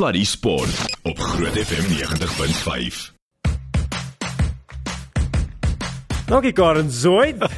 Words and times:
Sluddy 0.00 0.24
Sport 0.24 0.96
op 1.02 1.18
Groot 1.18 1.52
FM 1.52 1.84
90.5. 1.92 3.12
Dankie 6.26 6.52
Karen 6.52 6.90
Zoid. 6.90 7.36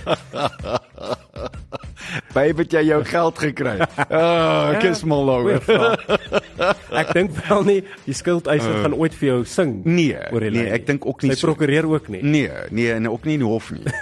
Baie 2.34 2.54
het 2.56 2.74
jy 2.74 2.82
jou 2.88 2.98
geld 3.04 3.38
gekry. 3.38 3.76
Ah, 4.08 4.74
ek 4.74 4.88
is 4.90 5.04
mal 5.06 5.22
daaroor. 5.30 5.62
ek 7.02 7.12
dink 7.16 7.30
wel 7.48 7.62
nie 7.68 7.78
die 8.06 8.14
skuldeiser 8.16 8.80
gaan 8.84 8.94
ooit 8.94 9.14
vir 9.18 9.28
jou 9.28 9.38
sing. 9.48 9.74
Nee, 9.84 10.18
oor 10.32 10.40
die 10.46 10.50
nee, 10.54 10.70
ek 10.76 10.86
dink 10.88 11.06
ook 11.06 11.22
nie 11.26 11.34
Sy 11.34 11.46
prokureur 11.46 11.88
ook 11.90 12.08
nie. 12.12 12.22
Nee, 12.22 12.50
nee, 12.70 12.90
en 12.94 13.08
ook 13.10 13.24
nie 13.28 13.34
in 13.40 13.44
die 13.44 13.48
hof 13.48 13.70
nie. 13.74 13.82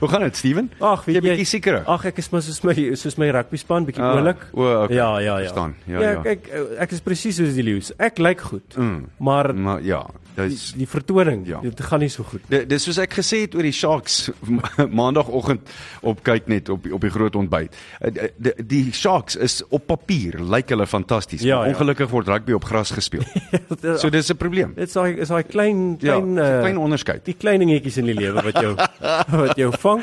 Hoe 0.00 0.08
gaan 0.08 0.20
dit, 0.22 0.36
Steven? 0.36 0.70
Ag, 0.78 1.04
weet 1.04 1.16
jy 1.18 1.22
bietjie 1.24 1.48
seker? 1.48 1.80
Ag, 1.90 2.04
ek 2.10 2.20
is 2.22 2.28
maar 2.32 2.42
soos 2.44 2.60
my 2.64 2.74
soos 2.98 3.16
my 3.20 3.28
rugby 3.34 3.58
span 3.60 3.86
bietjie 3.88 4.04
Ah, 4.04 4.14
oulik. 4.20 4.42
o, 4.54 4.66
okay. 4.84 4.96
Ja, 4.96 5.08
ja, 5.20 5.38
ja. 5.42 5.48
Verstaan. 5.50 5.74
Ja, 5.86 6.00
ja. 6.00 6.10
ja. 6.10 6.22
Ek, 6.30 6.46
ek 6.48 6.78
ek 6.86 6.94
is 6.96 7.02
presies 7.04 7.40
soos 7.40 7.54
die 7.56 7.64
leeu's. 7.66 7.90
Ek 7.98 8.20
lyk 8.22 8.40
goed. 8.52 8.76
Mm. 8.78 9.08
Maar 9.18 9.52
Maar 9.54 9.82
ja, 9.84 10.02
dis 10.48 10.72
die, 10.72 10.78
die 10.78 10.86
vertoning, 10.86 11.46
Ja. 11.46 11.60
dit 11.60 11.80
gaan 11.80 12.00
nie 12.00 12.08
so 12.08 12.22
goed. 12.22 12.40
Di- 12.48 12.64
Dis 12.66 12.82
soos 12.84 12.98
ek 12.98 13.12
gesê 13.14 13.40
het 13.42 13.54
oor 13.54 13.62
die 13.62 13.72
Sharks 13.72 14.30
ma- 14.48 14.86
maandagooggend 15.00 15.60
op 16.02 16.22
kyk 16.22 16.46
net 16.48 16.68
op 16.68 16.86
op 16.92 17.00
die 17.00 17.10
groot 17.10 17.36
ontbyt. 17.36 17.74
Eh, 18.00 18.10
di- 18.12 18.28
Die, 18.38 18.52
die 18.84 18.92
Sharks 18.92 19.36
is 19.36 19.62
op 19.68 19.86
papier 19.86 20.38
lyk 20.40 20.68
hulle 20.68 20.86
fantasties, 20.86 21.42
Ja, 21.42 21.56
maar 21.58 21.66
ja. 21.68 21.72
ongelukkig 21.74 22.08
word 22.10 22.28
rugby 22.28 22.52
op 22.52 22.64
gras 22.64 22.90
gespeel. 22.90 23.22
so 24.00 24.08
dis 24.10 24.30
'n 24.30 24.36
probleem. 24.36 24.72
Dit 24.74 24.88
is 24.88 24.92
daai 24.94 25.16
is 25.20 25.28
daai 25.28 25.42
klein 25.42 25.96
Ja, 26.00 26.14
klein 26.18 26.34
'n 26.34 26.38
eh, 26.38 26.60
klein 26.60 26.78
onderskeid. 26.78 27.24
Die 27.24 27.34
klein 27.34 27.58
dingetjies 27.60 27.96
in 27.96 28.04
die 28.06 28.14
lewe 28.14 28.42
wat 28.42 28.60
jou 28.60 28.74
wat 29.44 29.56
jou 29.56 29.72
vang. 29.78 30.02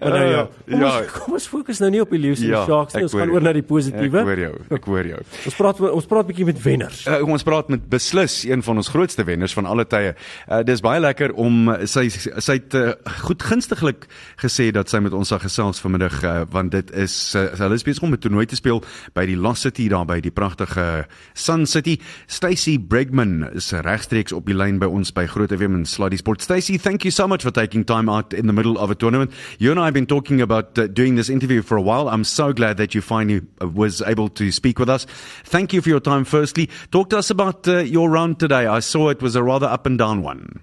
Maar 0.00 0.10
nou 0.10 0.30
ja, 0.30 0.48
kom, 0.68 0.80
Ja. 0.80 0.98
Ons, 0.98 1.12
kom 1.12 1.32
ons 1.34 1.46
fokus 1.46 1.78
nou 1.78 1.90
nie 1.90 2.00
op 2.00 2.10
die 2.10 2.18
leeu's 2.18 2.40
en 2.40 2.46
Ja, 2.48 2.64
die 2.64 2.72
sharks 2.72 2.94
nie. 2.94 3.02
ek 3.02 3.02
Ons 3.12 3.12
gaan 3.20 3.30
oor 3.30 3.40
na 3.42 3.52
die 3.52 3.62
Ek 3.62 3.66
positiewe. 3.68 4.22
hoor 4.22 4.38
jou. 4.38 4.54
Ek 4.70 4.84
hoor 4.84 5.06
jou. 5.06 5.20
Ons 5.44 5.54
praat 5.54 5.80
ons 5.80 6.06
praat 6.06 6.26
bietjie 6.26 6.44
met 6.44 6.62
wenners. 6.62 7.06
Uh, 7.06 7.22
ons 7.28 7.42
praat 7.42 7.68
met 7.68 7.88
beslis 7.88 8.44
een 8.44 8.62
van 8.62 8.76
ons 8.76 8.88
grootste 8.88 9.24
wenners 9.24 9.52
van 9.54 9.66
alle 9.76 9.86
tye. 9.88 10.14
Uh, 10.48 10.62
dis 10.66 10.82
baie 10.84 11.00
lekker 11.02 11.36
om 11.36 11.70
sy 11.86 12.08
sy 12.10 12.58
het 12.58 12.74
uh, 12.78 12.94
goed 13.26 13.44
gunstiglik 13.44 14.08
gesê 14.40 14.70
dat 14.74 14.90
sy 14.90 15.02
met 15.04 15.14
ons 15.16 15.28
sal 15.28 15.40
gesels 15.42 15.80
vanmiddag 15.84 16.18
uh, 16.24 16.34
want 16.52 16.72
dit 16.74 16.92
is 16.96 17.14
uh, 17.36 17.48
hulle 17.60 17.76
is 17.76 17.84
besig 17.86 18.04
om 18.06 18.14
'n 18.14 18.20
toernooi 18.20 18.46
te 18.48 18.56
speel 18.58 18.82
by 19.14 19.26
die 19.28 19.36
Lost 19.36 19.66
City 19.68 19.88
daar 19.92 20.06
by 20.08 20.20
die 20.20 20.32
pragtige 20.32 21.06
Sun 21.34 21.66
City. 21.66 21.98
Stacey 22.26 22.78
Bregman 22.78 23.44
is 23.54 23.72
regstreeks 23.72 24.32
op 24.32 24.46
die 24.46 24.56
lyn 24.56 24.78
by 24.78 24.86
ons 24.86 25.12
by 25.12 25.26
Groot 25.26 25.52
FM 25.52 25.74
en 25.74 25.86
Sluddy 25.86 26.16
Sport. 26.16 26.42
Stacey, 26.42 26.78
thank 26.78 27.04
you 27.04 27.10
so 27.10 27.26
much 27.28 27.42
for 27.42 27.52
taking 27.52 27.84
time 27.84 28.08
out 28.08 28.32
in 28.32 28.46
the 28.46 28.52
middle 28.52 28.78
of 28.78 28.90
a 28.90 28.94
tournament. 28.94 29.32
You 29.58 29.70
and 29.70 29.80
I 29.80 29.84
have 29.84 29.94
been 29.94 30.06
talking 30.06 30.40
about 30.40 30.78
uh, 30.78 30.86
doing 30.86 31.16
this 31.16 31.28
interview 31.28 31.62
for 31.62 31.76
a 31.76 31.82
while. 31.82 32.08
I'm 32.08 32.24
so 32.24 32.52
glad 32.52 32.76
that 32.78 32.94
you 32.94 33.02
finally 33.02 33.42
uh, 33.60 33.68
was 33.68 34.02
able 34.02 34.28
to 34.30 34.50
speak 34.50 34.78
with 34.78 34.88
us. 34.88 35.06
Thank 35.44 35.72
you 35.72 35.82
for 35.82 35.88
your 35.88 36.00
time 36.00 36.24
firstly. 36.24 36.68
Talk 36.90 37.10
to 37.10 37.18
us 37.18 37.30
about 37.30 37.68
uh, 37.68 37.78
your 37.78 38.10
round 38.10 38.38
today. 38.38 38.66
I 38.66 38.80
saw 38.80 39.10
it 39.10 39.22
was 39.22 39.36
a 39.36 39.42
rather 39.42 39.65
up 39.66 39.86
and 39.86 39.98
down 39.98 40.22
one. 40.22 40.60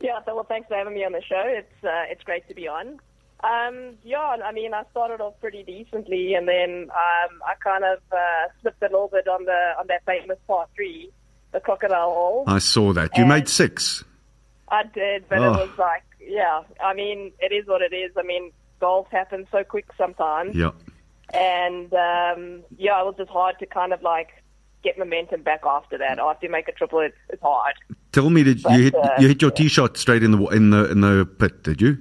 Yeah, 0.00 0.20
so 0.24 0.34
well, 0.34 0.44
thanks 0.44 0.68
for 0.68 0.76
having 0.76 0.94
me 0.94 1.04
on 1.04 1.12
the 1.12 1.22
show. 1.22 1.42
It's 1.44 1.84
uh, 1.84 2.04
it's 2.10 2.22
great 2.24 2.48
to 2.48 2.54
be 2.54 2.66
on. 2.68 2.98
Um, 3.42 3.94
yeah, 4.02 4.18
I 4.44 4.52
mean, 4.52 4.74
I 4.74 4.82
started 4.90 5.20
off 5.22 5.34
pretty 5.40 5.62
decently, 5.62 6.34
and 6.34 6.46
then 6.46 6.90
um, 6.90 7.40
I 7.46 7.54
kind 7.62 7.84
of 7.84 7.98
uh, 8.12 8.48
slipped 8.60 8.82
a 8.82 8.86
little 8.86 9.08
bit 9.08 9.26
on 9.28 9.44
the 9.44 9.72
on 9.78 9.86
that 9.88 10.04
famous 10.06 10.38
par 10.46 10.66
three, 10.74 11.10
the 11.52 11.60
crocodile 11.60 12.10
hole. 12.10 12.44
I 12.46 12.58
saw 12.58 12.92
that. 12.94 13.16
You 13.16 13.22
And- 13.22 13.28
made 13.30 13.48
6. 13.48 14.04
I 14.68 14.84
did, 14.84 15.24
but 15.28 15.38
Oh. 15.38 15.54
it 15.54 15.68
was 15.68 15.78
like, 15.78 16.04
yeah, 16.20 16.62
I 16.80 16.94
mean, 16.94 17.32
it 17.40 17.50
is 17.52 17.66
what 17.66 17.82
it 17.82 17.92
is. 17.92 18.12
I 18.16 18.22
mean, 18.22 18.52
golf 18.78 19.08
happens 19.10 19.48
so 19.50 19.64
quick 19.64 19.86
sometimes, 19.98 20.54
Yeah. 20.54 20.70
and 21.34 21.92
um, 21.92 22.62
yeah, 22.78 23.00
it 23.00 23.04
was 23.06 23.14
just 23.18 23.30
hard 23.30 23.58
to 23.58 23.66
kind 23.66 23.92
of 23.92 24.00
like 24.02 24.28
get 24.84 24.98
momentum 24.98 25.42
back 25.42 25.62
after 25.66 25.98
that. 25.98 26.18
After 26.18 26.46
you 26.46 26.52
make 26.52 26.68
a 26.68 26.72
triple, 26.72 27.00
it's, 27.00 27.16
it's 27.30 27.42
hard. 27.42 27.74
Tell 28.12 28.28
me 28.30 28.42
did 28.42 28.62
But, 28.62 28.72
you 28.72 28.82
hit 28.84 28.94
uh, 28.94 29.14
you 29.20 29.28
hit 29.28 29.40
your 29.42 29.50
tee 29.50 29.68
shot 29.68 29.96
straight 29.96 30.22
in 30.22 30.32
the 30.32 30.46
in 30.48 30.70
the 30.70 30.90
in 30.90 31.00
the 31.00 31.24
pit, 31.26 31.62
did 31.62 31.80
you? 31.80 31.98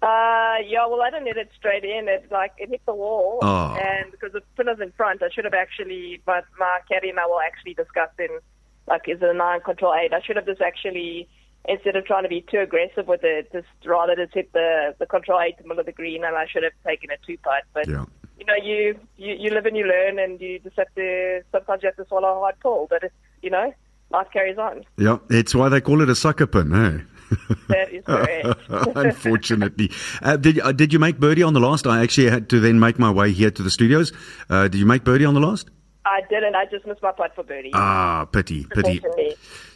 Uh, 0.00 0.58
yeah, 0.66 0.86
well, 0.86 1.02
I 1.02 1.10
didn't 1.10 1.26
hit 1.26 1.36
it 1.36 1.50
straight 1.56 1.84
in. 1.84 2.08
It 2.08 2.26
like 2.30 2.52
it 2.58 2.68
hit 2.68 2.82
the 2.86 2.94
wall, 2.94 3.38
Oh. 3.42 3.76
and 3.80 4.10
because 4.12 4.32
the 4.32 4.42
pin 4.56 4.66
was 4.66 4.80
in 4.80 4.92
front, 4.92 5.22
I 5.22 5.28
should 5.30 5.44
have 5.44 5.54
actually. 5.54 6.20
But 6.24 6.44
my 6.58 6.78
caddy 6.90 7.10
and 7.10 7.18
I 7.18 7.26
were 7.26 7.42
actually 7.42 7.74
discussing, 7.74 8.38
like 8.86 9.08
is 9.08 9.18
it 9.22 9.28
a 9.28 9.34
nine 9.34 9.60
control 9.60 9.94
eight? 9.94 10.12
I 10.12 10.20
should 10.22 10.36
have 10.36 10.46
just 10.46 10.60
actually 10.60 11.28
instead 11.68 11.96
of 11.96 12.04
trying 12.06 12.22
to 12.22 12.28
be 12.28 12.40
too 12.40 12.60
aggressive 12.60 13.06
with 13.08 13.20
it, 13.24 13.52
just 13.52 13.66
rather 13.84 14.14
just 14.16 14.34
hit 14.34 14.52
the 14.52 14.94
the 14.98 15.06
control 15.06 15.40
eight 15.40 15.54
in 15.58 15.62
the 15.64 15.68
middle 15.68 15.80
of 15.80 15.86
the 15.86 15.92
green, 15.92 16.24
and 16.24 16.34
I 16.36 16.46
should 16.46 16.62
have 16.64 16.72
taken 16.86 17.10
a 17.10 17.16
two 17.26 17.36
putt. 17.38 17.62
But 17.74 17.86
Yeah. 17.88 18.04
you 18.38 18.44
know, 18.46 18.54
you, 18.56 18.98
you 19.16 19.34
you 19.34 19.50
live 19.50 19.66
and 19.66 19.76
you 19.76 19.84
learn, 19.86 20.18
and 20.18 20.40
you 20.40 20.58
just 20.60 20.76
have 20.76 20.92
to 20.96 21.42
sometimes 21.52 21.82
you 21.82 21.88
have 21.88 21.96
to 21.96 22.06
swallow 22.06 22.36
a 22.36 22.40
hard 22.40 22.54
pill. 22.60 22.86
But 22.88 23.02
it's, 23.04 23.14
you 23.42 23.50
know, 23.50 23.74
life 24.10 24.28
carries 24.32 24.58
on. 24.58 24.84
Yeah, 24.96 25.18
it's 25.30 25.54
why 25.54 25.68
they 25.68 25.80
call 25.80 26.00
it 26.00 26.08
a 26.08 26.14
sucker 26.14 26.46
pin, 26.46 26.74
eh? 26.74 27.00
That 27.68 27.92
is 27.92 28.04
correct. 28.04 28.58
Unfortunately, 28.96 29.90
uh, 30.22 30.36
did 30.36 30.60
uh, 30.60 30.72
did 30.72 30.92
you 30.92 30.98
make 30.98 31.18
birdie 31.20 31.42
on 31.42 31.52
the 31.52 31.60
last? 31.60 31.86
I 31.86 32.02
actually 32.02 32.30
had 32.30 32.48
to 32.50 32.60
then 32.60 32.80
make 32.80 32.98
my 32.98 33.10
way 33.10 33.32
here 33.32 33.50
to 33.50 33.62
the 33.62 33.70
studios. 33.70 34.12
Uh, 34.48 34.68
did 34.68 34.78
you 34.78 34.86
make 34.86 35.04
birdie 35.04 35.26
on 35.26 35.34
the 35.34 35.40
last? 35.40 35.68
I 36.06 36.22
didn't. 36.30 36.54
I 36.54 36.64
just 36.64 36.86
missed 36.86 37.02
my 37.02 37.12
putt 37.12 37.34
for 37.34 37.44
birdie. 37.44 37.70
Ah, 37.74 38.24
pity, 38.32 38.66
pity. 38.70 39.02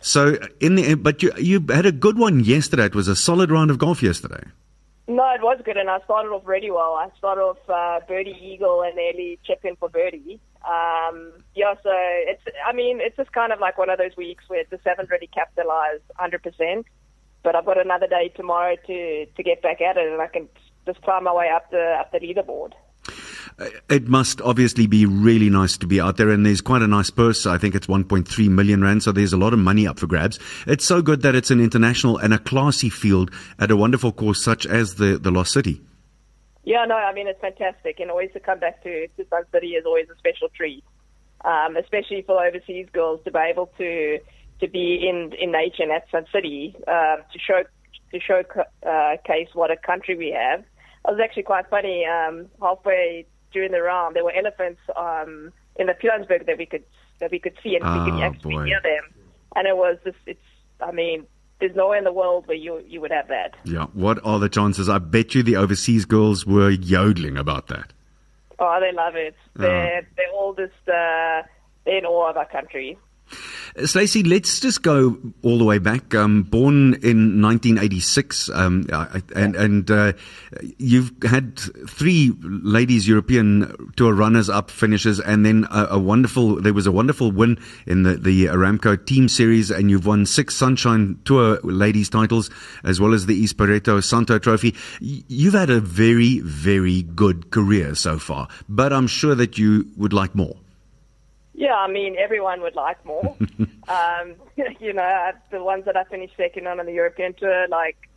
So 0.00 0.38
in 0.60 0.76
the 0.76 0.94
but 0.94 1.22
you 1.22 1.30
you 1.36 1.62
had 1.68 1.84
a 1.84 1.92
good 1.92 2.18
one 2.18 2.40
yesterday. 2.40 2.86
It 2.86 2.94
was 2.94 3.08
a 3.08 3.16
solid 3.16 3.50
round 3.50 3.70
of 3.70 3.76
golf 3.78 4.02
yesterday. 4.02 4.42
No, 5.08 5.28
it 5.34 5.42
was 5.42 5.60
good, 5.64 5.76
and 5.76 5.90
I 5.90 5.98
started 6.04 6.30
off 6.30 6.46
really 6.46 6.70
well. 6.70 6.94
I 6.94 7.08
started 7.18 7.42
off 7.42 7.58
uh, 7.68 8.00
birdie 8.06 8.38
eagle 8.40 8.82
and 8.82 8.94
nearly 8.96 9.38
chip 9.44 9.60
in 9.64 9.76
for 9.76 9.90
birdie. 9.90 10.40
Um, 10.64 11.32
yeah, 11.54 11.74
so 11.82 11.90
it's. 11.92 12.42
I 12.66 12.72
mean, 12.72 13.00
it's 13.00 13.16
just 13.16 13.32
kind 13.32 13.52
of 13.52 13.60
like 13.60 13.78
one 13.78 13.90
of 13.90 13.98
those 13.98 14.16
weeks 14.16 14.44
where 14.48 14.64
just 14.64 14.82
haven't 14.86 15.10
really 15.10 15.28
capitalized 15.28 16.02
100%. 16.20 16.84
But 17.42 17.56
I've 17.56 17.66
got 17.66 17.78
another 17.78 18.06
day 18.06 18.28
tomorrow 18.34 18.76
to 18.86 19.26
to 19.26 19.42
get 19.42 19.62
back 19.62 19.80
at 19.80 19.96
it, 19.96 20.12
and 20.12 20.22
I 20.22 20.28
can 20.28 20.48
just 20.86 21.02
climb 21.02 21.24
my 21.24 21.32
way 21.32 21.48
up 21.48 21.70
the 21.70 21.96
up 21.98 22.12
the 22.12 22.20
leaderboard. 22.20 22.72
Uh, 23.58 23.66
It 23.90 24.06
must 24.06 24.40
obviously 24.40 24.86
be 24.86 25.04
really 25.06 25.50
nice 25.50 25.76
to 25.78 25.86
be 25.86 26.00
out 26.00 26.16
there, 26.16 26.30
and 26.30 26.46
there's 26.46 26.60
quite 26.60 26.82
a 26.82 26.86
nice 26.86 27.10
purse. 27.10 27.44
I 27.44 27.58
think 27.58 27.74
it's 27.74 27.88
1.3 27.88 28.48
million 28.48 28.82
rand, 28.82 29.02
so 29.02 29.12
there's 29.12 29.32
a 29.32 29.36
lot 29.36 29.52
of 29.52 29.58
money 29.58 29.86
up 29.86 29.98
for 29.98 30.06
grabs. 30.06 30.38
It's 30.66 30.84
so 30.84 31.02
good 31.02 31.22
that 31.22 31.34
it's 31.34 31.50
an 31.50 31.60
international 31.60 32.16
and 32.16 32.32
a 32.32 32.38
classy 32.38 32.88
field 32.88 33.30
at 33.58 33.70
a 33.70 33.76
wonderful 33.76 34.12
course 34.12 34.42
such 34.42 34.66
as 34.66 34.94
the 34.94 35.18
the 35.18 35.30
Lost 35.32 35.52
City. 35.52 35.80
Yeah, 36.64 36.84
no, 36.84 36.94
I 36.94 37.12
mean 37.12 37.26
it's 37.26 37.40
fantastic, 37.40 37.98
and 38.00 38.10
always 38.10 38.30
to 38.32 38.40
come 38.40 38.60
back 38.60 38.82
to 38.84 39.08
to 39.08 39.26
Sun 39.28 39.44
City 39.52 39.68
is 39.74 39.84
always 39.84 40.08
a 40.10 40.16
special 40.18 40.48
treat, 40.48 40.84
um, 41.44 41.76
especially 41.76 42.22
for 42.22 42.44
overseas 42.44 42.86
girls 42.92 43.20
to 43.24 43.32
be 43.32 43.38
able 43.38 43.66
to 43.78 44.18
to 44.60 44.68
be 44.68 45.08
in 45.08 45.32
in 45.40 45.50
nature 45.50 45.82
and 45.82 45.92
at 45.92 46.08
Sun 46.10 46.26
City 46.32 46.76
um, 46.86 47.18
to 47.32 47.38
show 47.38 47.62
to 48.12 48.20
show 48.20 48.42
uh, 48.86 49.16
what 49.54 49.70
a 49.70 49.76
country 49.76 50.16
we 50.16 50.30
have. 50.30 50.60
It 50.60 51.10
was 51.10 51.20
actually 51.22 51.42
quite 51.42 51.68
funny. 51.68 52.04
Um, 52.06 52.46
halfway 52.60 53.26
during 53.52 53.72
the 53.72 53.82
round, 53.82 54.14
there 54.14 54.24
were 54.24 54.32
elephants 54.32 54.80
um, 54.96 55.52
in 55.76 55.88
the 55.88 55.94
Pilanesberg 55.94 56.46
that 56.46 56.58
we 56.58 56.66
could 56.66 56.84
that 57.18 57.30
we 57.32 57.40
could 57.40 57.56
see, 57.62 57.74
and 57.76 57.84
we 57.84 58.10
could 58.10 58.20
Ah, 58.20 58.26
actually 58.26 58.54
boy. 58.54 58.64
hear 58.64 58.80
them. 58.82 59.04
And 59.56 59.66
it 59.66 59.76
was 59.76 59.98
just 60.04 60.16
it's. 60.26 60.40
I 60.80 60.90
mean, 60.92 61.26
there's 61.62 61.76
nowhere 61.76 61.96
in 61.96 62.02
the 62.02 62.12
world 62.12 62.48
where 62.48 62.56
you 62.56 62.82
you 62.88 63.00
would 63.00 63.12
have 63.12 63.28
that. 63.28 63.54
Yeah, 63.62 63.86
what 63.92 64.18
are 64.24 64.40
the 64.40 64.48
chances? 64.48 64.88
I 64.88 64.98
bet 64.98 65.32
you 65.32 65.44
the 65.44 65.54
overseas 65.54 66.04
girls 66.04 66.44
were 66.44 66.70
yodeling 66.70 67.38
about 67.38 67.68
that. 67.68 67.92
Oh, 68.58 68.78
they 68.80 68.92
love 68.92 69.14
it. 69.14 69.36
They're 69.54 70.06
they're 70.16 70.32
all 70.34 70.54
just 70.54 70.72
uh, 70.88 71.42
they're 71.84 71.98
in 71.98 72.04
awe 72.04 72.30
of 72.30 72.36
our 72.36 72.48
country. 72.48 72.98
Uh, 73.78 73.86
Stacy, 73.86 74.22
let's 74.22 74.60
just 74.60 74.82
go 74.82 75.16
all 75.42 75.58
the 75.58 75.64
way 75.64 75.78
back. 75.78 76.14
Um, 76.14 76.42
born 76.42 76.94
in 77.02 77.40
1986, 77.40 78.50
um, 78.50 78.86
I- 78.92 79.22
and 79.34 79.56
and 79.56 79.90
uh, 79.90 80.12
you've 80.78 81.12
had 81.22 81.58
three 81.88 82.32
ladies 82.42 83.08
European 83.08 83.92
Tour 83.96 84.14
runners-up 84.14 84.70
finishes, 84.70 85.20
and 85.20 85.44
then 85.44 85.66
a, 85.70 85.86
a 85.92 85.98
wonderful. 85.98 86.60
There 86.60 86.74
was 86.74 86.86
a 86.86 86.92
wonderful 86.92 87.32
win 87.32 87.58
in 87.86 88.02
the 88.02 88.16
the 88.16 88.46
Aramco 88.46 89.04
Team 89.06 89.28
Series, 89.28 89.70
and 89.70 89.90
you've 89.90 90.06
won 90.06 90.26
six 90.26 90.54
Sunshine 90.54 91.18
Tour 91.24 91.58
ladies 91.62 92.08
titles, 92.10 92.50
as 92.84 93.00
well 93.00 93.14
as 93.14 93.26
the 93.26 93.42
Espirito 93.42 94.00
Santo 94.00 94.38
Trophy. 94.38 94.74
You've 95.00 95.54
had 95.54 95.70
a 95.70 95.80
very 95.80 96.40
very 96.40 97.02
good 97.02 97.50
career 97.50 97.94
so 97.94 98.18
far, 98.18 98.48
but 98.68 98.92
I'm 98.92 99.06
sure 99.06 99.34
that 99.34 99.56
you 99.58 99.86
would 99.96 100.12
like 100.12 100.34
more. 100.34 100.56
Yeah, 101.62 101.76
I 101.76 101.86
mean 101.86 102.16
everyone 102.18 102.60
would 102.62 102.74
like 102.74 103.04
more. 103.06 103.36
um, 103.88 104.34
you 104.80 104.92
know, 104.92 105.30
the 105.52 105.62
ones 105.62 105.84
that 105.84 105.96
I 105.96 106.02
finished 106.02 106.34
second 106.36 106.66
on 106.66 106.80
in 106.80 106.86
the 106.86 106.92
European 106.92 107.34
tour, 107.34 107.68
like 107.68 108.08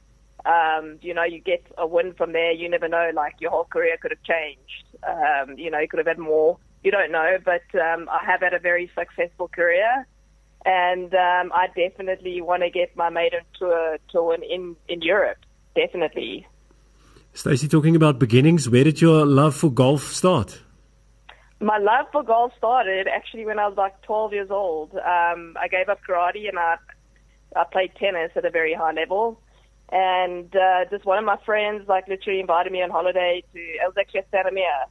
um, 0.48 0.98
you 1.04 1.14
know, 1.14 1.24
you 1.24 1.40
get 1.42 1.64
a 1.78 1.86
win 1.86 2.16
from 2.16 2.34
there. 2.34 2.52
You 2.52 2.68
never 2.68 2.88
know. 2.88 3.12
Like 3.14 3.36
your 3.40 3.52
whole 3.52 3.66
career 3.66 3.98
could 4.02 4.10
have 4.10 4.24
changed. 4.24 4.86
Um, 5.04 5.60
you 5.60 5.70
know, 5.70 5.78
you 5.78 5.88
could 5.88 6.00
have 6.00 6.08
had 6.08 6.18
more. 6.18 6.58
You 6.84 6.90
don't 6.90 7.12
know, 7.12 7.38
but 7.46 7.68
um, 7.80 8.10
I 8.10 8.26
have 8.26 8.42
had 8.42 8.56
a 8.56 8.60
very 8.60 8.90
successful 8.98 9.48
career, 9.48 10.08
and 10.66 11.14
um, 11.14 11.52
I 11.54 11.68
definitely 11.76 12.42
want 12.42 12.64
to 12.64 12.72
get 12.72 12.96
my 12.96 13.12
maiden 13.12 13.42
tour 13.60 14.00
to 14.10 14.24
win 14.24 14.42
in 14.42 14.76
in 14.90 15.04
Europe. 15.04 15.38
Definitely. 15.76 16.48
Stacy, 17.34 17.68
talking 17.68 17.96
about 17.96 18.18
beginnings, 18.18 18.68
where 18.68 18.84
did 18.84 19.02
your 19.02 19.24
love 19.24 19.56
for 19.56 19.70
golf 19.70 20.14
start? 20.14 20.65
My 21.60 21.78
love 21.78 22.08
for 22.12 22.24
golf 22.24 22.52
started 22.58 23.08
actually 23.08 23.46
when 23.46 23.60
I 23.60 23.68
was 23.68 23.78
like 23.78 24.02
12 24.04 24.34
years 24.34 24.52
old. 24.52 24.94
Um, 24.96 25.56
I 25.60 25.68
gave 25.70 25.90
up 25.90 26.00
karate 26.08 26.50
and 26.50 26.60
I, 26.60 26.76
I 27.56 27.64
played 27.72 27.92
tennis 27.96 28.32
at 28.36 28.46
a 28.46 28.50
very 28.50 28.74
high 28.74 28.92
level. 28.92 29.40
And 29.92 30.54
uh, 30.56 30.86
just 30.90 31.06
one 31.06 31.18
of 31.18 31.26
my 31.26 31.38
friends, 31.46 31.88
like, 31.88 32.08
literally 32.08 32.40
invited 32.40 32.72
me 32.72 32.82
on 32.82 32.90
holiday 32.90 33.44
to. 33.54 33.60
It 33.60 33.82
was 33.84 33.94
actually 34.00 34.22
at 34.22 34.32
Santa 34.32 34.52
Mia, 34.52 34.88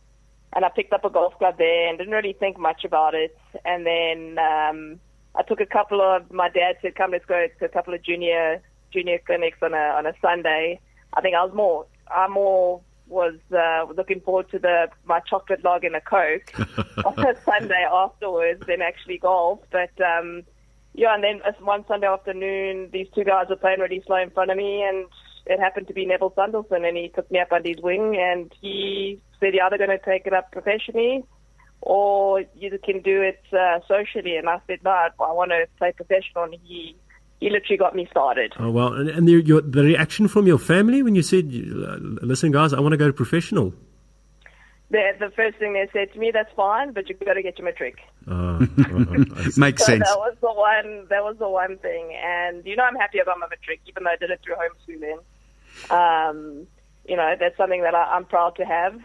and 0.55 0.65
I 0.65 0.69
picked 0.69 0.93
up 0.93 1.05
a 1.05 1.11
golf 1.11 1.37
club 1.37 1.59
there 1.59 1.89
and 1.89 1.99
didn't 1.99 2.15
really 2.15 2.33
think 2.33 2.59
much 2.59 2.85
about 2.85 3.15
it. 3.15 3.37
And 3.65 3.85
then 3.85 4.39
um, 4.39 5.01
I 5.35 5.43
took 5.43 5.61
a 5.61 5.67
couple 5.67 6.01
of. 6.01 6.31
My 6.31 6.49
dad 6.49 6.77
said, 6.81 6.95
"Come, 6.95 7.11
let's 7.11 7.25
go 7.25 7.45
to 7.59 7.65
a 7.65 7.69
couple 7.69 7.93
of 7.93 8.05
junior 8.05 8.63
junior 8.93 9.19
clinics 9.27 9.59
on 9.63 9.75
a 9.75 9.95
on 9.99 10.07
a 10.07 10.15
Sunday." 10.23 10.79
I 11.13 11.21
think 11.21 11.35
I 11.35 11.45
was 11.45 11.55
more. 11.55 11.87
I'm 12.15 12.33
more 12.33 12.81
was 13.07 13.35
uh, 13.53 13.87
looking 13.95 14.21
forward 14.21 14.51
to 14.51 14.59
the 14.59 14.89
my 15.05 15.21
chocolate 15.21 15.63
log 15.65 15.85
and 15.85 15.95
a 15.95 16.01
coke 16.01 16.53
on 17.05 17.19
a 17.19 17.35
Sunday 17.45 17.87
afterwards 17.91 18.65
than 18.67 18.83
actually 18.83 19.19
golf. 19.19 19.61
But 19.71 19.93
um, 20.01 20.43
yeah, 20.95 21.15
and 21.15 21.23
then 21.23 21.41
one 21.61 21.85
Sunday 21.87 22.07
afternoon, 22.07 22.91
these 22.93 23.09
two 23.15 23.25
guys 23.25 23.47
were 23.51 23.57
playing 23.57 23.81
really 23.81 24.03
slow 24.07 24.17
in 24.17 24.31
front 24.31 24.51
of 24.51 24.57
me, 24.57 24.83
and 24.83 25.07
it 25.47 25.61
happened 25.61 25.89
to 25.89 25.95
be 25.95 26.07
Neville 26.07 26.33
Sanderson, 26.35 26.85
and 26.85 26.97
he 26.97 27.09
took 27.09 27.31
me 27.31 27.41
up 27.41 27.53
under 27.53 27.69
his 27.69 27.81
wing, 27.83 28.17
and 28.17 28.53
he 28.61 29.21
said, 29.41 29.55
"You're 29.55 29.65
either 29.65 29.79
going 29.79 29.91
to 29.91 30.05
take 30.05 30.27
it 30.27 30.33
up 30.33 30.53
professionally." 30.53 31.25
Or 31.87 32.43
you 32.55 32.79
can 32.83 33.03
do 33.03 33.21
it 33.21 33.43
uh, 33.53 33.81
socially, 33.87 34.37
and 34.37 34.49
I 34.49 34.59
said 34.67 34.79
no. 34.83 34.91
I 34.91 35.11
want 35.19 35.51
to 35.51 35.67
play 35.77 35.93
professional. 35.93 36.45
And 36.45 36.55
he 36.63 36.97
he 37.45 37.51
literally 37.51 37.77
got 37.77 37.95
me 37.95 38.07
started. 38.11 38.55
Oh 38.59 38.71
well, 38.71 38.95
and, 38.95 39.11
and 39.11 39.29
the, 39.29 39.33
your, 39.33 39.61
the 39.61 39.83
reaction 39.83 40.29
from 40.29 40.47
your 40.47 40.59
family 40.59 41.03
when 41.03 41.15
you 41.15 41.23
said, 41.23 41.53
"Listen, 41.53 42.51
guys, 42.53 42.73
I 42.73 42.81
want 42.81 42.93
to 42.93 42.97
go 42.97 43.07
to 43.07 43.13
professional." 43.13 43.75
The, 44.91 45.13
the 45.19 45.31
first 45.31 45.59
thing 45.59 45.75
they 45.75 45.87
said 45.93 46.11
to 46.15 46.19
me, 46.19 46.31
"That's 46.33 46.51
fine, 46.57 46.93
but 46.95 47.07
you've 47.11 47.21
got 47.21 47.35
to 47.35 47.43
get 47.43 47.59
your 47.59 47.67
matric." 47.67 47.97
Uh, 48.27 48.61
Makes 49.59 49.83
so 49.83 49.93
sense. 49.93 50.09
That 50.09 50.17
was 50.17 50.37
the 50.41 50.53
one. 50.53 51.07
That 51.11 51.23
was 51.23 51.37
the 51.39 51.49
one 51.49 51.77
thing, 51.79 52.17
and 52.17 52.65
you 52.65 52.77
know, 52.77 52.85
I'm 52.85 52.97
happy 52.97 53.19
about 53.19 53.39
my 53.39 53.47
matric, 53.47 53.81
even 53.89 54.05
though 54.05 54.11
I 54.11 54.17
did 54.17 54.31
it 54.31 54.41
through 54.43 54.55
homeschooling. 54.57 55.21
Um, 55.91 56.67
you 57.07 57.17
know, 57.17 57.35
that's 57.39 57.59
something 57.59 57.83
that 57.83 57.95
I, 57.95 58.05
I'm 58.15 58.25
proud 58.25 58.57
to 58.57 58.65
have, 58.65 58.99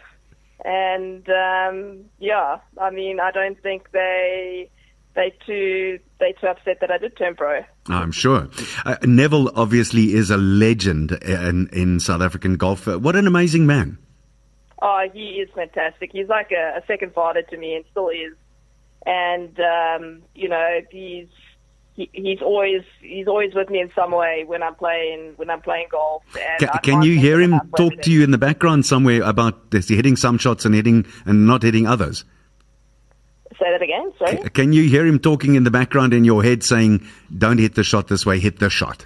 and 0.64 1.28
um, 1.28 2.06
yeah, 2.20 2.60
I 2.78 2.90
mean, 2.90 3.20
I 3.20 3.32
don't 3.32 3.62
think 3.62 3.92
they 3.92 4.70
they 5.16 5.34
too 5.46 6.00
they 6.20 6.34
too 6.40 6.48
upset 6.48 6.80
that 6.80 6.92
I 6.92 6.98
did 6.98 7.18
turn 7.18 7.36
pro. 7.36 7.66
I'm 7.90 8.12
sure. 8.12 8.48
Uh, 8.86 8.98
Neville 9.04 9.52
obviously 9.56 10.14
is 10.14 10.30
a 10.30 10.38
legend 10.38 11.12
in, 11.12 11.70
in 11.74 12.00
South 12.00 12.22
African 12.22 12.56
golf. 12.56 12.88
Uh, 12.88 13.00
What 13.00 13.16
an 13.16 13.28
amazing 13.28 13.66
man. 13.66 13.98
Oh, 14.82 15.06
he 15.14 15.42
is 15.42 15.50
fantastic. 15.54 16.12
He's 16.14 16.28
like 16.30 16.52
a, 16.52 16.78
a 16.78 16.86
second 16.88 17.14
father 17.14 17.42
to 17.42 17.58
me, 17.58 17.76
and 17.76 17.86
still 17.92 18.10
is. 18.10 18.34
And 19.06 19.60
um, 19.60 20.22
you 20.36 20.48
know, 20.48 20.80
he's 20.92 21.28
he, 21.96 22.10
he's 22.14 22.42
always 22.42 22.84
he's 23.02 23.28
always 23.28 23.54
with 23.54 23.70
me 23.70 23.82
in 23.82 23.92
some 23.94 24.12
way 24.12 24.44
when 24.46 24.64
I'm 24.64 24.76
playing 24.76 25.34
when 25.36 25.50
I'm 25.50 25.62
playing 25.62 25.88
golf. 25.92 26.24
And 26.38 26.60
can 26.60 26.80
can't 26.82 27.04
you 27.04 27.20
hear 27.20 27.42
him 27.42 27.60
talk 27.76 28.02
to 28.04 28.12
you 28.12 28.24
in 28.24 28.32
the 28.32 28.38
background 28.38 28.86
somewhere 28.86 29.22
about 29.24 29.72
this, 29.72 29.90
hitting 29.90 30.16
some 30.16 30.38
shots 30.38 30.64
and 30.66 30.74
hitting 30.74 31.06
and 31.26 31.46
not 31.46 31.64
hitting 31.64 31.86
others? 31.86 32.24
Say 33.60 33.72
that 33.72 33.82
again. 33.82 34.14
Sorry. 34.18 34.50
Can 34.52 34.72
you 34.72 34.84
hear 34.88 35.06
him 35.06 35.20
talking 35.20 35.56
in 35.56 35.64
the 35.64 35.72
background 35.72 36.14
in 36.14 36.24
your 36.24 36.44
head 36.44 36.64
saying, 36.64 37.06
"Don't 37.36 37.58
hit 37.58 37.76
the 37.76 37.84
shot 37.84 38.08
this 38.08 38.26
way, 38.26 38.40
hit 38.40 38.60
the 38.60 38.70
shot"? 38.70 39.06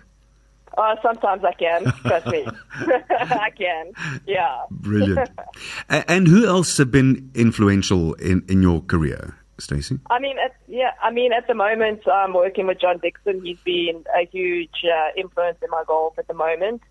Oh, 0.77 0.95
sometimes 1.01 1.44
I 1.44 1.53
can. 1.53 1.83
Trust 2.01 2.27
me, 2.27 2.45
I 3.09 3.50
can. 3.57 3.94
Yeah. 4.25 4.61
Brilliant. 4.71 5.29
And 5.89 6.27
who 6.27 6.47
else 6.47 6.77
have 6.77 6.91
been 6.91 7.29
influential 7.35 8.13
in, 8.15 8.44
in 8.50 8.61
your 8.61 8.81
career, 8.81 9.35
Stacy? 9.59 10.00
I 10.09 10.19
mean, 10.19 10.38
at, 10.44 10.56
yeah. 10.67 10.91
I 11.01 11.11
mean, 11.11 11.31
at 11.33 11.47
the 11.47 11.53
moment, 11.53 12.07
I'm 12.07 12.33
working 12.33 12.67
with 12.67 12.79
John 12.81 12.97
Dixon. 12.97 13.44
He's 13.44 13.59
been 13.63 14.03
a 14.15 14.25
huge 14.25 14.83
uh, 14.83 15.11
influence 15.15 15.57
in 15.61 15.69
my 15.69 15.83
golf 15.85 16.17
at 16.17 16.27
the 16.27 16.33
moment. 16.33 16.81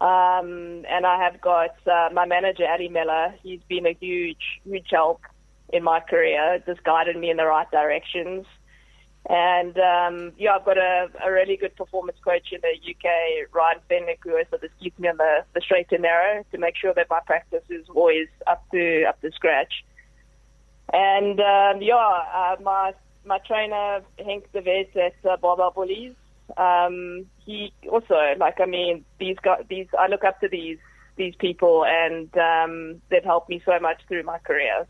Um, 0.00 0.84
and 0.90 1.06
I 1.06 1.22
have 1.22 1.40
got 1.40 1.76
uh, 1.86 2.08
my 2.12 2.26
manager, 2.26 2.64
Addy 2.64 2.88
Miller. 2.88 3.34
He's 3.42 3.60
been 3.68 3.86
a 3.86 3.92
huge, 3.92 4.60
huge 4.64 4.88
help 4.90 5.20
in 5.74 5.82
my 5.82 6.00
career. 6.00 6.62
Just 6.66 6.84
guided 6.84 7.16
me 7.16 7.30
in 7.30 7.36
the 7.36 7.44
right 7.44 7.70
directions. 7.70 8.46
And 9.28 9.78
um, 9.78 10.32
yeah, 10.36 10.56
I've 10.56 10.66
got 10.66 10.76
a, 10.76 11.08
a 11.24 11.32
really 11.32 11.56
good 11.56 11.74
performance 11.76 12.18
coach 12.22 12.52
in 12.52 12.60
the 12.60 12.76
UK, 12.90 13.48
Ryan 13.52 13.78
Fenwick, 13.88 14.20
who 14.22 14.36
also 14.36 14.58
just 14.60 14.78
keeps 14.78 14.98
me 14.98 15.08
on 15.08 15.16
the, 15.16 15.44
the 15.54 15.62
straight 15.62 15.90
and 15.92 16.02
narrow 16.02 16.44
to 16.52 16.58
make 16.58 16.76
sure 16.76 16.92
that 16.94 17.06
my 17.08 17.20
practice 17.26 17.64
is 17.70 17.86
always 17.94 18.28
up 18.46 18.62
to 18.72 19.04
up 19.04 19.20
to 19.22 19.32
scratch. 19.32 19.72
And 20.92 21.40
um, 21.40 21.80
yeah, 21.80 21.96
uh, 21.96 22.56
my 22.62 22.92
my 23.24 23.38
trainer 23.38 24.02
Hank 24.18 24.52
de 24.52 24.60
Vet 24.60 24.94
at 24.94 25.14
uh, 25.30 25.38
Barbell 25.38 25.72
Bullies, 25.74 26.12
um, 26.58 27.24
he 27.46 27.72
also 27.90 28.34
like 28.36 28.60
I 28.60 28.66
mean 28.66 29.06
these 29.18 29.36
guys, 29.42 29.64
these 29.70 29.86
I 29.98 30.08
look 30.08 30.24
up 30.24 30.38
to 30.40 30.48
these 30.48 30.78
these 31.16 31.34
people, 31.38 31.86
and 31.86 32.28
um, 32.36 33.00
they've 33.08 33.24
helped 33.24 33.48
me 33.48 33.62
so 33.64 33.78
much 33.80 34.02
through 34.06 34.24
my 34.24 34.38
career. 34.38 34.86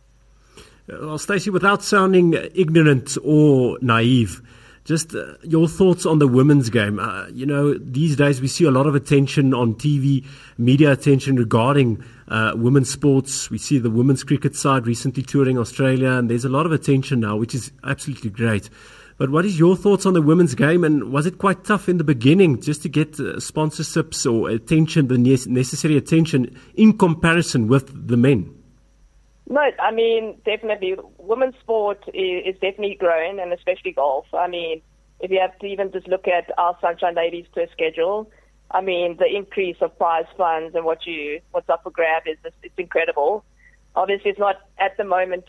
Well, 0.86 1.16
Stacy, 1.16 1.48
without 1.48 1.82
sounding 1.82 2.34
ignorant 2.54 3.16
or 3.24 3.78
naive, 3.80 4.42
just 4.84 5.14
uh, 5.14 5.32
your 5.42 5.66
thoughts 5.66 6.04
on 6.04 6.18
the 6.18 6.28
women's 6.28 6.68
game. 6.68 6.98
Uh, 6.98 7.26
you 7.28 7.46
know, 7.46 7.72
these 7.72 8.16
days 8.16 8.42
we 8.42 8.48
see 8.48 8.64
a 8.64 8.70
lot 8.70 8.86
of 8.86 8.94
attention 8.94 9.54
on 9.54 9.76
TV, 9.76 10.26
media 10.58 10.92
attention 10.92 11.36
regarding 11.36 12.04
uh, 12.28 12.52
women's 12.54 12.90
sports. 12.90 13.50
We 13.50 13.56
see 13.56 13.78
the 13.78 13.88
women's 13.88 14.24
cricket 14.24 14.54
side 14.54 14.86
recently 14.86 15.22
touring 15.22 15.56
Australia, 15.56 16.10
and 16.10 16.28
there's 16.28 16.44
a 16.44 16.50
lot 16.50 16.66
of 16.66 16.72
attention 16.72 17.20
now, 17.20 17.36
which 17.36 17.54
is 17.54 17.72
absolutely 17.82 18.28
great. 18.28 18.68
But 19.16 19.30
what 19.30 19.46
is 19.46 19.58
your 19.58 19.76
thoughts 19.76 20.04
on 20.04 20.12
the 20.12 20.20
women's 20.20 20.54
game, 20.54 20.84
and 20.84 21.10
was 21.10 21.24
it 21.24 21.38
quite 21.38 21.64
tough 21.64 21.88
in 21.88 21.96
the 21.96 22.04
beginning 22.04 22.60
just 22.60 22.82
to 22.82 22.90
get 22.90 23.14
uh, 23.14 23.40
sponsorships 23.40 24.30
or 24.30 24.50
attention, 24.50 25.08
the 25.08 25.16
ne- 25.16 25.38
necessary 25.46 25.96
attention 25.96 26.60
in 26.74 26.98
comparison 26.98 27.68
with 27.68 28.08
the 28.08 28.18
men? 28.18 28.63
No, 29.48 29.60
I 29.78 29.90
mean 29.90 30.40
definitely, 30.44 30.96
women's 31.18 31.56
sport 31.60 32.02
is, 32.14 32.54
definitely 32.54 32.96
growing, 32.98 33.38
and 33.40 33.52
especially 33.52 33.92
golf. 33.92 34.26
I 34.32 34.48
mean, 34.48 34.80
if 35.20 35.30
you 35.30 35.38
have 35.40 35.58
to 35.58 35.66
even 35.66 35.92
just 35.92 36.08
look 36.08 36.26
at 36.26 36.50
our 36.58 36.76
Sunshine 36.80 37.14
Ladies 37.14 37.46
tour 37.54 37.66
schedule, 37.72 38.30
I 38.70 38.80
mean 38.80 39.16
the 39.18 39.26
increase 39.26 39.76
of 39.82 39.96
prize 39.98 40.24
funds 40.36 40.74
and 40.74 40.84
what 40.84 41.06
you 41.06 41.40
what's 41.50 41.68
up 41.68 41.82
for 41.82 41.90
grab 41.90 42.22
is 42.26 42.38
just, 42.42 42.56
it's 42.62 42.78
incredible. 42.78 43.44
Obviously, 43.94 44.30
it's 44.30 44.40
not 44.40 44.56
at 44.78 44.96
the 44.96 45.04
moment 45.04 45.44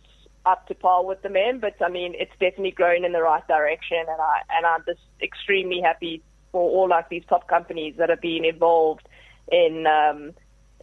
up 0.46 0.68
to 0.68 0.76
par 0.76 1.04
with 1.06 1.22
the 1.22 1.30
men, 1.30 1.60
but 1.60 1.76
I 1.82 1.90
mean 1.90 2.16
it's 2.18 2.32
definitely 2.34 2.72
growing 2.72 3.06
in 3.06 3.14
the 3.14 3.22
right 3.22 3.48
direction, 3.48 4.00
and 4.00 4.22
I 4.22 4.42
and 4.58 4.66
I'm 4.66 4.84
just 4.86 5.02
extremely 5.22 5.80
happy 5.82 6.22
for 6.52 6.70
all 6.70 6.90
like 6.90 7.08
these 7.08 7.24
top 7.30 7.48
companies 7.48 7.96
that 7.98 8.10
have 8.10 8.22
been 8.22 8.44
involved 8.44 9.08
in. 9.50 9.88
Um, 9.88 10.34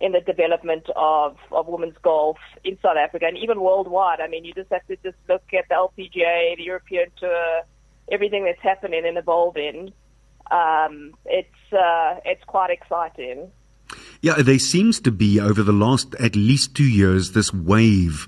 in 0.02 0.10
the 0.10 0.20
development 0.20 0.84
of, 0.96 1.36
of 1.52 1.68
women's 1.68 1.96
golf 2.02 2.36
in 2.64 2.76
South 2.82 2.96
Africa 2.96 3.24
and 3.26 3.38
even 3.38 3.60
worldwide. 3.60 4.20
I 4.20 4.26
mean, 4.26 4.44
you 4.44 4.52
just 4.52 4.70
have 4.72 4.84
to 4.88 4.96
just 4.96 5.16
look 5.28 5.44
at 5.56 5.68
the 5.68 5.74
LPGA, 5.76 6.56
the 6.56 6.64
European 6.64 7.06
Tour, 7.18 7.62
everything 8.10 8.44
that's 8.44 8.60
happening 8.60 9.06
and 9.06 9.16
evolving. 9.16 9.92
Um, 10.50 11.14
it's 11.24 11.72
uh, 11.72 12.16
it's 12.24 12.42
quite 12.44 12.70
exciting. 12.70 13.52
Yeah, 14.20 14.34
there 14.42 14.58
seems 14.58 15.00
to 15.00 15.12
be 15.12 15.38
over 15.38 15.62
the 15.62 15.72
last 15.72 16.16
at 16.16 16.34
least 16.34 16.74
two 16.74 16.84
years 16.84 17.32
this 17.32 17.52
wave 17.54 18.26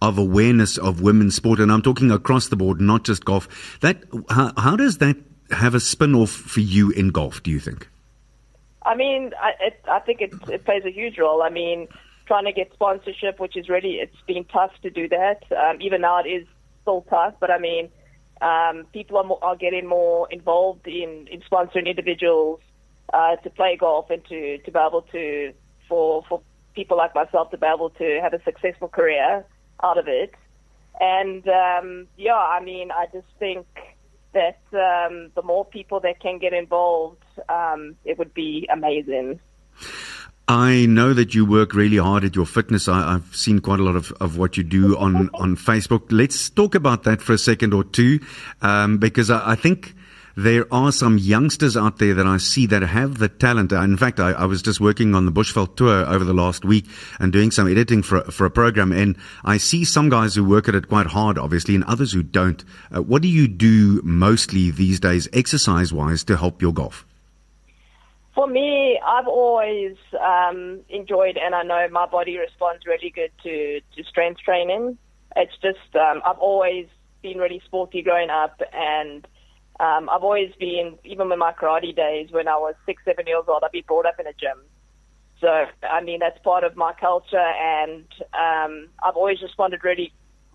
of 0.00 0.18
awareness 0.18 0.78
of 0.78 1.00
women's 1.00 1.34
sport, 1.34 1.58
and 1.58 1.72
I'm 1.72 1.82
talking 1.82 2.12
across 2.12 2.48
the 2.48 2.56
board, 2.56 2.80
not 2.80 3.04
just 3.04 3.24
golf. 3.24 3.78
That 3.80 4.04
how, 4.30 4.52
how 4.56 4.76
does 4.76 4.98
that 4.98 5.16
have 5.50 5.74
a 5.74 5.80
spin 5.80 6.14
off 6.14 6.30
for 6.30 6.60
you 6.60 6.90
in 6.90 7.08
golf? 7.08 7.42
Do 7.42 7.50
you 7.50 7.58
think? 7.58 7.88
I 8.86 8.94
mean, 8.94 9.32
I, 9.40 9.50
it, 9.60 9.80
I 9.90 9.98
think 10.00 10.20
it, 10.20 10.32
it 10.48 10.64
plays 10.64 10.84
a 10.86 10.92
huge 10.92 11.18
role. 11.18 11.42
I 11.42 11.50
mean, 11.50 11.88
trying 12.26 12.44
to 12.44 12.52
get 12.52 12.72
sponsorship, 12.72 13.40
which 13.40 13.56
is 13.56 13.68
really, 13.68 13.94
it's 13.96 14.16
been 14.26 14.44
tough 14.44 14.72
to 14.82 14.90
do 14.90 15.08
that. 15.08 15.42
Um, 15.50 15.80
even 15.80 16.00
now 16.00 16.20
it 16.20 16.28
is 16.28 16.46
still 16.82 17.04
tough, 17.10 17.34
but 17.40 17.50
I 17.50 17.58
mean, 17.58 17.88
um, 18.40 18.86
people 18.92 19.18
are, 19.18 19.24
more, 19.24 19.42
are 19.42 19.56
getting 19.56 19.86
more 19.86 20.28
involved 20.30 20.86
in, 20.86 21.26
in 21.30 21.40
sponsoring 21.40 21.86
individuals 21.86 22.60
uh, 23.12 23.36
to 23.36 23.50
play 23.50 23.76
golf 23.76 24.10
and 24.10 24.24
to, 24.26 24.58
to 24.58 24.70
be 24.70 24.78
able 24.78 25.02
to, 25.12 25.52
for, 25.88 26.24
for 26.28 26.40
people 26.74 26.96
like 26.96 27.14
myself 27.14 27.50
to 27.50 27.58
be 27.58 27.66
able 27.66 27.90
to 27.90 28.20
have 28.22 28.34
a 28.34 28.42
successful 28.44 28.88
career 28.88 29.44
out 29.82 29.98
of 29.98 30.06
it. 30.06 30.32
And 31.00 31.46
um, 31.48 32.06
yeah, 32.16 32.34
I 32.36 32.62
mean, 32.62 32.90
I 32.90 33.06
just 33.12 33.26
think 33.38 33.66
that 34.32 34.60
um, 34.72 35.30
the 35.34 35.42
more 35.42 35.64
people 35.64 36.00
that 36.00 36.20
can 36.20 36.38
get 36.38 36.52
involved, 36.52 37.22
um, 37.48 37.96
it 38.04 38.18
would 38.18 38.34
be 38.34 38.68
amazing. 38.72 39.40
I 40.48 40.86
know 40.86 41.12
that 41.12 41.34
you 41.34 41.44
work 41.44 41.74
really 41.74 41.96
hard 41.96 42.22
at 42.22 42.36
your 42.36 42.46
fitness. 42.46 42.86
I, 42.86 43.14
I've 43.14 43.34
seen 43.34 43.58
quite 43.58 43.80
a 43.80 43.82
lot 43.82 43.96
of, 43.96 44.12
of 44.20 44.38
what 44.38 44.56
you 44.56 44.62
do 44.62 44.96
on, 44.96 45.28
on 45.34 45.56
Facebook. 45.56 46.02
Let's 46.10 46.48
talk 46.50 46.76
about 46.76 47.02
that 47.02 47.20
for 47.20 47.32
a 47.32 47.38
second 47.38 47.74
or 47.74 47.82
two, 47.82 48.20
um, 48.62 48.98
because 48.98 49.28
I, 49.28 49.52
I 49.52 49.54
think 49.56 49.94
there 50.36 50.72
are 50.72 50.92
some 50.92 51.18
youngsters 51.18 51.76
out 51.76 51.98
there 51.98 52.14
that 52.14 52.26
I 52.26 52.36
see 52.36 52.66
that 52.66 52.82
have 52.82 53.18
the 53.18 53.28
talent. 53.28 53.72
In 53.72 53.96
fact, 53.96 54.20
I, 54.20 54.32
I 54.32 54.44
was 54.44 54.62
just 54.62 54.80
working 54.80 55.16
on 55.16 55.24
the 55.24 55.32
Bushveld 55.32 55.76
tour 55.76 56.06
over 56.06 56.24
the 56.24 56.34
last 56.34 56.64
week 56.64 56.86
and 57.18 57.32
doing 57.32 57.50
some 57.50 57.66
editing 57.66 58.02
for 58.02 58.20
for 58.30 58.44
a 58.44 58.50
program, 58.50 58.92
and 58.92 59.16
I 59.44 59.56
see 59.56 59.84
some 59.84 60.10
guys 60.10 60.34
who 60.34 60.44
work 60.44 60.68
at 60.68 60.76
it 60.76 60.88
quite 60.88 61.06
hard, 61.06 61.38
obviously, 61.38 61.74
and 61.74 61.82
others 61.84 62.12
who 62.12 62.22
don't. 62.22 62.62
Uh, 62.94 63.02
what 63.02 63.22
do 63.22 63.28
you 63.28 63.48
do 63.48 64.00
mostly 64.04 64.70
these 64.70 65.00
days, 65.00 65.26
exercise 65.32 65.92
wise, 65.92 66.22
to 66.24 66.36
help 66.36 66.62
your 66.62 66.72
golf? 66.72 67.04
For 68.36 68.46
me, 68.46 69.00
I've 69.04 69.26
always 69.26 69.96
um, 70.20 70.82
enjoyed, 70.90 71.38
and 71.38 71.54
I 71.54 71.62
know 71.62 71.88
my 71.90 72.04
body 72.04 72.36
responds 72.36 72.84
really 72.84 73.08
good 73.08 73.30
to, 73.44 73.80
to 73.96 74.04
strength 74.04 74.40
training. 74.40 74.98
It's 75.34 75.54
just 75.62 75.96
um, 75.96 76.20
I've 76.22 76.38
always 76.38 76.86
been 77.22 77.38
really 77.38 77.62
sporty 77.64 78.02
growing 78.02 78.28
up, 78.28 78.60
and 78.74 79.26
um, 79.80 80.10
I've 80.10 80.22
always 80.22 80.52
been, 80.60 80.98
even 81.02 81.32
in 81.32 81.38
my 81.38 81.54
karate 81.54 81.96
days, 81.96 82.28
when 82.30 82.46
I 82.46 82.56
was 82.56 82.74
six, 82.84 83.02
seven 83.06 83.26
years 83.26 83.44
old, 83.48 83.62
I'd 83.64 83.72
be 83.72 83.80
brought 83.80 84.04
up 84.04 84.20
in 84.20 84.26
a 84.26 84.34
gym. 84.34 84.58
So 85.40 85.64
I 85.82 86.02
mean 86.02 86.18
that's 86.20 86.38
part 86.44 86.62
of 86.62 86.76
my 86.76 86.92
culture, 86.92 87.38
and 87.38 88.04
um, 88.34 88.88
I've 89.02 89.16
always 89.16 89.40
responded 89.40 89.82
really 89.82 90.12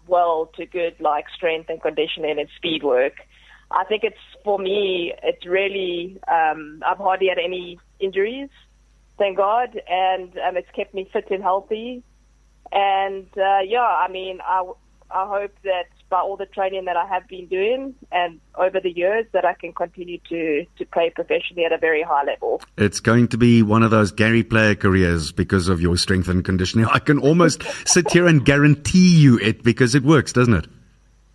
well 0.07 0.51
to 0.55 0.67
good 0.67 0.95
like 0.99 1.25
strength 1.35 1.69
and 1.69 1.81
conditioning 1.81 2.39
and 2.39 2.49
speed 2.57 2.83
work. 2.83 3.13
I 3.73 3.83
think 3.85 4.03
it's 4.03 4.17
for 4.43 4.59
me. 4.59 5.13
It's 5.23 5.45
really 5.45 6.19
um, 6.27 6.81
I've 6.85 6.97
hardly 6.97 7.27
had 7.27 7.37
any 7.37 7.79
injuries, 7.99 8.49
thank 9.17 9.37
God, 9.37 9.79
and 9.89 10.37
um, 10.37 10.57
it's 10.57 10.69
kept 10.75 10.93
me 10.93 11.09
fit 11.11 11.29
and 11.31 11.43
healthy. 11.43 12.03
And 12.71 13.27
uh, 13.37 13.59
yeah, 13.65 13.81
I 13.81 14.07
mean, 14.09 14.39
I 14.41 14.63
I 15.09 15.27
hope 15.27 15.53
that 15.63 15.85
by 16.09 16.19
all 16.19 16.37
the 16.37 16.45
training 16.45 16.85
that 16.85 16.97
I 16.97 17.05
have 17.05 17.27
been 17.27 17.47
doing 17.47 17.95
and 18.11 18.39
over 18.55 18.79
the 18.79 18.91
years 18.91 19.25
that 19.31 19.45
I 19.45 19.53
can 19.53 19.73
continue 19.73 20.19
to 20.29 20.65
to 20.77 20.85
play 20.85 21.09
professionally 21.09 21.65
at 21.65 21.71
a 21.71 21.77
very 21.77 22.03
high 22.03 22.23
level. 22.23 22.61
It's 22.77 22.99
going 22.99 23.29
to 23.29 23.37
be 23.37 23.63
one 23.63 23.83
of 23.83 23.91
those 23.91 24.11
Gary 24.11 24.43
Player 24.43 24.75
careers 24.75 25.31
because 25.31 25.67
of 25.69 25.81
your 25.81 25.97
strength 25.97 26.27
and 26.27 26.43
conditioning. 26.43 26.85
I 26.85 26.99
can 26.99 27.17
almost 27.17 27.63
sit 27.87 28.11
here 28.11 28.27
and 28.27 28.45
guarantee 28.45 29.17
you 29.17 29.39
it 29.39 29.63
because 29.63 29.95
it 29.95 30.03
works, 30.03 30.33
doesn't 30.33 30.53
it? 30.53 30.67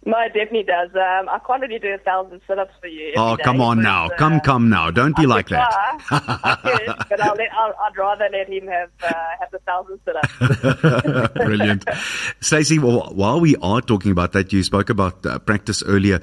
No, 0.06 0.16
it 0.20 0.28
definitely 0.28 0.62
does. 0.62 0.90
Um, 0.94 1.28
I 1.28 1.40
can't 1.44 1.60
really 1.60 1.80
do 1.80 1.92
a 1.92 1.98
thousand 1.98 2.40
sit-ups 2.46 2.74
for 2.80 2.86
you. 2.86 3.12
Oh, 3.16 3.36
come 3.42 3.56
day, 3.56 3.62
on 3.64 3.82
now. 3.82 4.06
uh, 4.06 4.16
come, 4.16 4.38
come 4.38 4.68
now. 4.68 4.92
Don't 4.92 5.16
be 5.16 5.24
I 5.24 5.26
like 5.26 5.48
that. 5.48 5.68
I 6.10 6.58
could, 6.62 7.08
but 7.08 7.20
I'll 7.20 7.34
let, 7.34 7.52
I'll, 7.52 7.74
I'd 7.84 7.96
rather 7.96 8.28
let 8.30 8.48
him 8.48 8.68
have 8.68 8.90
uh, 9.02 9.12
have 9.40 9.50
the 9.50 9.58
thousand 9.66 9.98
sit-ups. 10.04 11.32
Brilliant. 11.34 11.84
Stacy, 12.40 12.78
well, 12.78 13.12
while 13.14 13.40
we 13.40 13.56
are 13.56 13.80
talking 13.80 14.12
about 14.12 14.32
that, 14.34 14.52
you 14.52 14.62
spoke 14.62 14.90
about 14.90 15.26
uh, 15.26 15.40
practice 15.40 15.82
earlier. 15.82 16.20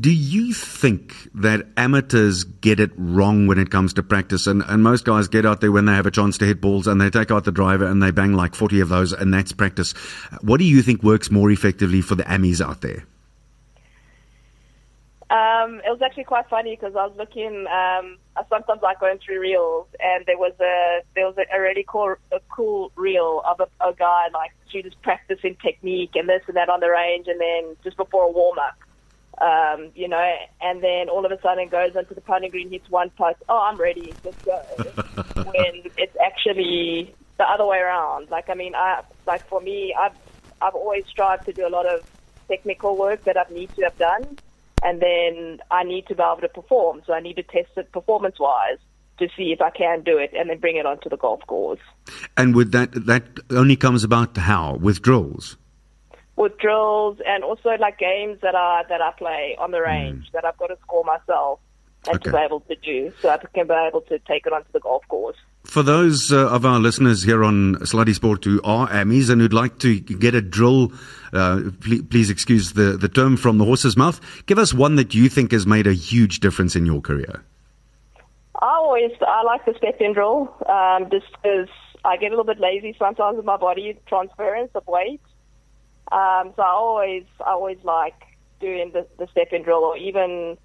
Do 0.00 0.10
you 0.10 0.54
think 0.54 1.14
that 1.34 1.66
amateurs 1.76 2.44
get 2.44 2.80
it 2.80 2.92
wrong 2.96 3.46
when 3.46 3.58
it 3.58 3.70
comes 3.70 3.92
to 3.94 4.02
practice? 4.02 4.46
And, 4.46 4.62
and 4.68 4.82
most 4.82 5.04
guys 5.04 5.28
get 5.28 5.44
out 5.44 5.60
there 5.60 5.70
when 5.72 5.84
they 5.84 5.92
have 5.92 6.06
a 6.06 6.10
chance 6.10 6.38
to 6.38 6.46
hit 6.46 6.62
balls 6.62 6.86
and 6.86 6.98
they 6.98 7.10
take 7.10 7.30
out 7.30 7.44
the 7.44 7.52
driver 7.52 7.84
and 7.84 8.02
they 8.02 8.10
bang 8.10 8.32
like 8.32 8.54
40 8.54 8.80
of 8.80 8.88
those 8.88 9.12
and 9.12 9.34
that's 9.34 9.52
practice. 9.52 9.92
What 10.40 10.58
do 10.58 10.64
you 10.64 10.80
think 10.80 11.02
works 11.02 11.30
more 11.30 11.50
effectively 11.50 12.00
for 12.00 12.14
the 12.14 12.22
Ammies 12.22 12.64
out 12.64 12.80
there? 12.80 13.01
Um, 15.32 15.80
it 15.80 15.88
was 15.88 16.02
actually 16.04 16.24
quite 16.24 16.46
funny 16.50 16.76
because 16.76 16.94
I 16.94 17.06
was 17.06 17.16
looking. 17.16 17.60
Um, 17.60 18.18
I 18.36 18.44
sometimes 18.50 18.82
like 18.82 19.00
going 19.00 19.18
through 19.18 19.40
reels, 19.40 19.86
and 19.98 20.26
there 20.26 20.36
was 20.36 20.52
a 20.60 21.00
there 21.14 21.24
was 21.24 21.36
a, 21.38 21.56
a 21.56 21.58
really 21.58 21.86
cool 21.88 22.16
a 22.30 22.40
cool 22.54 22.92
reel 22.96 23.42
of 23.48 23.58
a, 23.60 23.88
a 23.88 23.94
guy 23.94 24.28
like 24.34 24.52
students 24.68 24.94
practicing 25.00 25.56
technique 25.56 26.10
and 26.16 26.28
this 26.28 26.42
and 26.48 26.56
that 26.58 26.68
on 26.68 26.80
the 26.80 26.90
range, 26.90 27.28
and 27.28 27.40
then 27.40 27.76
just 27.82 27.96
before 27.96 28.24
a 28.24 28.30
warm 28.30 28.58
up, 28.58 28.76
um, 29.40 29.90
you 29.94 30.06
know, 30.06 30.36
and 30.60 30.82
then 30.82 31.08
all 31.08 31.24
of 31.24 31.32
a 31.32 31.40
sudden 31.40 31.66
goes 31.70 31.96
onto 31.96 32.14
the 32.14 32.20
putting 32.20 32.50
green, 32.50 32.68
hits 32.68 32.90
one 32.90 33.08
putt. 33.16 33.38
Oh, 33.48 33.58
I'm 33.58 33.80
ready, 33.80 34.12
let's 34.24 34.36
go. 34.44 34.62
when 35.34 35.82
it's 35.96 36.16
actually 36.22 37.14
the 37.38 37.44
other 37.44 37.64
way 37.64 37.78
around. 37.78 38.28
Like 38.30 38.50
I 38.50 38.54
mean, 38.54 38.74
I 38.74 39.00
like 39.26 39.48
for 39.48 39.62
me, 39.62 39.94
I've 39.98 40.12
I've 40.60 40.74
always 40.74 41.06
strived 41.06 41.46
to 41.46 41.54
do 41.54 41.66
a 41.66 41.70
lot 41.70 41.86
of 41.86 42.02
technical 42.48 42.98
work 42.98 43.24
that 43.24 43.38
I 43.38 43.50
need 43.50 43.74
to 43.76 43.82
have 43.84 43.96
done 43.96 44.36
and 44.82 45.00
then 45.00 45.58
I 45.70 45.84
need 45.84 46.06
to 46.08 46.14
be 46.14 46.22
able 46.22 46.40
to 46.40 46.48
perform. 46.48 47.02
So 47.06 47.12
I 47.12 47.20
need 47.20 47.36
to 47.36 47.42
test 47.42 47.70
it 47.76 47.92
performance 47.92 48.38
wise 48.38 48.78
to 49.18 49.28
see 49.36 49.52
if 49.52 49.60
I 49.60 49.70
can 49.70 50.02
do 50.02 50.18
it 50.18 50.32
and 50.36 50.50
then 50.50 50.58
bring 50.58 50.76
it 50.76 50.86
onto 50.86 51.08
the 51.08 51.16
golf 51.16 51.40
course. 51.46 51.80
And 52.36 52.54
with 52.54 52.72
that, 52.72 52.92
that 53.06 53.24
only 53.50 53.76
comes 53.76 54.04
about 54.04 54.36
how? 54.36 54.76
With 54.76 55.02
drills? 55.02 55.56
With 56.36 56.58
drills 56.58 57.18
and 57.26 57.44
also 57.44 57.70
like 57.78 57.98
games 57.98 58.38
that 58.42 58.54
I 58.54 58.82
that 58.88 59.00
I 59.00 59.12
play 59.18 59.56
on 59.58 59.70
the 59.70 59.82
range 59.82 60.28
mm. 60.28 60.32
that 60.32 60.44
I've 60.44 60.56
got 60.56 60.68
to 60.68 60.78
score 60.82 61.04
myself 61.04 61.60
and 62.08 62.20
to 62.22 62.32
be 62.32 62.38
able 62.38 62.60
to 62.60 62.74
do 62.76 63.12
so 63.20 63.28
I 63.28 63.38
can 63.54 63.68
be 63.68 63.74
able 63.74 64.00
to 64.02 64.18
take 64.20 64.46
it 64.46 64.52
onto 64.52 64.72
the 64.72 64.80
golf 64.80 65.06
course. 65.08 65.36
For 65.64 65.82
those 65.82 66.32
uh, 66.32 66.48
of 66.50 66.66
our 66.66 66.78
listeners 66.78 67.22
here 67.22 67.44
on 67.44 67.84
Slat 67.86 68.06
Die 68.06 68.12
Sport 68.12 68.44
who 68.44 68.60
are 68.62 68.88
Ammies 68.88 69.30
and 69.30 69.40
who'd 69.40 69.52
like 69.52 69.78
to 69.78 70.00
get 70.00 70.34
a 70.34 70.42
drill, 70.42 70.92
uh, 71.32 71.60
please, 71.80 72.02
please 72.02 72.30
excuse 72.30 72.72
the, 72.72 72.96
the 72.96 73.08
term 73.08 73.36
from 73.36 73.58
the 73.58 73.64
horse's 73.64 73.96
mouth, 73.96 74.20
give 74.46 74.58
us 74.58 74.74
one 74.74 74.96
that 74.96 75.14
you 75.14 75.28
think 75.28 75.52
has 75.52 75.66
made 75.66 75.86
a 75.86 75.94
huge 75.94 76.40
difference 76.40 76.76
in 76.76 76.84
your 76.84 77.00
career. 77.00 77.44
I 78.60 78.74
always 78.74 79.12
I 79.26 79.42
like 79.42 79.64
the 79.64 79.74
step 79.76 80.00
in 80.00 80.12
drill 80.12 80.54
um, 80.68 81.10
just 81.10 81.26
because 81.32 81.68
I 82.04 82.16
get 82.16 82.26
a 82.26 82.30
little 82.30 82.44
bit 82.44 82.60
lazy 82.60 82.94
sometimes 82.98 83.36
with 83.36 83.46
my 83.46 83.56
body 83.56 83.98
transference 84.06 84.70
of 84.74 84.86
weight. 84.86 85.20
Um, 86.10 86.52
so 86.56 86.62
I 86.62 86.68
always 86.68 87.24
I 87.40 87.52
always 87.52 87.78
like 87.82 88.20
doing 88.60 88.92
the, 88.92 89.06
the 89.18 89.26
step 89.28 89.52
in 89.52 89.62
drill 89.62 89.78
or 89.84 89.96
even 89.96 90.58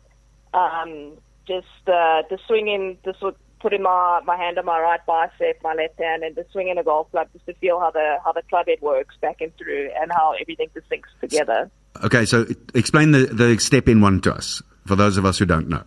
um, 0.53 1.13
just 1.47 1.65
uh, 1.87 2.23
the 2.29 2.37
swinging, 2.45 2.97
sort- 3.19 3.37
putting 3.59 3.81
my, 3.81 4.21
my 4.25 4.37
hand 4.37 4.57
on 4.57 4.65
my 4.65 4.79
right 4.79 4.99
bicep, 5.05 5.59
my 5.63 5.73
left 5.73 5.99
hand, 5.99 6.23
and 6.23 6.35
just 6.35 6.51
swinging 6.51 6.77
a 6.77 6.83
golf 6.83 7.09
club 7.11 7.27
just 7.33 7.45
to 7.47 7.53
feel 7.55 7.79
how 7.79 7.91
the 7.91 8.17
how 8.23 8.31
the 8.31 8.41
club 8.49 8.67
head 8.67 8.79
works 8.81 9.15
back 9.21 9.41
and 9.41 9.55
through 9.57 9.89
and 9.99 10.11
how 10.11 10.33
everything 10.39 10.67
just 10.73 10.89
syncs 10.89 11.09
together. 11.21 11.69
Okay, 12.03 12.25
so 12.25 12.45
explain 12.75 13.11
the, 13.11 13.25
the 13.25 13.57
step 13.59 13.87
in 13.87 14.01
one 14.01 14.21
to 14.21 14.33
us, 14.33 14.61
for 14.85 14.95
those 14.95 15.17
of 15.17 15.25
us 15.25 15.37
who 15.39 15.45
don't 15.45 15.67
know. 15.67 15.83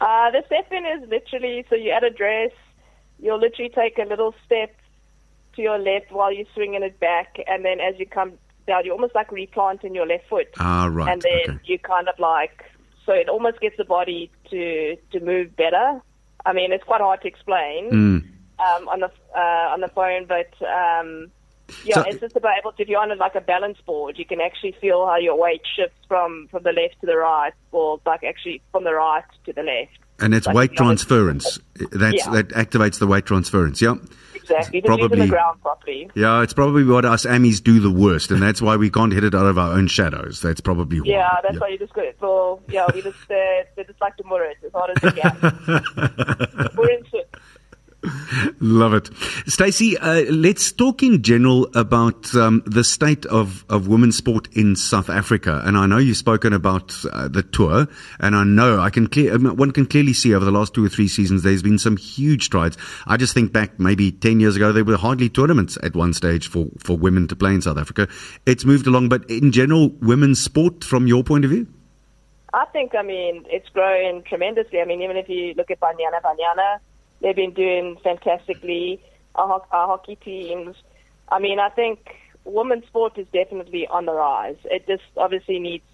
Uh, 0.00 0.30
the 0.30 0.42
step 0.46 0.70
in 0.72 0.84
is 0.84 1.08
literally 1.08 1.64
so 1.68 1.76
you 1.76 1.90
add 1.90 2.04
a 2.04 2.10
dress, 2.10 2.50
you'll 3.20 3.38
literally 3.40 3.70
take 3.74 3.98
a 3.98 4.08
little 4.08 4.34
step 4.46 4.74
to 5.56 5.62
your 5.62 5.78
left 5.78 6.10
while 6.10 6.32
you're 6.32 6.46
swinging 6.54 6.82
it 6.82 6.98
back, 7.00 7.36
and 7.46 7.64
then 7.64 7.80
as 7.80 7.98
you 7.98 8.06
come 8.06 8.32
down, 8.66 8.84
you're 8.84 8.94
almost 8.94 9.14
like 9.14 9.30
replanting 9.32 9.94
your 9.94 10.06
left 10.06 10.28
foot, 10.28 10.48
Ah, 10.58 10.88
right. 10.90 11.12
and 11.12 11.22
then 11.22 11.56
okay. 11.56 11.58
you 11.64 11.78
kind 11.78 12.08
of 12.08 12.18
like 12.18 12.64
so 13.06 13.12
it 13.12 13.28
almost 13.28 13.58
gets 13.60 13.76
the 13.78 13.84
body 13.84 14.30
to 14.50 14.96
to 15.12 15.20
move 15.20 15.56
better. 15.56 16.00
I 16.46 16.52
mean, 16.52 16.72
it's 16.72 16.84
quite 16.84 17.00
hard 17.00 17.20
to 17.22 17.28
explain 17.28 17.90
Mm. 17.90 18.24
um, 18.66 18.88
on 18.88 19.00
the 19.00 19.10
uh, 19.36 19.72
on 19.74 19.80
the 19.80 19.88
phone, 19.88 20.26
but 20.26 20.50
um, 20.66 21.30
yeah, 21.84 21.96
So- 21.96 22.02
it's 22.06 22.20
just 22.20 22.36
about 22.36 22.58
able 22.58 22.72
to. 22.72 22.82
If 22.82 22.88
you're 22.88 23.00
on 23.00 23.16
like 23.18 23.34
a 23.34 23.40
balance 23.40 23.78
board, 23.84 24.18
you 24.18 24.24
can 24.24 24.40
actually 24.40 24.72
feel 24.80 25.06
how 25.06 25.16
your 25.16 25.38
weight 25.38 25.62
shifts 25.76 25.98
from 26.06 26.48
from 26.50 26.62
the 26.62 26.72
left 26.72 27.00
to 27.00 27.06
the 27.06 27.16
right, 27.16 27.52
or 27.72 28.00
like 28.06 28.24
actually 28.24 28.62
from 28.72 28.84
the 28.84 28.94
right 28.94 29.24
to 29.46 29.52
the 29.52 29.62
left. 29.62 29.98
And 30.20 30.34
it's 30.34 30.46
like 30.46 30.56
weight 30.56 30.72
transference. 30.72 31.60
That's, 31.92 32.26
Yeah. 32.26 32.30
That 32.32 32.48
activates 32.48 32.98
the 32.98 33.06
weight 33.06 33.24
transference, 33.24 33.80
yeah? 33.80 33.94
Exactly, 34.50 34.78
using 34.78 34.98
Probably- 34.98 35.20
the 35.20 35.26
ground 35.28 35.60
properly. 35.62 36.10
Yeah, 36.14 36.42
it's 36.42 36.52
probably 36.52 36.84
what 36.84 37.04
us 37.04 37.26
Amis 37.26 37.60
do 37.60 37.80
the 37.80 37.90
worst, 37.90 38.30
and 38.30 38.40
that's 38.42 38.62
why 38.62 38.76
we 38.76 38.90
can't 38.90 39.12
hit 39.12 39.24
it 39.24 39.34
out 39.34 39.46
of 39.46 39.58
our 39.58 39.72
own 39.72 39.86
shadows. 39.86 40.40
That's 40.40 40.60
probably 40.60 41.00
why. 41.00 41.06
Yeah, 41.06 41.36
that's 41.42 41.60
why 41.60 41.68
you 41.68 41.78
just 41.78 41.92
got 41.92 42.06
so 42.20 42.60
yeah, 42.68 42.86
we 42.94 43.02
just 43.02 43.18
uh, 43.30 43.34
they 43.76 43.84
just 43.86 44.00
like 44.00 44.16
to 44.16 44.24
murder 44.24 44.44
it 44.44 44.56
as 44.64 44.72
hard 44.72 44.90
as 44.90 45.02
they 45.02 45.20
can. 45.20 46.70
We're 46.76 46.90
into. 46.90 47.24
Love 48.60 48.94
it. 48.94 49.10
Stacy, 49.46 49.96
uh, 49.98 50.22
let's 50.30 50.72
talk 50.72 51.02
in 51.02 51.22
general 51.22 51.68
about 51.74 52.34
um, 52.34 52.62
the 52.66 52.84
state 52.84 53.26
of, 53.26 53.64
of 53.68 53.88
women's 53.88 54.16
sport 54.16 54.48
in 54.52 54.76
South 54.76 55.08
Africa. 55.08 55.62
And 55.64 55.76
I 55.76 55.86
know 55.86 55.98
you've 55.98 56.16
spoken 56.16 56.52
about 56.52 56.94
uh, 57.12 57.28
the 57.28 57.42
tour, 57.42 57.86
and 58.20 58.36
I 58.36 58.44
know 58.44 58.80
I 58.80 58.90
can 58.90 59.06
clear, 59.06 59.38
one 59.38 59.70
can 59.70 59.86
clearly 59.86 60.12
see 60.12 60.34
over 60.34 60.44
the 60.44 60.50
last 60.50 60.74
two 60.74 60.84
or 60.84 60.88
three 60.88 61.08
seasons 61.08 61.42
there's 61.42 61.62
been 61.62 61.78
some 61.78 61.96
huge 61.96 62.44
strides. 62.44 62.76
I 63.06 63.16
just 63.16 63.34
think 63.34 63.52
back 63.52 63.78
maybe 63.78 64.12
10 64.12 64.40
years 64.40 64.56
ago, 64.56 64.72
there 64.72 64.84
were 64.84 64.96
hardly 64.96 65.28
tournaments 65.28 65.78
at 65.82 65.94
one 65.94 66.12
stage 66.12 66.48
for, 66.48 66.66
for 66.78 66.96
women 66.96 67.28
to 67.28 67.36
play 67.36 67.54
in 67.54 67.62
South 67.62 67.78
Africa. 67.78 68.08
It's 68.46 68.64
moved 68.64 68.86
along, 68.86 69.08
but 69.08 69.28
in 69.30 69.52
general, 69.52 69.90
women's 70.00 70.42
sport 70.42 70.84
from 70.84 71.06
your 71.06 71.22
point 71.22 71.44
of 71.44 71.50
view? 71.50 71.66
I 72.52 72.64
think 72.72 72.94
I 72.94 73.02
mean 73.02 73.44
it's 73.48 73.68
growing 73.70 74.22
tremendously. 74.22 74.80
I 74.80 74.84
mean 74.84 75.02
even 75.02 75.16
if 75.16 75.28
you 75.28 75.54
look 75.54 75.70
at 75.70 75.80
Banyana 75.80 76.20
Banyana, 76.24 76.78
they've 77.20 77.36
been 77.36 77.54
doing 77.54 77.96
fantastically. 78.02 79.02
Our, 79.34 79.62
our 79.70 79.86
hockey 79.86 80.16
teams. 80.16 80.76
I 81.28 81.38
mean 81.38 81.58
I 81.58 81.68
think 81.70 82.00
women's 82.44 82.86
sport 82.86 83.18
is 83.18 83.26
definitely 83.32 83.86
on 83.86 84.06
the 84.06 84.12
rise. 84.12 84.56
It 84.64 84.86
just 84.86 85.02
obviously 85.16 85.58
needs 85.58 85.84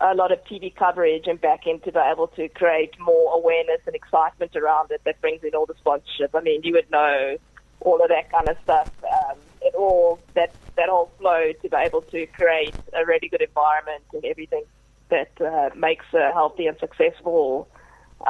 a 0.00 0.14
lot 0.14 0.32
of 0.32 0.38
TV 0.50 0.74
coverage 0.74 1.24
and 1.26 1.40
backing 1.40 1.80
to 1.84 1.92
be 1.92 1.98
able 1.98 2.28
to 2.28 2.48
create 2.48 2.98
more 2.98 3.34
awareness 3.34 3.80
and 3.86 3.94
excitement 3.94 4.56
around 4.56 4.90
it 4.90 5.02
that 5.04 5.20
brings 5.20 5.42
in 5.42 5.54
all 5.54 5.66
the 5.66 5.74
sponsorship. 5.78 6.34
I 6.34 6.40
mean, 6.40 6.62
you 6.64 6.72
would 6.72 6.90
know 6.90 7.36
all 7.80 8.02
of 8.02 8.08
that 8.08 8.30
kind 8.30 8.48
of 8.48 8.56
stuff. 8.62 8.88
Um, 9.04 9.38
it 9.60 9.74
all 9.74 10.20
that 10.34 10.56
that 10.76 10.88
whole 10.88 11.12
flow 11.18 11.52
to 11.60 11.68
be 11.68 11.76
able 11.76 12.02
to 12.02 12.26
create 12.28 12.76
a 12.94 13.04
really 13.04 13.28
good 13.28 13.42
environment 13.42 14.04
and 14.12 14.24
everything 14.24 14.64
that 15.10 15.30
uh, 15.40 15.68
makes 15.76 16.06
a 16.14 16.32
healthy 16.32 16.66
and 16.66 16.76
successful 16.78 17.68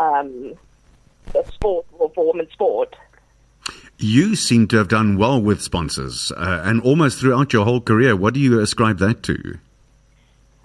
um, 0.01 0.55
sport 1.53 1.87
or 1.93 2.11
for 2.15 2.33
women's 2.33 2.53
sport. 2.53 2.97
You 3.99 4.35
seem 4.35 4.67
to 4.69 4.79
have 4.79 4.89
done 4.89 5.17
well 5.17 5.41
with 5.41 5.63
sponsors, 5.63 6.33
uh, 6.33 6.63
and 6.65 6.81
almost 6.83 7.21
throughout 7.21 7.53
your 7.53 7.65
whole 7.65 7.81
career. 7.81 8.17
What 8.17 8.35
do 8.35 8.41
you 8.41 8.59
ascribe 8.61 8.99
that 8.99 9.23
to? 9.25 9.59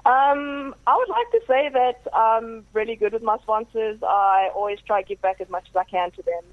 Um, 0.05 0.73
I 0.87 0.95
would 0.95 1.09
like 1.09 1.31
to 1.31 1.41
say 1.45 1.69
that 1.69 2.07
I'm 2.13 2.65
really 2.73 2.95
good 2.95 3.13
with 3.13 3.23
my 3.23 3.37
sponsors. 3.39 4.01
I 4.01 4.49
always 4.55 4.79
try 4.79 5.01
to 5.01 5.07
give 5.07 5.21
back 5.21 5.41
as 5.41 5.49
much 5.49 5.67
as 5.69 5.75
I 5.75 5.83
can 5.83 6.11
to 6.11 6.23
them. 6.23 6.43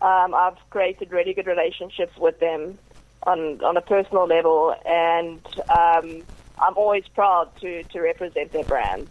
Um, 0.00 0.34
I've 0.34 0.58
created 0.70 1.10
really 1.10 1.34
good 1.34 1.46
relationships 1.46 2.16
with 2.16 2.38
them 2.38 2.78
on 3.24 3.62
on 3.64 3.76
a 3.76 3.80
personal 3.80 4.26
level, 4.26 4.74
and 4.86 5.40
um, 5.68 6.22
I'm 6.58 6.76
always 6.76 7.06
proud 7.08 7.50
to 7.60 7.82
to 7.82 8.00
represent 8.00 8.52
their 8.52 8.64
brands. 8.64 9.10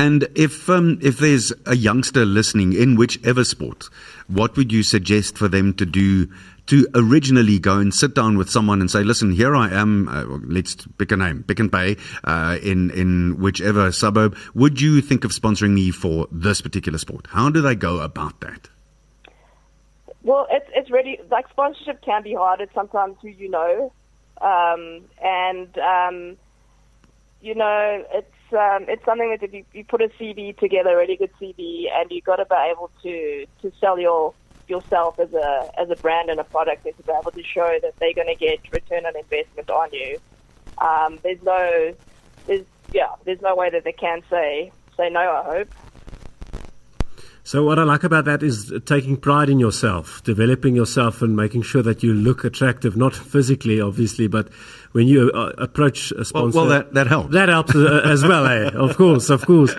And 0.00 0.26
if 0.34 0.70
um, 0.70 0.98
if 1.02 1.18
there's 1.18 1.52
a 1.66 1.76
youngster 1.76 2.24
listening 2.24 2.72
in 2.72 2.96
whichever 2.96 3.44
sport, 3.44 3.90
what 4.28 4.56
would 4.56 4.72
you 4.72 4.82
suggest 4.82 5.36
for 5.36 5.46
them 5.46 5.74
to 5.74 5.84
do 5.84 6.26
to 6.68 6.86
originally 6.94 7.58
go 7.58 7.76
and 7.76 7.92
sit 7.92 8.14
down 8.14 8.38
with 8.38 8.48
someone 8.48 8.80
and 8.80 8.90
say, 8.90 9.02
"Listen, 9.04 9.30
here 9.30 9.54
I 9.54 9.68
am. 9.68 10.08
Uh, 10.08 10.24
let's 10.42 10.74
pick 10.96 11.12
a 11.12 11.18
name, 11.18 11.42
Pick 11.42 11.60
n 11.60 11.68
Pay, 11.68 11.98
uh, 12.24 12.56
in 12.62 12.90
in 12.92 13.40
whichever 13.40 13.92
suburb. 13.92 14.38
Would 14.54 14.80
you 14.80 15.02
think 15.02 15.24
of 15.24 15.32
sponsoring 15.32 15.72
me 15.72 15.90
for 15.90 16.26
this 16.32 16.62
particular 16.62 16.96
sport? 16.96 17.26
How 17.26 17.50
do 17.50 17.60
they 17.60 17.74
go 17.74 18.00
about 18.00 18.40
that?" 18.40 18.70
Well, 20.22 20.46
it's 20.50 20.70
it's 20.74 20.90
really 20.90 21.20
like 21.30 21.46
sponsorship 21.50 22.00
can 22.00 22.22
be 22.22 22.32
hard. 22.32 22.62
It's 22.62 22.72
sometimes 22.72 23.16
who 23.20 23.28
you 23.28 23.50
know, 23.50 23.92
um, 24.40 25.02
and 25.22 25.76
um, 25.76 26.38
you 27.42 27.54
know 27.54 28.02
it's 28.14 28.39
um, 28.52 28.86
it's 28.88 29.04
something 29.04 29.30
that 29.30 29.44
if 29.44 29.52
you, 29.52 29.64
you 29.72 29.84
put 29.84 30.02
a 30.02 30.08
CV 30.20 30.56
together, 30.56 30.90
a 30.90 30.96
really 30.96 31.16
good 31.16 31.30
CV, 31.40 31.84
and 31.94 32.10
you've 32.10 32.24
got 32.24 32.36
to 32.36 32.46
be 32.46 32.56
able 32.70 32.90
to 33.02 33.46
to 33.62 33.72
sell 33.80 33.98
your 33.98 34.34
yourself 34.68 35.14
as 35.18 35.32
a 35.32 35.66
as 35.80 35.88
a 35.90 35.96
brand 35.96 36.30
and 36.30 36.40
a 36.40 36.44
product, 36.44 36.84
and 36.86 36.96
to 36.96 37.02
be 37.02 37.12
able 37.12 37.32
to 37.32 37.42
show 37.42 37.78
that 37.82 37.94
they're 38.00 38.14
going 38.14 38.28
to 38.28 38.36
get 38.36 38.60
return 38.72 39.06
on 39.06 39.14
investment 39.16 39.70
on 39.70 39.88
you. 39.92 40.18
Um, 40.78 41.20
there's 41.22 41.42
no 41.42 41.94
there's 42.46 42.66
yeah 42.92 43.08
there's 43.24 43.40
no 43.42 43.54
way 43.56 43.70
that 43.70 43.84
they 43.84 43.92
can 43.92 44.22
say 44.30 44.72
say 44.96 45.10
no. 45.10 45.20
I 45.20 45.44
hope. 45.44 45.68
So 47.42 47.64
what 47.64 47.78
I 47.78 47.84
like 47.84 48.04
about 48.04 48.26
that 48.26 48.42
is 48.42 48.72
taking 48.84 49.16
pride 49.16 49.48
in 49.48 49.58
yourself, 49.58 50.22
developing 50.24 50.76
yourself, 50.76 51.22
and 51.22 51.34
making 51.34 51.62
sure 51.62 51.82
that 51.82 52.02
you 52.02 52.12
look 52.12 52.44
attractive, 52.44 52.96
not 52.96 53.14
physically, 53.14 53.80
obviously, 53.80 54.26
but 54.26 54.48
when 54.92 55.08
you 55.08 55.30
uh, 55.32 55.52
approach 55.58 56.12
a 56.12 56.24
sponsor. 56.24 56.58
Well, 56.58 56.66
well, 56.68 56.78
that 56.78 56.94
that 56.94 57.06
helps. 57.06 57.32
That 57.32 57.48
helps 57.48 57.74
uh, 57.74 58.02
as 58.04 58.24
well, 58.24 58.46
eh? 58.46 58.70
Of 58.74 58.96
course, 58.96 59.30
of 59.30 59.46
course. 59.46 59.74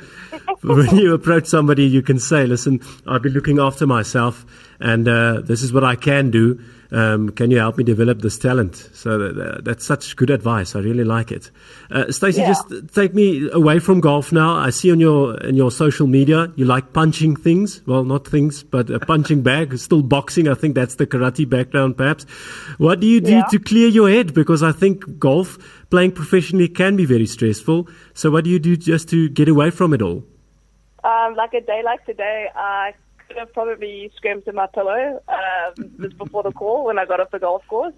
when 0.61 0.95
you 0.97 1.13
approach 1.13 1.45
somebody, 1.45 1.85
you 1.85 2.01
can 2.01 2.19
say, 2.19 2.45
"Listen, 2.45 2.81
I've 3.07 3.21
been 3.21 3.33
looking 3.33 3.59
after 3.59 3.85
myself, 3.85 4.45
and 4.79 5.07
uh, 5.07 5.41
this 5.41 5.61
is 5.61 5.71
what 5.71 5.83
I 5.83 5.95
can 5.95 6.31
do." 6.31 6.59
Um, 6.93 7.29
can 7.29 7.51
you 7.51 7.57
help 7.57 7.77
me 7.77 7.85
develop 7.85 8.21
this 8.21 8.37
talent? 8.37 8.75
So 8.93 9.17
that, 9.17 9.63
that's 9.63 9.85
such 9.85 10.15
good 10.17 10.29
advice. 10.29 10.75
I 10.75 10.79
really 10.79 11.05
like 11.05 11.31
it. 11.31 11.49
Uh, 11.89 12.11
Stacy, 12.11 12.41
Yeah. 12.41 12.47
just 12.49 12.93
take 12.93 13.13
me 13.13 13.49
away 13.53 13.79
from 13.79 14.01
golf 14.01 14.33
now. 14.33 14.55
I 14.55 14.71
see 14.71 14.91
on 14.91 14.99
your 14.99 15.37
in 15.37 15.55
your 15.55 15.71
social 15.71 16.05
media 16.05 16.51
you 16.57 16.65
like 16.65 16.91
punching 16.91 17.37
things. 17.37 17.81
Well, 17.85 18.03
not 18.03 18.27
things, 18.27 18.61
but 18.63 18.89
a 18.89 18.99
punching 18.99 19.41
bag. 19.41 19.77
Still 19.87 20.01
boxing. 20.01 20.49
I 20.49 20.53
think 20.53 20.75
that's 20.75 20.95
the 20.95 21.07
karate 21.07 21.49
background, 21.49 21.95
perhaps. 21.95 22.25
What 22.77 22.99
do 22.99 23.07
you 23.07 23.21
do 23.21 23.31
Yeah. 23.31 23.43
to 23.51 23.59
clear 23.59 23.87
your 23.87 24.09
head? 24.09 24.33
Because 24.33 24.61
I 24.61 24.73
think 24.73 25.17
golf 25.17 25.57
playing 25.91 26.11
professionally 26.11 26.67
can 26.67 26.97
be 26.97 27.05
very 27.05 27.25
stressful. 27.25 27.87
So 28.13 28.31
what 28.31 28.43
do 28.43 28.49
you 28.49 28.59
do 28.59 28.75
just 28.75 29.07
to 29.09 29.29
get 29.29 29.47
away 29.47 29.69
from 29.71 29.93
it 29.93 30.01
all? 30.01 30.23
Um, 31.03 31.35
like 31.35 31.53
a 31.53 31.61
day 31.61 31.81
like 31.83 32.05
today, 32.05 32.47
I 32.55 32.93
could 33.31 33.39
have 33.39 33.53
probably 33.53 34.11
screamed 34.15 34.45
to 34.45 34.53
my 34.53 34.67
pillow 34.67 35.21
um, 35.27 35.91
just 36.01 36.17
before 36.17 36.43
the 36.43 36.51
call 36.51 36.85
when 36.85 36.99
I 36.99 37.05
got 37.05 37.19
off 37.19 37.31
the 37.31 37.39
golf 37.39 37.65
course. 37.67 37.93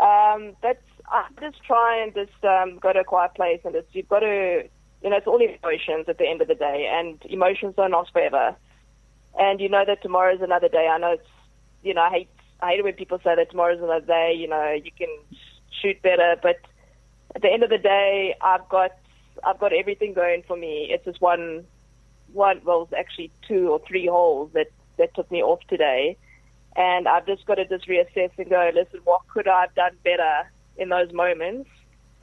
Um, 0.00 0.56
that's 0.62 0.82
I 1.08 1.26
just 1.40 1.62
try 1.64 2.02
and 2.02 2.12
just 2.14 2.44
um, 2.44 2.78
go 2.78 2.92
to 2.92 3.00
a 3.00 3.04
quiet 3.04 3.34
place 3.34 3.60
and 3.64 3.72
just 3.72 3.86
you've 3.92 4.08
got 4.08 4.20
to, 4.20 4.64
you 5.02 5.10
know, 5.10 5.16
it's 5.16 5.26
all 5.26 5.40
emotions 5.40 6.06
at 6.08 6.18
the 6.18 6.26
end 6.26 6.42
of 6.42 6.48
the 6.48 6.54
day, 6.54 6.90
and 6.92 7.22
emotions 7.30 7.74
don't 7.76 7.92
last 7.92 8.12
forever. 8.12 8.56
And 9.38 9.60
you 9.60 9.68
know 9.68 9.84
that 9.86 10.02
tomorrow's 10.02 10.40
another 10.42 10.68
day. 10.68 10.88
I 10.88 10.98
know 10.98 11.12
it's, 11.12 11.28
you 11.82 11.94
know, 11.94 12.02
I 12.02 12.10
hate 12.10 12.30
I 12.60 12.70
hate 12.70 12.80
it 12.80 12.84
when 12.84 12.94
people 12.94 13.18
say 13.22 13.36
that 13.36 13.50
tomorrow's 13.50 13.80
another 13.80 14.04
day. 14.04 14.34
You 14.36 14.48
know, 14.48 14.72
you 14.72 14.90
can 14.90 15.08
shoot 15.80 16.02
better, 16.02 16.36
but 16.42 16.56
at 17.34 17.42
the 17.42 17.48
end 17.48 17.62
of 17.62 17.70
the 17.70 17.78
day, 17.78 18.34
I've 18.40 18.68
got 18.68 18.92
I've 19.44 19.60
got 19.60 19.72
everything 19.72 20.12
going 20.12 20.42
for 20.46 20.56
me. 20.56 20.88
It's 20.90 21.04
just 21.04 21.20
one 21.20 21.66
one 22.36 22.60
well 22.64 22.82
it's 22.82 22.92
actually 22.92 23.30
two 23.48 23.70
or 23.70 23.80
three 23.88 24.06
holes 24.06 24.50
that 24.52 24.68
that 24.98 25.14
took 25.14 25.30
me 25.30 25.42
off 25.42 25.60
today 25.68 26.16
and 26.76 27.08
I've 27.08 27.26
just 27.26 27.46
got 27.46 27.54
to 27.54 27.64
just 27.66 27.88
reassess 27.88 28.30
and 28.36 28.50
go, 28.50 28.70
listen, 28.74 29.00
what 29.04 29.22
could 29.28 29.48
I 29.48 29.62
have 29.62 29.74
done 29.74 29.96
better 30.04 30.50
in 30.76 30.90
those 30.90 31.10
moments 31.10 31.70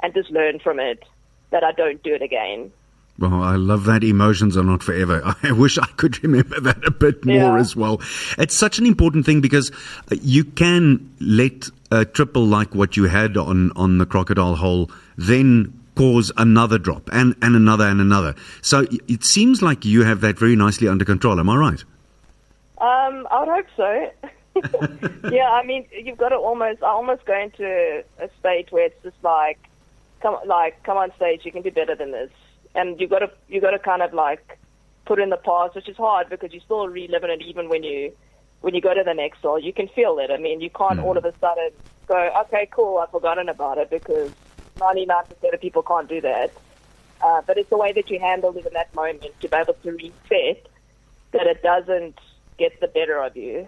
and 0.01 0.13
just 0.13 0.29
learn 0.29 0.59
from 0.59 0.79
it 0.79 1.03
that 1.49 1.63
I 1.63 1.71
don't 1.71 2.03
do 2.03 2.13
it 2.13 2.21
again. 2.21 2.71
Well, 3.17 3.41
I 3.41 3.55
love 3.55 3.85
that 3.85 4.03
emotions 4.03 4.55
are 4.55 4.63
not 4.63 4.83
forever. 4.83 5.35
I 5.43 5.51
wish 5.53 5.77
I 5.79 5.87
could 5.97 6.23
remember 6.23 6.59
that 6.59 6.85
a 6.85 6.91
bit 6.91 7.25
more 7.25 7.35
Yeah. 7.35 7.59
as 7.59 7.75
well. 7.75 7.99
It's 8.37 8.55
such 8.55 8.77
an 8.77 8.85
important 8.85 9.25
thing 9.25 9.41
because 9.41 9.71
uh, 10.11 10.15
you 10.21 10.43
can 10.43 11.11
let 11.19 11.69
a 11.91 12.05
triple 12.05 12.45
like 12.45 12.75
what 12.75 12.95
you 12.95 13.05
had 13.05 13.37
on, 13.37 13.71
on 13.75 13.97
the 13.97 14.05
crocodile 14.05 14.55
hole 14.55 14.89
then 15.17 15.73
cause 15.95 16.31
another 16.37 16.77
drop 16.77 17.09
and, 17.11 17.35
and 17.41 17.55
another 17.55 17.87
and 17.87 18.01
another. 18.01 18.35
So 18.61 18.85
it 19.07 19.23
seems 19.23 19.61
like 19.61 19.85
you 19.85 20.03
have 20.03 20.21
that 20.21 20.39
very 20.39 20.55
nicely 20.55 20.87
under 20.87 21.05
control. 21.05 21.39
Am 21.39 21.49
I 21.49 21.55
right? 21.55 21.83
Um, 22.79 23.27
I 23.31 23.39
would 23.39 23.49
hope 23.49 23.67
so. 23.77 24.11
yeah, 25.31 25.49
I 25.49 25.63
mean, 25.65 25.87
you've 25.91 26.17
got 26.17 26.29
to 26.29 26.35
almost, 26.35 26.83
I 26.83 26.87
almost 26.87 27.25
go 27.25 27.39
into 27.39 28.03
a 28.19 28.29
state 28.39 28.71
where 28.71 28.85
it's 28.85 29.03
just 29.03 29.15
like, 29.23 29.57
come, 30.21 30.37
like, 30.45 30.83
come 30.83 30.97
on 30.97 31.11
stage, 31.15 31.41
you 31.43 31.51
can 31.51 31.61
do 31.61 31.71
better 31.71 31.95
than 31.95 32.11
this, 32.11 32.29
and 32.75 32.99
you've 32.99 33.09
got 33.09 33.19
to, 33.19 33.31
you've 33.47 33.63
got 33.63 33.71
to 33.71 33.79
kind 33.79 34.01
of 34.01 34.13
like 34.13 34.59
put 35.05 35.19
in 35.19 35.29
the 35.29 35.37
past, 35.37 35.75
which 35.75 35.89
is 35.89 35.97
hard 35.97 36.29
because 36.29 36.51
you're 36.51 36.61
still 36.61 36.87
reliving 36.87 37.29
it 37.29 37.41
even 37.41 37.69
when 37.69 37.83
you, 37.83 38.11
when 38.61 38.73
you 38.73 38.81
go 38.81 38.93
to 38.93 39.03
the 39.03 39.13
next 39.13 39.39
hole, 39.39 39.59
you 39.59 39.73
can 39.73 39.87
feel 39.89 40.19
it. 40.19 40.29
I 40.31 40.37
mean, 40.37 40.61
you 40.61 40.69
can't 40.69 40.99
all 40.99 41.17
of 41.17 41.25
a 41.25 41.33
sudden 41.39 41.71
go, 42.07 42.31
okay, 42.41 42.67
cool, 42.71 42.99
I've 42.99 43.11
forgotten 43.11 43.49
about 43.49 43.77
it 43.77 43.89
because 43.89 44.31
99% 44.75 45.53
of 45.53 45.61
people 45.61 45.83
can't 45.83 46.07
do 46.07 46.21
that. 46.21 46.51
Uh, 47.21 47.41
but 47.47 47.57
it's 47.57 47.69
the 47.69 47.77
way 47.77 47.93
that 47.93 48.09
you 48.09 48.19
handle 48.19 48.55
it 48.57 48.65
in 48.65 48.73
that 48.73 48.93
moment 48.93 49.23
to 49.39 49.47
be 49.47 49.55
able 49.55 49.73
to 49.73 49.91
reset 49.91 50.67
that 51.31 51.47
it 51.47 51.63
doesn't 51.63 52.19
get 52.57 52.79
the 52.81 52.87
better 52.87 53.23
of 53.23 53.35
you. 53.37 53.67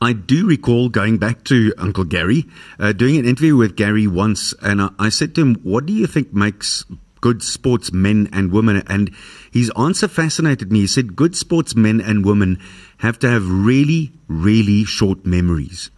I 0.00 0.12
do 0.12 0.46
recall 0.46 0.88
going 0.88 1.18
back 1.18 1.44
to 1.44 1.72
Uncle 1.78 2.04
Gary, 2.04 2.44
uh, 2.78 2.92
doing 2.92 3.18
an 3.18 3.24
interview 3.26 3.56
with 3.56 3.76
Gary 3.76 4.06
once, 4.06 4.54
and 4.62 4.82
I, 4.82 4.88
I 4.98 5.08
said 5.10 5.34
to 5.34 5.42
him, 5.42 5.54
What 5.62 5.86
do 5.86 5.92
you 5.92 6.06
think 6.06 6.32
makes 6.32 6.84
good 7.20 7.42
sportsmen 7.42 8.28
and 8.32 8.52
women? 8.52 8.82
And 8.88 9.14
his 9.52 9.70
answer 9.78 10.08
fascinated 10.08 10.72
me. 10.72 10.80
He 10.80 10.86
said, 10.86 11.16
Good 11.16 11.36
sportsmen 11.36 12.00
and 12.00 12.24
women 12.24 12.58
have 12.98 13.18
to 13.20 13.30
have 13.30 13.48
really, 13.48 14.12
really 14.26 14.84
short 14.84 15.24
memories. 15.24 15.90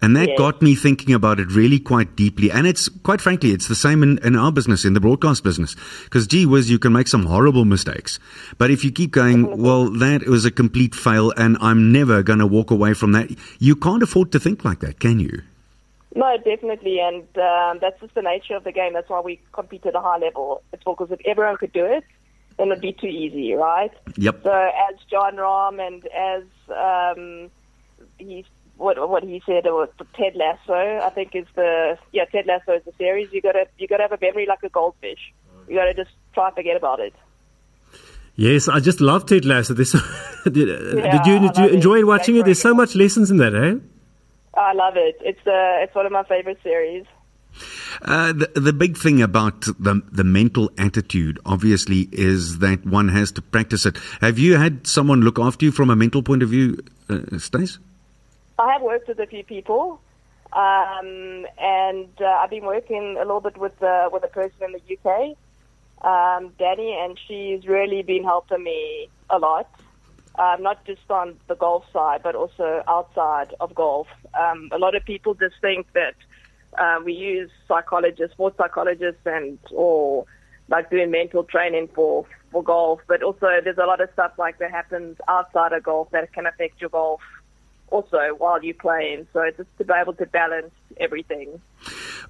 And 0.00 0.16
that 0.16 0.36
got 0.38 0.62
me 0.62 0.76
thinking 0.76 1.12
about 1.12 1.40
it 1.40 1.50
really 1.50 1.80
quite 1.80 2.14
deeply. 2.14 2.52
And 2.52 2.66
it's, 2.66 2.88
quite 2.88 3.20
frankly, 3.20 3.50
it's 3.50 3.66
the 3.66 3.74
same 3.74 4.02
in, 4.02 4.18
in 4.18 4.36
our 4.36 4.52
business, 4.52 4.84
in 4.84 4.94
the 4.94 5.00
broadcast 5.00 5.42
business. 5.42 5.74
Because 6.04 6.26
gee 6.26 6.46
whiz, 6.46 6.70
you 6.70 6.78
can 6.78 6.92
make 6.92 7.08
some 7.08 7.26
horrible 7.26 7.64
mistakes. 7.64 8.20
But 8.58 8.70
if 8.70 8.84
you 8.84 8.92
keep 8.92 9.10
going, 9.10 9.60
well, 9.60 9.90
that 9.90 10.26
was 10.28 10.44
a 10.44 10.52
complete 10.52 10.94
fail 10.94 11.32
and 11.36 11.56
I'm 11.60 11.90
never 11.90 12.22
going 12.22 12.38
to 12.38 12.46
walk 12.46 12.70
away 12.70 12.94
from 12.94 13.12
that. 13.12 13.28
You 13.58 13.74
can't 13.74 14.02
afford 14.02 14.30
to 14.32 14.40
think 14.40 14.64
like 14.64 14.80
that, 14.80 15.00
can 15.00 15.18
you? 15.18 15.42
No, 16.14 16.36
definitely, 16.38 16.98
and 17.00 17.22
um, 17.36 17.78
that's 17.80 18.00
just 18.00 18.14
the 18.14 18.22
nature 18.22 18.56
of 18.56 18.64
the 18.64 18.72
game. 18.72 18.94
That's 18.94 19.08
why 19.08 19.20
we 19.20 19.40
compete 19.52 19.84
at 19.84 19.94
a 19.94 20.00
high 20.00 20.16
level. 20.16 20.62
It's 20.72 20.82
because 20.82 21.10
if 21.10 21.20
everyone 21.26 21.58
could 21.58 21.72
do 21.72 21.84
it, 21.84 22.02
then 22.56 22.72
it'd 22.72 22.80
be 22.80 22.92
too 22.92 23.06
easy, 23.06 23.52
right? 23.52 23.92
Yep. 24.16 24.42
So 24.42 24.52
as 24.52 24.96
Jon 25.10 25.36
Rahm 25.36 25.86
and 25.86 26.06
as 26.08 26.42
um, 26.70 27.50
he 28.18 28.44
what 28.78 28.96
what 29.08 29.22
he 29.22 29.42
said 29.44 29.66
it 29.66 29.72
was 29.72 29.88
Ted 30.14 30.34
Lasso, 30.36 31.00
I 31.04 31.10
think 31.10 31.34
is 31.34 31.46
the 31.54 31.98
yeah 32.12 32.24
Ted 32.24 32.46
Lasso 32.46 32.72
is 32.72 32.84
the 32.84 32.92
series. 32.96 33.32
You 33.32 33.42
gotta 33.42 33.66
you 33.76 33.86
gotta 33.86 34.04
have 34.04 34.12
a 34.12 34.18
memory 34.20 34.46
like 34.46 34.62
a 34.62 34.68
goldfish. 34.68 35.34
You 35.68 35.76
gotta 35.76 35.94
just 35.94 36.10
try 36.32 36.46
and 36.46 36.56
forget 36.56 36.76
about 36.76 37.00
it. 37.00 37.14
Yes, 38.36 38.68
I 38.68 38.78
just 38.78 39.00
love 39.00 39.26
Ted 39.26 39.44
Lasso. 39.44 39.74
This, 39.74 39.92
did, 40.44 40.54
did 40.54 40.66
you, 40.66 40.68
did 41.04 41.26
you 41.26 41.40
love 41.40 41.58
it. 41.58 41.74
enjoy 41.74 42.06
watching 42.06 42.36
it? 42.36 42.44
There's 42.44 42.60
so 42.60 42.72
much 42.72 42.94
lessons 42.94 43.32
in 43.32 43.38
that, 43.38 43.52
eh? 43.52 43.74
I 44.54 44.72
love 44.74 44.96
it. 44.96 45.16
It's 45.22 45.44
uh, 45.46 45.82
it's 45.82 45.94
one 45.94 46.06
of 46.06 46.12
my 46.12 46.22
favorite 46.22 46.58
series. 46.62 47.04
Uh, 48.02 48.32
the, 48.32 48.50
the 48.54 48.72
big 48.72 48.96
thing 48.96 49.20
about 49.20 49.62
the, 49.62 50.00
the 50.12 50.22
mental 50.22 50.70
attitude, 50.78 51.40
obviously, 51.44 52.08
is 52.12 52.60
that 52.60 52.86
one 52.86 53.08
has 53.08 53.32
to 53.32 53.42
practice 53.42 53.84
it. 53.84 53.96
Have 54.20 54.38
you 54.38 54.56
had 54.56 54.86
someone 54.86 55.22
look 55.22 55.38
after 55.40 55.64
you 55.64 55.72
from 55.72 55.90
a 55.90 55.96
mental 55.96 56.22
point 56.22 56.44
of 56.44 56.50
view, 56.50 56.78
uh, 57.10 57.38
Stace? 57.38 57.80
I 58.58 58.72
have 58.72 58.82
worked 58.82 59.06
with 59.06 59.20
a 59.20 59.26
few 59.26 59.44
people, 59.44 60.00
um, 60.52 61.46
and 61.58 62.08
uh, 62.20 62.24
I've 62.24 62.50
been 62.50 62.64
working 62.64 63.16
a 63.16 63.20
little 63.20 63.40
bit 63.40 63.56
with 63.56 63.80
uh, 63.80 64.10
with 64.12 64.24
a 64.24 64.28
person 64.28 64.64
in 64.64 64.72
the 64.72 64.96
UK, 64.96 65.36
um, 66.04 66.52
Danny, 66.58 66.96
and 67.00 67.16
she's 67.28 67.66
really 67.68 68.02
been 68.02 68.24
helping 68.24 68.64
me 68.64 69.08
a 69.30 69.38
lot. 69.38 69.70
Um, 70.36 70.62
not 70.62 70.84
just 70.84 71.08
on 71.10 71.36
the 71.48 71.56
golf 71.56 71.84
side, 71.92 72.20
but 72.22 72.34
also 72.34 72.82
outside 72.86 73.54
of 73.60 73.74
golf. 73.74 74.06
Um, 74.38 74.68
a 74.72 74.78
lot 74.78 74.94
of 74.94 75.04
people 75.04 75.34
just 75.34 75.56
think 75.60 75.92
that 75.94 76.14
uh, 76.78 77.00
we 77.04 77.12
use 77.12 77.50
psychologists, 77.66 78.34
sports 78.34 78.56
psychologists, 78.56 79.20
and 79.24 79.58
or 79.70 80.26
like 80.68 80.90
doing 80.90 81.12
mental 81.12 81.44
training 81.44 81.88
for 81.94 82.26
for 82.50 82.64
golf. 82.64 83.00
But 83.06 83.22
also, 83.22 83.60
there's 83.62 83.78
a 83.78 83.86
lot 83.86 84.00
of 84.00 84.10
stuff 84.14 84.32
like 84.36 84.58
that 84.58 84.72
happens 84.72 85.16
outside 85.28 85.72
of 85.72 85.84
golf 85.84 86.10
that 86.10 86.32
can 86.32 86.46
affect 86.46 86.80
your 86.80 86.90
golf 86.90 87.20
also 87.90 88.34
while 88.38 88.62
you're 88.62 88.74
playing. 88.74 89.26
So 89.32 89.42
just 89.56 89.68
to 89.78 89.84
be 89.84 89.92
able 89.94 90.14
to 90.14 90.26
balance 90.26 90.72
everything. 90.96 91.60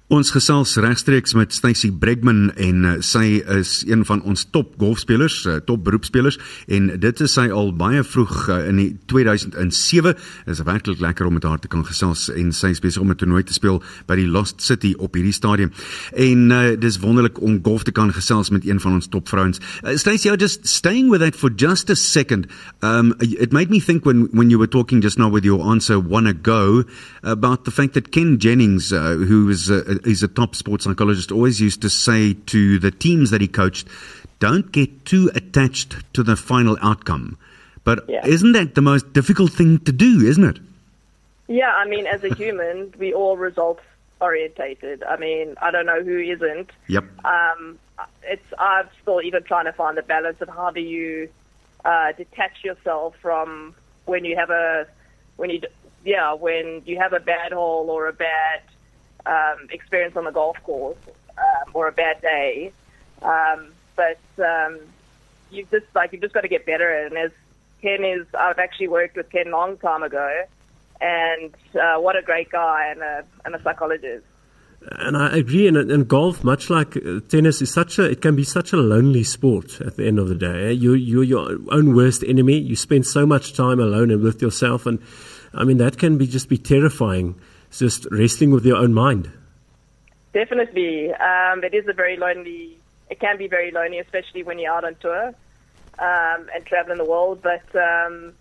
Ons 0.09 0.31
gesels 0.33 0.71
regstreeks 0.81 1.35
met 1.37 1.53
Stacy 1.53 1.91
Bregman 1.93 2.47
en 2.57 2.85
uh, 2.85 2.91
sy 3.05 3.43
is 3.53 3.83
een 3.85 4.01
van 4.09 4.23
ons 4.25 4.41
top 4.49 4.71
golfspelers, 4.81 5.35
uh, 5.45 5.59
top 5.61 5.83
beroepspelers 5.85 6.39
en 6.65 6.87
dit 6.97 7.21
is 7.21 7.35
sy 7.37 7.45
al 7.53 7.69
baie 7.77 8.01
vroeg 8.01 8.33
uh, 8.49 8.57
in 8.71 8.79
die 8.81 8.87
2007. 9.11 10.15
Dit 10.17 10.53
is 10.55 10.63
werklik 10.65 11.03
lekker 11.03 11.29
om 11.29 11.37
met 11.37 11.45
haar 11.45 11.61
te 11.61 11.69
kan 11.69 11.85
gesels 11.85 12.25
en 12.33 12.49
sy 12.57 12.71
is 12.73 12.81
besig 12.81 13.03
om 13.03 13.11
'n 13.13 13.19
toernooi 13.21 13.43
te 13.43 13.53
speel 13.53 13.83
by 14.09 14.17
die 14.17 14.25
Lost 14.25 14.65
City 14.65 14.95
op 14.97 15.13
hierdie 15.13 15.35
stadium. 15.35 15.69
En 16.17 16.51
uh, 16.51 16.73
dis 16.73 16.97
wonderlik 16.97 17.37
om 17.41 17.59
golf 17.61 17.85
te 17.85 17.93
kan 17.93 18.09
gesels 18.13 18.49
met 18.49 18.65
een 18.65 18.81
van 18.81 18.97
ons 18.97 19.07
top 19.07 19.29
vrouens. 19.29 19.61
Uh, 19.83 19.93
Stacy, 19.95 20.33
just 20.37 20.67
staying 20.67 21.11
with 21.11 21.21
that 21.21 21.35
for 21.35 21.51
just 21.55 21.89
a 21.89 21.95
second. 21.95 22.47
Um 22.81 23.13
it 23.19 23.53
made 23.53 23.69
me 23.69 23.79
think 23.79 24.05
when 24.05 24.27
when 24.31 24.49
you 24.49 24.57
were 24.57 24.69
talking 24.69 25.03
just 25.03 25.17
now 25.17 25.29
with 25.29 25.43
your 25.43 25.61
answer 25.61 25.99
one 25.99 26.25
ago 26.25 26.83
about 27.21 27.65
the 27.65 27.71
fact 27.71 27.93
that 27.93 28.09
Ken 28.09 28.37
Jennings 28.49 28.91
uh, 28.91 29.13
who 29.13 29.47
is 29.49 29.69
uh, 29.69 29.99
is 30.05 30.23
a 30.23 30.27
top 30.27 30.55
sports 30.55 30.85
psychologist, 30.85 31.31
always 31.31 31.61
used 31.61 31.83
to 31.83 31.89
say 31.89 32.33
to 32.47 32.79
the 32.79 32.89
teams 32.89 33.29
that 33.29 33.41
he 33.41 33.47
coached, 33.47 33.87
don't 34.39 34.71
get 34.71 35.05
too 35.05 35.29
attached 35.35 35.95
to 36.15 36.23
the 36.23 36.35
final 36.35 36.75
outcome. 36.81 37.37
But 37.83 38.09
Yeah. 38.09 38.25
isn't 38.25 38.53
that 38.53 38.73
the 38.73 38.81
most 38.81 39.13
difficult 39.13 39.51
thing 39.51 39.77
to 39.85 39.91
do, 39.91 40.25
isn't 40.25 40.43
it? 40.43 40.57
Yeah, 41.47 41.71
I 41.75 41.85
mean, 41.87 42.07
as 42.07 42.23
a 42.23 42.33
human, 42.33 42.91
we 42.97 43.13
all 43.13 43.37
results 43.37 43.83
orientated. 44.19 45.03
I 45.03 45.17
mean, 45.17 45.53
I 45.61 45.69
don't 45.69 45.85
know 45.85 46.01
who 46.01 46.17
isn't. 46.17 46.71
Yep. 46.87 47.03
Um, 47.23 47.77
it's 48.23 48.49
I'm 48.57 48.87
still 49.03 49.21
even 49.21 49.43
trying 49.43 49.65
to 49.65 49.73
find 49.73 49.95
the 49.95 50.01
balance 50.01 50.41
of 50.41 50.49
how 50.49 50.71
do 50.71 50.81
you 50.81 51.29
uh, 51.85 52.13
detach 52.13 52.63
yourself 52.63 53.13
from 53.21 53.75
when 54.05 54.25
you 54.25 54.35
have 54.37 54.49
a 54.49 54.87
when 55.37 55.51
you 55.51 55.61
yeah 56.03 56.33
when 56.33 56.81
you 56.85 56.97
have 56.99 57.13
a 57.13 57.19
bad 57.19 57.51
hole 57.51 57.89
or 57.89 58.07
a 58.07 58.13
bad 58.13 58.61
um, 59.25 59.67
experience 59.71 60.15
on 60.15 60.25
the 60.25 60.31
golf 60.31 60.57
course 60.63 60.97
um, 61.37 61.71
or 61.73 61.87
a 61.87 61.91
bad 61.91 62.21
day. 62.21 62.71
Um, 63.21 63.71
but 63.95 64.19
um, 64.43 64.79
you've 65.51 65.69
just 65.71 65.85
like 65.95 66.11
you've 66.11 66.21
just 66.21 66.33
got 66.33 66.41
to 66.41 66.47
get 66.47 66.65
better. 66.65 67.05
And 67.05 67.17
as 67.17 67.31
Ken 67.81 68.03
is, 68.03 68.25
I've 68.37 68.59
actually 68.59 68.87
worked 68.87 69.17
with 69.17 69.29
Ken 69.29 69.47
a 69.47 69.51
long 69.51 69.77
time 69.77 70.03
ago, 70.03 70.43
and 71.01 71.53
uh, 71.75 71.97
what 71.97 72.15
a 72.15 72.21
great 72.21 72.49
guy 72.49 72.89
and 72.91 73.01
a 73.01 73.25
and 73.45 73.55
a 73.55 73.61
psychologist. 73.61 74.25
And 74.81 75.17
I 75.17 75.35
agree. 75.35 75.67
And, 75.67 75.75
and 75.75 76.07
golf, 76.07 76.41
much 76.41 76.69
like 76.69 76.95
uh, 76.95 77.19
tennis, 77.27 77.61
is 77.61 77.73
such 77.73 77.99
a 77.99 78.05
it 78.05 78.21
can 78.21 78.37
be 78.37 78.45
such 78.45 78.71
a 78.71 78.77
lonely 78.77 79.25
sport. 79.25 79.81
At 79.81 79.97
the 79.97 80.07
end 80.07 80.19
of 80.19 80.29
the 80.29 80.35
day, 80.35 80.71
you 80.71 80.93
you're 80.93 81.23
your 81.23 81.57
own 81.69 81.95
worst 81.95 82.23
enemy. 82.23 82.57
You 82.57 82.77
spend 82.77 83.05
so 83.05 83.25
much 83.25 83.53
time 83.53 83.79
alone 83.79 84.11
and 84.11 84.21
with 84.21 84.41
yourself, 84.41 84.85
and 84.85 84.99
I 85.53 85.63
mean 85.63 85.77
that 85.77 85.97
can 85.97 86.17
be 86.17 86.27
just 86.27 86.49
be 86.49 86.57
terrifying. 86.57 87.35
Just 87.71 88.07
wrestling 88.11 88.51
with 88.51 88.65
your 88.65 88.77
own 88.77 88.93
mind. 88.93 89.31
Definitely. 90.33 91.11
Um, 91.13 91.63
it 91.63 91.73
is 91.73 91.87
a 91.87 91.93
very 91.93 92.17
lonely, 92.17 92.77
it 93.09 93.19
can 93.19 93.37
be 93.37 93.47
very 93.47 93.71
lonely, 93.71 93.99
especially 93.99 94.43
when 94.43 94.59
you're 94.59 94.73
out 94.73 94.85
on 94.85 94.95
tour 94.95 95.27
um, 95.99 96.49
and 96.53 96.65
traveling 96.65 96.97
the 96.97 97.05
world. 97.05 97.41
But, 97.41 97.63
um, 97.75 98.33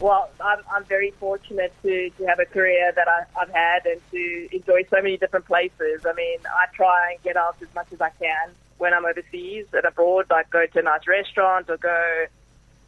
well, 0.00 0.30
I'm, 0.40 0.58
I'm 0.72 0.84
very 0.84 1.12
fortunate 1.12 1.72
to, 1.82 2.10
to 2.10 2.24
have 2.26 2.40
a 2.40 2.44
career 2.44 2.92
that 2.94 3.06
I, 3.08 3.24
I've 3.40 3.50
had 3.50 3.86
and 3.86 4.00
to 4.10 4.48
enjoy 4.52 4.84
so 4.90 4.96
many 5.02 5.16
different 5.16 5.46
places. 5.46 6.04
I 6.04 6.12
mean, 6.14 6.38
I 6.46 6.66
try 6.74 7.12
and 7.12 7.22
get 7.22 7.36
out 7.36 7.56
as 7.62 7.72
much 7.74 7.92
as 7.92 8.00
I 8.00 8.10
can 8.10 8.50
when 8.78 8.92
I'm 8.92 9.04
overseas 9.04 9.66
and 9.72 9.84
abroad, 9.84 10.26
like 10.30 10.50
go 10.50 10.66
to 10.66 10.78
a 10.80 10.82
nice 10.82 11.06
restaurant 11.06 11.70
or 11.70 11.76
go 11.76 12.26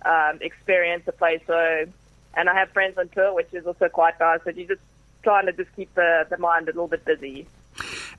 um, 0.04 0.38
experience 0.40 1.04
a 1.06 1.12
place. 1.12 1.40
So, 1.46 1.86
and 2.36 2.48
I 2.48 2.54
have 2.54 2.70
friends 2.70 2.98
on 2.98 3.08
tour, 3.08 3.34
which 3.34 3.52
is 3.52 3.66
also 3.66 3.88
quite 3.88 4.18
nice. 4.20 4.40
So 4.44 4.50
you're 4.50 4.68
just 4.68 4.80
trying 5.22 5.46
to 5.46 5.52
just 5.52 5.74
keep 5.74 5.92
the, 5.94 6.26
the 6.30 6.38
mind 6.38 6.68
a 6.68 6.72
little 6.72 6.88
bit 6.88 7.04
busy. 7.04 7.46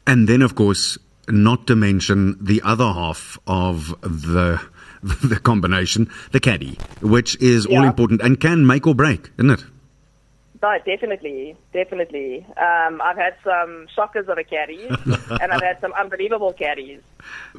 And 0.05 0.27
then, 0.27 0.41
of 0.41 0.55
course, 0.55 0.97
not 1.29 1.67
to 1.67 1.75
mention 1.75 2.37
the 2.41 2.61
other 2.63 2.91
half 2.91 3.37
of 3.47 3.89
the 4.01 4.61
the 5.03 5.39
combination, 5.39 6.09
the 6.31 6.39
caddy, 6.39 6.77
which 7.01 7.39
is 7.41 7.65
all 7.65 7.83
important 7.83 8.21
and 8.21 8.39
can 8.41 8.65
make 8.65 8.87
or 8.87 8.95
break, 8.95 9.29
isn't 9.37 9.51
it? 9.51 9.63
No, 10.61 10.75
definitely, 10.83 11.55
definitely. 11.71 12.45
Um, 12.57 12.99
I've 13.01 13.15
had 13.15 13.35
some 13.43 13.87
shockers 13.95 14.27
of 14.27 14.39
a 14.39 14.43
caddy, 14.43 14.87
and 15.41 15.51
I've 15.51 15.61
had 15.61 15.79
some 15.81 15.93
unbelievable 15.93 16.51
caddies. 16.51 17.01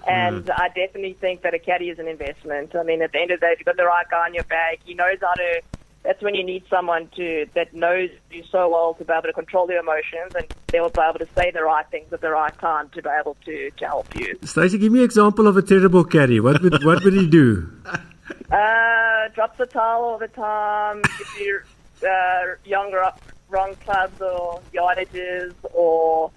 And 0.07 0.51
I 0.51 0.69
definitely 0.69 1.13
think 1.13 1.43
that 1.43 1.55
a 1.55 1.61
caddy 1.61 1.91
is 1.91 2.01
an 2.01 2.09
investment. 2.09 2.75
I 2.75 2.83
mean, 2.83 3.01
at 3.03 3.13
the 3.13 3.21
end 3.21 3.31
of 3.31 3.41
the 3.41 3.47
day, 3.47 3.53
if 3.53 3.61
you've 3.61 3.67
got 3.67 3.77
the 3.77 3.85
right 3.85 4.07
guy 4.11 4.27
in 4.27 4.35
your 4.35 4.45
bag, 4.45 4.81
he 4.85 4.95
knows 4.95 5.19
how 5.21 5.35
to. 5.35 5.63
That's 6.05 6.23
when 6.23 6.35
you 6.35 6.45
need 6.45 6.65
someone 6.71 7.09
to 7.17 7.47
that 7.55 7.75
knows 7.75 8.11
you 8.31 8.45
so 8.51 8.69
well 8.69 8.95
to 8.95 9.05
be 9.05 9.13
able 9.13 9.25
to 9.25 9.33
control 9.33 9.69
your 9.71 9.81
emotions, 9.81 10.33
and 10.35 10.47
they 10.69 10.81
will 10.81 10.91
be 10.91 11.01
able 11.01 11.19
to 11.19 11.29
say 11.37 11.51
the 11.51 11.63
right 11.63 11.87
things 11.91 12.13
at 12.13 12.21
the 12.21 12.31
right 12.31 12.57
time 12.59 12.89
to 12.91 13.03
be 13.03 13.11
able 13.21 13.37
to 13.45 13.71
to 13.71 13.85
help 13.85 14.15
you. 14.15 14.39
Stacy, 14.45 14.79
give 14.79 14.93
me 14.93 15.01
an 15.01 15.05
example 15.05 15.47
of 15.47 15.57
a 15.57 15.63
terrible 15.63 16.05
caddy. 16.05 16.41
What 16.41 16.63
would 16.63 16.85
what 16.85 17.05
would 17.05 17.15
he 17.15 17.27
do? 17.27 17.71
Uh, 18.51 19.29
drops 19.35 19.57
the 19.57 19.65
towel 19.65 20.05
all 20.05 20.19
the 20.19 20.29
time. 20.29 21.01
Gives 21.19 21.39
you 21.41 21.61
uh, 22.07 22.45
younger 22.65 23.03
up 23.03 23.21
wrong 23.49 23.75
clubs 23.85 24.21
or 24.21 24.61
yardages, 24.75 25.55
or 25.73 26.31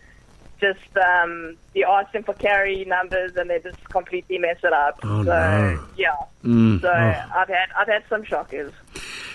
just 0.62 0.98
um, 0.98 1.58
you 1.74 1.86
ask 1.86 2.12
them 2.14 2.24
for 2.24 2.34
carry 2.34 2.86
numbers 2.86 3.36
and 3.36 3.50
they 3.50 3.60
just 3.60 3.84
completely 3.90 4.38
mess 4.38 4.58
it 4.64 4.72
up. 4.72 5.00
Oh, 5.04 5.24
so 5.24 5.30
no. 5.30 5.88
yeah. 5.98 6.16
Mm. 6.44 6.82
So 6.82 6.90
I've 6.90 7.48
had 7.48 7.70
I've 7.78 7.88
had 7.88 8.04
some 8.10 8.24
shockers. 8.24 8.72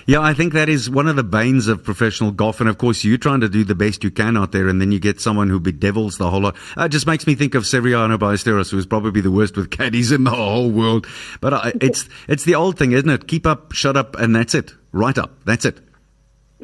Yeah, 0.06 0.20
I 0.20 0.34
think 0.34 0.52
that 0.52 0.68
is 0.68 0.88
one 0.88 1.08
of 1.08 1.16
the 1.16 1.24
banes 1.24 1.66
of 1.66 1.82
professional 1.82 2.30
golf. 2.30 2.60
And 2.60 2.68
of 2.68 2.78
course, 2.78 3.02
you're 3.02 3.18
trying 3.18 3.40
to 3.40 3.48
do 3.48 3.64
the 3.64 3.74
best 3.74 4.04
you 4.04 4.12
can 4.12 4.36
out 4.36 4.52
there, 4.52 4.68
and 4.68 4.80
then 4.80 4.92
you 4.92 5.00
get 5.00 5.20
someone 5.20 5.48
who 5.48 5.58
bedevils 5.58 6.16
the 6.16 6.30
whole 6.30 6.42
lot. 6.42 6.56
Uh, 6.78 6.84
it 6.84 6.90
just 6.90 7.08
makes 7.08 7.26
me 7.26 7.34
think 7.34 7.56
of 7.56 7.64
Severiano 7.64 8.16
Ballesteros, 8.16 8.70
who's 8.70 8.86
probably 8.86 9.20
the 9.20 9.32
worst 9.32 9.56
with 9.56 9.70
caddies 9.70 10.12
in 10.12 10.22
the 10.22 10.30
whole 10.30 10.70
world. 10.70 11.08
But 11.40 11.52
uh, 11.52 11.72
it's 11.80 12.08
it's 12.28 12.44
the 12.44 12.54
old 12.54 12.78
thing, 12.78 12.92
isn't 12.92 13.10
it? 13.10 13.26
Keep 13.26 13.46
up, 13.46 13.72
shut 13.72 13.96
up, 13.96 14.16
and 14.16 14.34
that's 14.34 14.54
it. 14.54 14.72
Right 14.92 15.18
up. 15.18 15.44
That's 15.44 15.64
it. 15.64 15.80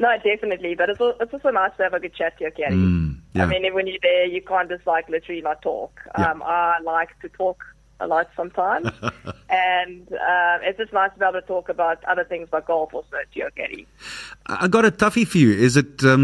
No, 0.03 0.09
definitely. 0.21 0.75
But 0.75 0.89
it's 0.89 0.99
it's 1.21 1.33
also 1.33 1.49
nice 1.49 1.71
to 1.77 1.83
have 1.83 1.93
a 1.93 1.99
good 1.99 2.13
chat 2.13 2.37
to 2.37 2.41
your 2.43 2.51
caddy. 2.51 2.75
Mm, 2.75 3.19
yeah. 3.33 3.43
I 3.43 3.45
mean, 3.47 3.73
when 3.73 3.87
you're 3.87 4.03
there, 4.09 4.25
you 4.25 4.41
can't 4.41 4.67
just 4.67 4.85
like 4.85 5.07
literally 5.07 5.41
not 5.41 5.61
talk. 5.61 5.93
Yeah. 6.17 6.31
Um, 6.31 6.43
I 6.45 6.79
like 6.83 7.17
to 7.21 7.29
talk 7.29 7.63
a 8.01 8.07
lot 8.07 8.27
sometimes, 8.35 8.89
and 9.49 10.11
uh, 10.11 10.67
it's 10.67 10.77
just 10.77 10.91
nice 10.91 11.13
to 11.13 11.19
be 11.19 11.25
able 11.25 11.39
to 11.39 11.47
talk 11.47 11.69
about 11.69 12.03
other 12.03 12.25
things 12.25 12.49
like 12.51 12.67
golf 12.67 12.93
also 12.93 13.15
to 13.31 13.39
your 13.39 13.51
caddy. 13.51 13.87
I 14.47 14.65
I 14.65 14.67
got 14.67 14.83
a 14.83 14.91
toughie 14.91 15.25
for 15.25 15.37
you. 15.37 15.51
Is 15.67 15.77
it 15.77 16.03
um, 16.03 16.21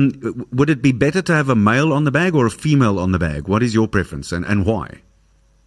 would 0.52 0.70
it 0.70 0.82
be 0.82 0.92
better 0.92 1.22
to 1.22 1.34
have 1.34 1.48
a 1.48 1.56
male 1.56 1.94
on 1.94 2.04
the 2.04 2.12
bag 2.12 2.36
or 2.36 2.46
a 2.48 2.52
female 2.52 3.00
on 3.00 3.14
the 3.14 3.20
bag? 3.20 3.48
What 3.48 3.64
is 3.64 3.74
your 3.74 3.88
preference 3.88 4.34
and, 4.34 4.44
and 4.44 4.66
why? 4.66 4.88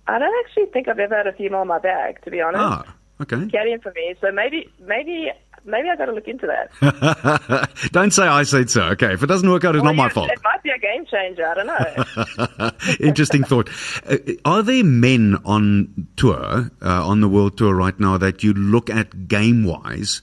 I 0.06 0.18
don't 0.18 0.36
actually 0.44 0.66
think 0.66 0.88
I've 0.88 0.98
ever 0.98 1.16
had 1.16 1.26
a 1.26 1.32
female 1.32 1.60
on 1.60 1.68
my 1.68 1.78
bag, 1.78 2.22
to 2.24 2.30
be 2.30 2.42
honest. 2.42 2.62
Ah, 2.62 2.94
okay. 3.22 3.36
Caddying 3.36 3.82
for 3.82 3.92
me, 3.92 4.14
so 4.20 4.30
maybe, 4.32 4.68
maybe, 4.84 5.30
maybe 5.64 5.88
I 5.88 5.96
got 5.96 6.06
to 6.06 6.12
look 6.12 6.28
into 6.28 6.46
that. 6.46 7.70
Don't 7.92 8.12
say 8.12 8.24
I 8.24 8.42
said 8.44 8.70
so. 8.70 8.82
Okay, 8.90 9.12
if 9.12 9.22
it 9.22 9.26
doesn't 9.26 9.48
work 9.48 9.64
out, 9.64 9.74
it's 9.76 9.82
Well, 9.82 9.92
not 9.94 10.02
my 10.02 10.08
fault. 10.08 10.30
It 10.30 10.40
might 10.42 10.62
be 10.62 10.70
a 10.70 10.78
game 10.78 11.06
changer. 11.06 11.46
I 11.46 11.54
don't 11.54 11.66
know. 11.66 12.70
Interesting 13.06 13.44
thought. 13.44 13.68
Uh, 14.08 14.16
are 14.44 14.62
there 14.62 14.84
men 14.84 15.36
on 15.44 16.08
tour, 16.16 16.70
uh, 16.82 17.06
on 17.08 17.20
the 17.20 17.28
world 17.28 17.56
tour 17.58 17.74
right 17.74 17.98
now, 17.98 18.18
that 18.18 18.42
you 18.42 18.52
look 18.54 18.90
at 18.90 19.28
game 19.28 19.64
wise 19.64 20.22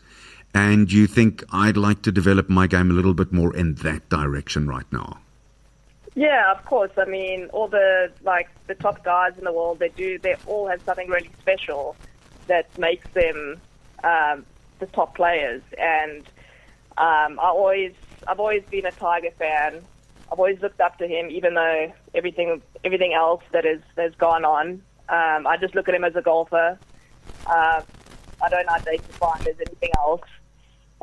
and 0.53 0.91
you 0.91 1.07
think, 1.07 1.43
I'd 1.51 1.77
like 1.77 2.01
to 2.03 2.11
develop 2.11 2.49
my 2.49 2.67
game 2.67 2.89
a 2.89 2.93
little 2.93 3.13
bit 3.13 3.31
more 3.31 3.55
in 3.55 3.75
that 3.75 4.09
direction 4.09 4.67
right 4.67 4.91
now? 4.91 5.19
yeah, 6.15 6.51
of 6.51 6.65
course. 6.65 6.91
I 6.97 7.05
mean, 7.05 7.45
all 7.53 7.67
the 7.69 8.11
like 8.23 8.49
the 8.67 8.75
top 8.75 9.03
guys 9.05 9.37
in 9.37 9.45
the 9.45 9.53
world, 9.53 9.79
they 9.79 9.89
do. 9.89 10.19
They 10.19 10.35
all 10.47 10.67
have 10.67 10.81
something 10.81 11.07
really 11.07 11.29
special 11.39 11.95
that 12.47 12.65
makes 12.77 13.07
them 13.11 13.61
um, 14.03 14.45
the 14.79 14.87
top 14.87 15.15
players. 15.15 15.61
And 15.77 16.21
um, 16.97 17.39
I 17.39 17.47
always, 17.47 17.93
I've 18.27 18.39
always 18.39 18.63
been 18.69 18.85
a 18.85 18.91
Tiger 18.91 19.31
fan. 19.37 19.81
I've 20.31 20.39
always 20.39 20.61
looked 20.61 20.81
up 20.81 20.97
to 20.99 21.07
him, 21.07 21.29
even 21.31 21.53
though 21.55 21.91
everything, 22.13 22.61
everything 22.83 23.13
else 23.13 23.43
that 23.51 23.65
is 23.65 23.81
that's 23.95 24.15
gone 24.15 24.45
on. 24.45 24.81
Um, 25.09 25.47
I 25.47 25.57
just 25.59 25.73
look 25.73 25.89
at 25.89 25.95
him 25.95 26.03
as 26.03 26.15
a 26.15 26.21
golfer. 26.21 26.77
Uh, 27.47 27.81
I 28.41 28.49
don't 28.49 28.69
identify 28.69 29.37
him 29.37 29.47
as 29.47 29.55
anything 29.59 29.89
else. 29.97 30.21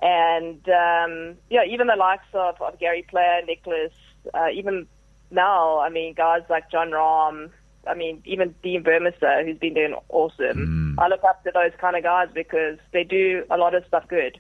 And 0.02 0.68
um, 0.68 1.36
yeah, 1.50 1.64
even 1.64 1.86
the 1.86 1.96
likes 1.96 2.26
of, 2.34 2.60
of 2.60 2.78
Gary 2.78 3.02
Player, 3.02 3.40
Nicklaus, 3.46 3.92
uh, 4.34 4.48
even 4.52 4.86
now, 5.30 5.80
I 5.80 5.88
mean, 5.88 6.14
guys 6.14 6.42
like 6.48 6.70
Jon 6.70 6.90
Rahm, 6.90 7.50
I 7.88 7.94
mean, 7.94 8.22
even 8.24 8.54
Dean 8.62 8.82
Burmester, 8.82 9.44
who's 9.44 9.58
been 9.58 9.74
doing 9.74 9.94
awesome. 10.08 10.96
I 10.98 11.08
look 11.08 11.22
up 11.24 11.42
to 11.44 11.50
those 11.52 11.72
kind 11.78 11.96
of 11.96 12.02
guys 12.02 12.28
because 12.34 12.78
they 12.92 13.04
do 13.04 13.44
a 13.50 13.56
lot 13.56 13.74
of 13.74 13.84
stuff 13.86 14.06
good. 14.08 14.38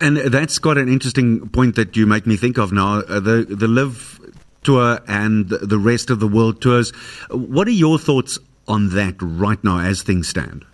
And 0.00 0.16
that's 0.16 0.58
got 0.58 0.78
an 0.78 0.88
interesting 0.88 1.48
point 1.50 1.76
that 1.76 1.96
you 1.96 2.06
make 2.06 2.26
me 2.26 2.36
think 2.36 2.58
of 2.58 2.72
now. 2.72 3.00
Uh, 3.00 3.20
the 3.20 3.46
the 3.48 3.68
LIV 3.68 4.20
tour 4.64 5.00
and 5.06 5.48
the 5.48 5.78
rest 5.78 6.10
of 6.10 6.18
the 6.20 6.26
world 6.26 6.60
tours. 6.60 6.90
What 7.30 7.68
are 7.68 7.72
your 7.72 7.98
thoughts 7.98 8.38
on 8.66 8.90
that 8.90 9.16
right 9.20 9.62
now 9.62 9.78
as 9.78 10.02
things 10.02 10.28
stand? 10.28 10.64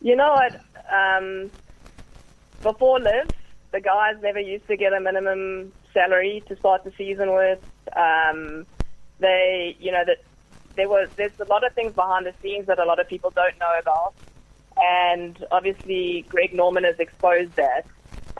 You 0.00 0.16
know 0.16 0.32
what? 0.32 0.60
Um, 0.92 1.50
before 2.62 3.00
LIV, 3.00 3.30
the 3.72 3.80
guys 3.80 4.16
never 4.22 4.40
used 4.40 4.66
to 4.66 4.76
get 4.76 4.92
a 4.92 5.00
minimum 5.00 5.72
salary 5.94 6.42
to 6.48 6.56
start 6.56 6.84
the 6.84 6.92
season 6.98 7.32
with. 7.32 7.60
Um, 7.96 8.66
they, 9.20 9.76
you 9.80 9.90
know, 9.90 10.02
that 10.06 10.18
there 10.76 10.88
was 10.88 11.08
there's 11.16 11.38
a 11.40 11.44
lot 11.44 11.64
of 11.64 11.72
things 11.74 11.92
behind 11.92 12.26
the 12.26 12.34
scenes 12.42 12.66
that 12.66 12.78
a 12.78 12.84
lot 12.84 12.98
of 12.98 13.08
people 13.08 13.30
don't 13.30 13.58
know 13.58 13.72
about, 13.80 14.14
and 14.76 15.44
obviously 15.50 16.24
Greg 16.28 16.54
Norman 16.54 16.84
has 16.84 16.98
exposed 16.98 17.54
that. 17.56 17.86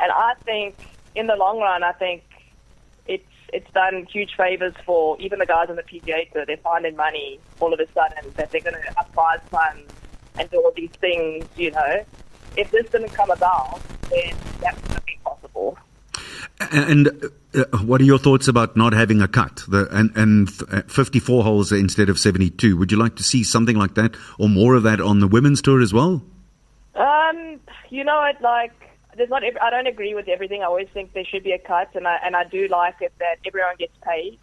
And 0.00 0.10
I 0.10 0.34
think 0.44 0.76
in 1.14 1.26
the 1.26 1.36
long 1.36 1.58
run, 1.58 1.82
I 1.82 1.92
think 1.92 2.22
it's 3.06 3.28
it's 3.52 3.70
done 3.72 4.06
huge 4.10 4.34
favors 4.36 4.74
for 4.84 5.20
even 5.20 5.38
the 5.38 5.46
guys 5.46 5.68
on 5.68 5.76
the 5.76 5.82
PGA 5.82 6.30
Tour. 6.32 6.46
They're 6.46 6.56
finding 6.58 6.96
money 6.96 7.38
all 7.60 7.72
of 7.72 7.80
a 7.80 7.86
sudden 7.92 8.32
that 8.36 8.50
they're 8.50 8.62
going 8.62 8.76
to 8.76 8.98
up 8.98 9.12
prize 9.12 9.40
funds 9.50 9.92
and 10.38 10.50
do 10.50 10.58
all 10.58 10.72
these 10.74 10.90
things. 11.00 11.46
You 11.56 11.70
know, 11.72 12.04
if 12.56 12.70
this 12.70 12.88
didn't 12.90 13.10
come 13.10 13.30
about, 13.30 13.80
then 14.10 14.34
that. 14.60 15.01
And 16.70 17.30
uh, 17.54 17.64
what 17.78 18.00
are 18.00 18.04
your 18.04 18.18
thoughts 18.18 18.48
about 18.48 18.76
not 18.76 18.92
having 18.92 19.20
a 19.20 19.28
cut 19.28 19.62
the, 19.68 19.88
and, 19.90 20.14
and 20.16 20.48
uh, 20.70 20.82
54 20.82 21.44
holes 21.44 21.72
instead 21.72 22.08
of 22.08 22.18
72? 22.18 22.76
Would 22.76 22.92
you 22.92 22.98
like 22.98 23.16
to 23.16 23.22
see 23.22 23.44
something 23.44 23.76
like 23.76 23.94
that 23.94 24.16
or 24.38 24.48
more 24.48 24.74
of 24.74 24.82
that 24.84 25.00
on 25.00 25.20
the 25.20 25.28
women's 25.28 25.62
tour 25.62 25.80
as 25.80 25.92
well? 25.92 26.22
Um, 26.94 27.60
you 27.90 28.04
know, 28.04 28.22
it 28.24 28.40
like 28.40 28.72
there's 29.16 29.30
not. 29.30 29.42
I 29.44 29.70
don't 29.70 29.86
agree 29.86 30.14
with 30.14 30.28
everything. 30.28 30.62
I 30.62 30.66
always 30.66 30.88
think 30.92 31.12
there 31.12 31.24
should 31.24 31.44
be 31.44 31.52
a 31.52 31.58
cut, 31.58 31.94
and 31.94 32.06
I 32.06 32.18
and 32.24 32.36
I 32.36 32.44
do 32.44 32.68
like 32.68 32.96
it 33.00 33.12
that 33.18 33.36
everyone 33.46 33.76
gets 33.78 33.96
paid. 34.02 34.38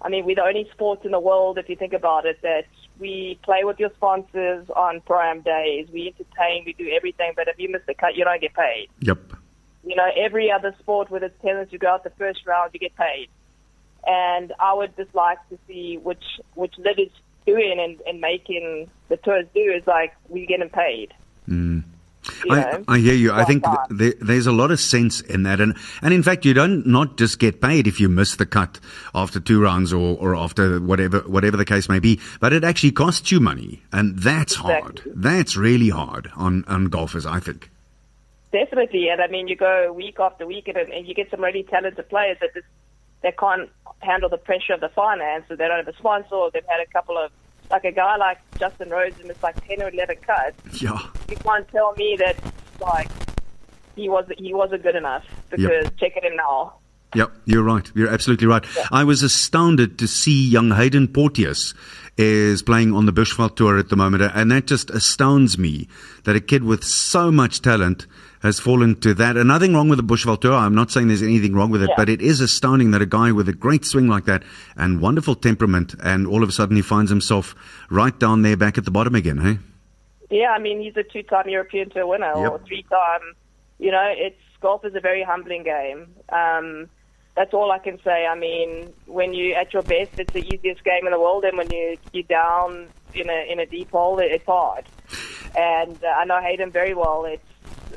I 0.00 0.08
mean, 0.08 0.24
we're 0.24 0.36
the 0.36 0.44
only 0.44 0.68
sport 0.72 1.04
in 1.04 1.10
the 1.10 1.20
world, 1.20 1.58
if 1.58 1.68
you 1.68 1.74
think 1.74 1.92
about 1.92 2.24
it, 2.24 2.40
that 2.42 2.66
we 3.00 3.38
play 3.42 3.64
with 3.64 3.80
your 3.80 3.90
sponsors 3.96 4.68
on 4.70 5.00
prime 5.00 5.40
days. 5.40 5.88
We 5.92 6.08
entertain, 6.08 6.62
we 6.64 6.72
do 6.72 6.88
everything, 6.94 7.32
but 7.34 7.48
if 7.48 7.58
you 7.58 7.68
miss 7.68 7.82
the 7.86 7.94
cut, 7.94 8.14
you 8.14 8.24
don't 8.24 8.40
get 8.40 8.54
paid. 8.54 8.88
Yep. 9.00 9.18
You 9.88 9.96
know, 9.96 10.10
every 10.14 10.52
other 10.52 10.74
sport 10.80 11.10
with 11.10 11.22
its 11.22 11.34
tennis, 11.40 11.68
you 11.70 11.78
go 11.78 11.88
out 11.88 12.04
the 12.04 12.10
first 12.10 12.46
round, 12.46 12.72
you 12.74 12.78
get 12.78 12.94
paid. 12.94 13.28
And 14.06 14.52
I 14.60 14.74
would 14.74 14.94
just 14.98 15.14
like 15.14 15.38
to 15.48 15.58
see 15.66 15.96
which 15.96 16.22
which 16.54 16.74
Liv 16.76 16.98
is 16.98 17.10
doing 17.46 17.80
and, 17.80 17.98
and 18.06 18.20
making 18.20 18.90
the 19.08 19.16
tours 19.16 19.46
do 19.54 19.60
is 19.60 19.86
like 19.86 20.12
we 20.28 20.44
getting 20.44 20.68
paid. 20.68 21.14
Mm. 21.48 21.84
You 22.44 22.54
I, 22.54 22.60
know? 22.60 22.84
I 22.86 22.98
hear 22.98 23.14
you. 23.14 23.32
I 23.32 23.46
think 23.46 23.64
th- 23.64 23.78
there, 23.88 24.12
there's 24.20 24.46
a 24.46 24.52
lot 24.52 24.70
of 24.70 24.78
sense 24.78 25.22
in 25.22 25.44
that, 25.44 25.58
and 25.58 25.74
and 26.02 26.12
in 26.12 26.22
fact, 26.22 26.44
you 26.44 26.52
don't 26.52 26.86
not 26.86 27.16
just 27.16 27.38
get 27.38 27.62
paid 27.62 27.86
if 27.86 27.98
you 27.98 28.10
miss 28.10 28.36
the 28.36 28.44
cut 28.44 28.78
after 29.14 29.40
two 29.40 29.62
rounds 29.62 29.94
or, 29.94 30.18
or 30.18 30.36
after 30.36 30.80
whatever 30.80 31.20
whatever 31.20 31.56
the 31.56 31.64
case 31.64 31.88
may 31.88 31.98
be, 31.98 32.20
but 32.40 32.52
it 32.52 32.62
actually 32.62 32.92
costs 32.92 33.32
you 33.32 33.40
money, 33.40 33.82
and 33.90 34.18
that's 34.18 34.56
hard. 34.56 35.00
That's 35.06 35.56
really 35.56 35.88
hard 35.88 36.30
on 36.36 36.64
on 36.68 36.86
golfers, 36.86 37.24
I 37.24 37.40
think. 37.40 37.70
Definitely, 38.52 39.08
and 39.08 39.20
I 39.20 39.26
mean, 39.26 39.48
you 39.48 39.56
go 39.56 39.92
week 39.92 40.18
after 40.18 40.46
week, 40.46 40.68
and, 40.68 40.76
and 40.76 41.06
you 41.06 41.14
get 41.14 41.30
some 41.30 41.42
really 41.42 41.64
talented 41.64 42.08
players 42.08 42.38
that 42.40 42.54
just 42.54 42.66
they 43.22 43.32
can't 43.32 43.68
handle 44.00 44.28
the 44.28 44.38
pressure 44.38 44.72
of 44.72 44.80
the 44.80 44.88
finance, 44.88 45.44
or 45.50 45.56
they 45.56 45.68
don't 45.68 45.84
have 45.84 45.88
a 45.88 45.98
sponsor, 45.98 46.34
or 46.34 46.50
they've 46.50 46.64
had 46.66 46.80
a 46.80 46.86
couple 46.86 47.18
of 47.18 47.30
like 47.70 47.84
a 47.84 47.92
guy 47.92 48.16
like 48.16 48.38
Justin 48.58 48.90
Rose 48.90 49.12
and 49.20 49.30
it's 49.30 49.42
like 49.42 49.66
ten 49.66 49.82
or 49.82 49.90
eleven 49.90 50.16
cuts. 50.16 50.82
Yeah. 50.82 50.98
You 51.28 51.36
can't 51.36 51.68
tell 51.68 51.92
me 51.96 52.16
that 52.18 52.36
like 52.80 53.10
he 53.96 54.08
was 54.08 54.26
he 54.38 54.54
wasn't 54.54 54.82
good 54.82 54.96
enough 54.96 55.24
because 55.50 55.90
check 55.98 56.16
it 56.16 56.24
in 56.24 56.36
now. 56.36 56.74
Yep, 57.14 57.32
you're 57.46 57.62
right. 57.62 57.90
You're 57.94 58.10
absolutely 58.10 58.46
right. 58.46 58.64
I 58.92 59.04
was 59.04 59.22
astounded 59.22 59.98
to 59.98 60.06
see 60.06 60.48
young 60.48 60.70
Haydn 60.72 61.08
Porteous 61.08 61.72
is 62.18 62.62
playing 62.62 62.92
on 62.92 63.06
the 63.06 63.12
Bushveld 63.12 63.56
Tour 63.56 63.78
at 63.78 63.88
the 63.88 63.96
moment, 63.96 64.22
and 64.34 64.50
that 64.50 64.66
just 64.66 64.90
astounds 64.90 65.56
me 65.56 65.88
that 66.24 66.36
a 66.36 66.40
kid 66.40 66.64
with 66.64 66.84
so 66.84 67.30
much 67.30 67.62
talent 67.62 68.06
has 68.42 68.60
fallen 68.60 68.94
to 69.00 69.14
that. 69.14 69.36
And 69.36 69.48
nothing 69.48 69.72
wrong 69.74 69.88
with 69.88 69.96
the 69.98 70.02
Bushveld 70.04 70.40
Tour. 70.42 70.52
I'm 70.52 70.74
not 70.74 70.90
saying 70.90 71.08
there's 71.08 71.22
anything 71.22 71.54
wrong 71.54 71.70
with 71.70 71.82
it, 71.82 71.88
Yeah. 71.88 71.94
but 71.96 72.08
it 72.08 72.20
is 72.20 72.40
astounding 72.40 72.90
that 72.90 73.00
a 73.02 73.06
guy 73.06 73.32
with 73.32 73.48
a 73.48 73.52
great 73.52 73.84
swing 73.84 74.06
like 74.08 74.26
that 74.26 74.42
and 74.76 75.00
wonderful 75.00 75.34
temperament, 75.34 75.94
and 76.02 76.26
all 76.26 76.42
of 76.42 76.48
a 76.48 76.52
sudden 76.52 76.76
he 76.76 76.82
finds 76.82 77.10
himself 77.10 77.54
right 77.88 78.16
down 78.18 78.42
there 78.42 78.56
back 78.56 78.76
at 78.78 78.84
the 78.84 78.90
bottom 78.90 79.14
again, 79.14 79.38
hey? 79.38 79.58
Yeah, 80.30 80.50
I 80.50 80.58
mean 80.58 80.80
he's 80.82 80.96
a 80.96 81.04
two-time 81.04 81.48
European 81.48 81.88
Tour 81.88 82.06
winner 82.06 82.32
or 82.32 82.58
three-time. 82.66 83.20
You 83.78 83.92
know, 83.92 84.12
it's 84.14 84.36
golf 84.60 84.84
is 84.84 84.94
a 84.94 85.00
very 85.00 85.22
humbling 85.22 85.62
game. 85.62 86.08
Um, 86.30 86.88
that's 87.38 87.54
all 87.54 87.70
I 87.70 87.78
can 87.78 87.98
say. 88.02 88.26
I 88.26 88.34
mean, 88.46 88.92
when 89.06 89.32
you're 89.32 89.56
at 89.56 89.72
your 89.72 89.82
best, 89.82 90.10
it's 90.18 90.32
the 90.32 90.44
easiest 90.52 90.82
game 90.84 91.04
in 91.06 91.12
the 91.12 91.20
world, 91.20 91.44
and 91.44 91.56
when 91.56 91.70
you 91.70 91.96
you're 92.12 92.24
down 92.24 92.88
in 93.14 93.30
a 93.30 93.52
in 93.52 93.58
a 93.60 93.66
deep 93.66 93.90
hole, 93.90 94.18
it, 94.18 94.30
it's 94.36 94.46
hard. 94.46 94.84
And 95.56 95.96
uh, 96.04 96.08
I 96.08 96.24
know 96.24 96.40
Haydn 96.40 96.70
very 96.70 96.94
well. 96.94 97.24
It's 97.24 97.50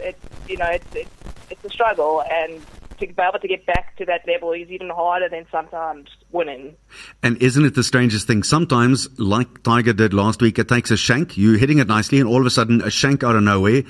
it's 0.10 0.19
you 0.47 0.58
know 0.58 0.67
it's 0.77 0.86
it's, 0.95 1.10
it's 1.51 1.65
a 1.65 1.69
struggle, 1.69 2.23
and 2.39 2.62
to 2.99 3.08
be 3.08 3.13
able 3.30 3.39
to 3.39 3.47
get 3.47 3.65
back 3.65 3.95
to 3.97 4.06
that 4.06 4.21
level 4.27 4.51
is 4.51 4.69
even 4.69 4.89
harder 4.89 5.27
than 5.27 5.45
sometimes 5.51 6.08
winning. 6.32 6.75
And 7.23 7.36
isn't 7.41 7.65
it 7.65 7.73
the 7.73 7.84
strangest 7.84 8.27
thing? 8.27 8.43
Sometimes, 8.43 9.10
like 9.19 9.63
Tiger 9.63 9.93
did 9.93 10.13
last 10.13 10.39
week, 10.41 10.60
it 10.60 10.67
takes 10.69 10.91
a 10.91 10.97
shank. 10.97 11.36
You're 11.36 11.58
hitting 11.58 11.80
it 11.80 11.88
nicely, 11.88 12.19
and 12.19 12.30
all 12.30 12.39
of 12.39 12.45
a 12.45 12.51
sudden, 12.51 12.82
a 12.82 12.91
shank 12.91 13.23
out 13.23 13.36
of 13.36 13.43
nowhere, 13.43 13.84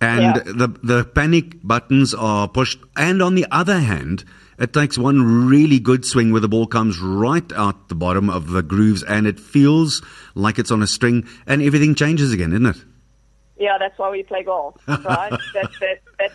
and 0.00 0.22
Yeah. 0.22 0.38
the 0.62 0.68
the 0.82 1.04
panic 1.04 1.62
buttons 1.62 2.14
are 2.14 2.48
pushed. 2.48 2.78
And 2.96 3.22
on 3.22 3.34
the 3.34 3.46
other 3.50 3.78
hand, 3.78 4.24
it 4.58 4.72
takes 4.72 4.96
one 4.96 5.46
really 5.46 5.78
good 5.78 6.04
swing 6.04 6.32
where 6.32 6.40
the 6.40 6.48
ball 6.48 6.66
comes 6.66 6.98
right 6.98 7.50
out 7.52 7.88
the 7.88 7.94
bottom 7.94 8.30
of 8.30 8.50
the 8.50 8.62
grooves, 8.62 9.02
and 9.02 9.26
it 9.26 9.40
feels 9.40 10.02
like 10.34 10.58
it's 10.58 10.70
on 10.70 10.82
a 10.82 10.86
string, 10.86 11.26
and 11.46 11.62
everything 11.62 11.94
changes 11.94 12.32
again, 12.32 12.52
isn't 12.52 12.66
it? 12.66 12.76
Yeah, 13.56 13.78
that's 13.78 13.98
why 13.98 14.10
we 14.10 14.22
play 14.22 14.42
golf, 14.42 14.76
right? 14.88 15.30
that, 15.30 15.70
that, 15.80 16.00
that, 16.18 16.32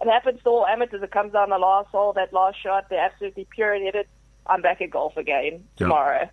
it 0.00 0.10
happens 0.10 0.42
to 0.42 0.48
all 0.48 0.66
amateurs. 0.66 1.02
It 1.02 1.10
comes 1.10 1.32
down 1.32 1.50
the 1.50 1.58
last 1.58 1.88
hole, 1.88 2.12
that 2.14 2.32
last 2.32 2.62
shot, 2.62 2.86
they're 2.88 3.04
absolutely 3.04 3.46
pure 3.50 3.74
hit 3.74 3.94
it. 3.94 4.08
I'm 4.46 4.62
back 4.62 4.80
at 4.80 4.90
golf 4.90 5.16
again 5.16 5.64
tomorrow. 5.76 6.28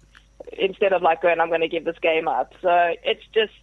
Instead 0.57 0.93
of 0.93 1.01
like 1.01 1.21
going, 1.21 1.39
I'm 1.39 1.49
going 1.49 1.61
to 1.61 1.67
give 1.67 1.85
this 1.85 1.99
game 2.01 2.27
up. 2.27 2.53
So 2.61 2.93
it's 3.03 3.23
just, 3.33 3.53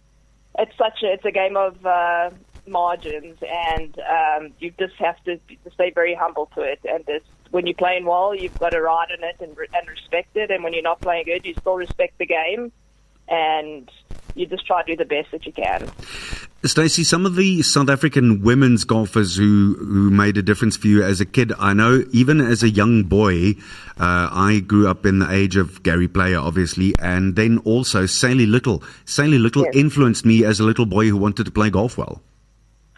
it's 0.57 0.77
such 0.77 1.03
a, 1.03 1.13
it's 1.13 1.25
a 1.25 1.31
game 1.31 1.57
of 1.57 1.85
uh, 1.85 2.29
margins, 2.65 3.37
and 3.41 3.99
um, 3.99 4.53
you 4.59 4.71
just 4.79 4.95
have 4.95 5.21
to, 5.25 5.37
to 5.37 5.71
stay 5.73 5.91
very 5.91 6.15
humble 6.15 6.49
to 6.55 6.61
it. 6.61 6.79
And 6.85 7.05
just, 7.05 7.25
when 7.51 7.67
you're 7.67 7.75
playing 7.75 8.05
well, 8.05 8.35
you've 8.35 8.57
got 8.59 8.69
to 8.69 8.81
ride 8.81 9.11
in 9.11 9.23
it 9.23 9.37
and, 9.39 9.57
and 9.57 9.87
respect 9.87 10.35
it. 10.35 10.51
And 10.51 10.63
when 10.63 10.73
you're 10.73 10.83
not 10.83 11.01
playing 11.01 11.25
good, 11.25 11.45
you 11.45 11.53
still 11.53 11.75
respect 11.75 12.17
the 12.17 12.25
game, 12.25 12.71
and 13.27 13.89
you 14.35 14.45
just 14.45 14.65
try 14.65 14.83
to 14.83 14.95
do 14.95 14.97
the 14.97 15.05
best 15.05 15.31
that 15.31 15.45
you 15.45 15.51
can. 15.51 15.89
Stacy, 16.63 17.03
some 17.03 17.25
of 17.25 17.35
the 17.35 17.61
South 17.61 17.89
African 17.89 18.41
women's 18.41 18.83
golfers 18.83 19.35
who, 19.35 19.75
who 19.79 20.09
made 20.09 20.37
a 20.37 20.41
difference 20.41 20.75
for 20.75 20.87
you 20.87 21.03
as 21.03 21.21
a 21.21 21.25
kid, 21.25 21.53
I 21.59 21.73
know 21.73 22.03
even 22.11 22.41
as 22.41 22.63
a 22.63 22.69
young 22.69 23.03
boy, 23.03 23.51
uh, 23.99 24.29
I 24.31 24.61
grew 24.65 24.87
up 24.87 25.05
in 25.05 25.19
the 25.19 25.31
age 25.31 25.55
of 25.55 25.83
Gary 25.83 26.07
Player, 26.07 26.39
obviously, 26.39 26.93
and 26.99 27.35
then 27.35 27.59
also 27.59 28.05
Sally 28.05 28.47
Little. 28.47 28.83
Sally 29.05 29.37
Little 29.37 29.65
Yes. 29.65 29.75
influenced 29.75 30.25
me 30.25 30.43
as 30.43 30.59
a 30.59 30.63
little 30.63 30.85
boy 30.85 31.07
who 31.07 31.15
wanted 31.15 31.45
to 31.45 31.51
play 31.51 31.69
golf 31.69 31.97
well. 31.97 32.21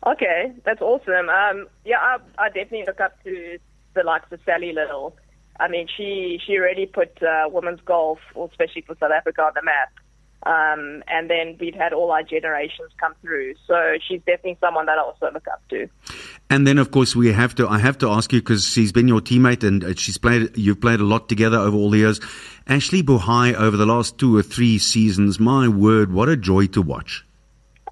Okay, 0.07 0.53
that's 0.63 0.81
awesome. 0.81 1.29
Um, 1.29 1.67
yeah, 1.83 1.99
I, 1.99 2.17
I 2.38 2.47
definitely 2.47 2.85
look 2.88 3.01
up 3.01 3.21
to 3.25 3.59
the 3.93 4.04
likes 4.04 4.32
of 4.32 4.39
Sally 4.45 4.73
Little. 4.73 5.15
I 5.60 5.67
mean, 5.67 5.88
she 5.95 6.39
she 6.45 6.58
really 6.58 6.86
put 6.86 7.21
uh, 7.21 7.49
women's 7.49 7.82
golf, 7.82 8.19
especially 8.36 8.82
for 8.82 8.95
South 8.99 9.12
Africa, 9.12 9.41
on 9.41 9.52
the 9.56 9.63
map. 9.63 9.91
Um, 10.43 11.04
and 11.10 11.30
then 11.30 11.58
we've 11.60 11.75
had 11.75 11.91
all 11.91 12.12
our 12.12 12.23
generations 12.23 12.91
come 12.97 13.13
through. 13.21 13.56
So 13.67 13.97
she's 14.08 14.19
definitely 14.19 14.58
someone 14.62 14.86
that 14.86 14.97
I 14.97 15.02
also 15.02 15.30
look 15.34 15.45
up 15.49 15.62
to. 15.69 15.89
And 16.49 16.65
then, 16.65 16.78
of 16.78 16.91
course, 16.91 17.13
we 17.13 17.34
have 17.34 17.56
to. 17.56 17.67
I 17.67 17.80
have 17.80 17.97
to 17.99 18.10
ask 18.10 18.32
you 18.32 18.39
because 18.39 18.65
she's 18.65 18.93
been 18.93 19.08
your 19.08 19.19
teammate 19.19 19.67
and 19.67 19.84
uh, 19.84 19.95
she's 19.95 20.17
played. 20.17 20.58
You've 20.58 20.80
played 20.80 21.02
a 21.02 21.04
lot 21.04 21.28
together 21.28 21.58
over 21.58 21.75
all 21.75 21.89
the 21.89 21.99
years. 21.99 22.21
Ashley 22.67 23.04
Buhai, 23.04 23.54
over 23.54 23.75
the 23.75 23.86
last 23.86 24.17
two 24.17 24.38
or 24.38 24.41
three 24.41 24.78
seasons, 24.78 25.39
my 25.39 25.67
word, 25.67 26.13
what 26.13 26.30
a 26.30 26.38
joy 26.38 26.67
to 26.67 26.82
watch. 26.82 27.25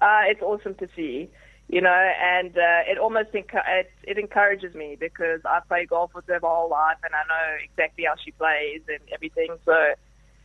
Uh, 0.00 0.22
it's 0.28 0.42
awesome 0.42 0.74
to 0.76 0.88
see, 0.94 1.28
you 1.68 1.80
know, 1.80 1.90
and 1.90 2.56
uh, 2.56 2.90
it 2.90 2.98
almost 2.98 3.32
encu- 3.32 3.68
it, 3.68 3.90
it 4.02 4.18
encourages 4.18 4.74
me 4.74 4.96
because 4.98 5.40
I 5.44 5.60
play 5.68 5.86
golf 5.86 6.14
with 6.14 6.26
her 6.26 6.38
my 6.42 6.48
whole 6.48 6.70
life, 6.70 6.96
and 7.04 7.14
I 7.14 7.22
know 7.28 7.56
exactly 7.62 8.04
how 8.04 8.14
she 8.22 8.32
plays 8.32 8.80
and 8.88 9.00
everything. 9.12 9.56
So 9.64 9.94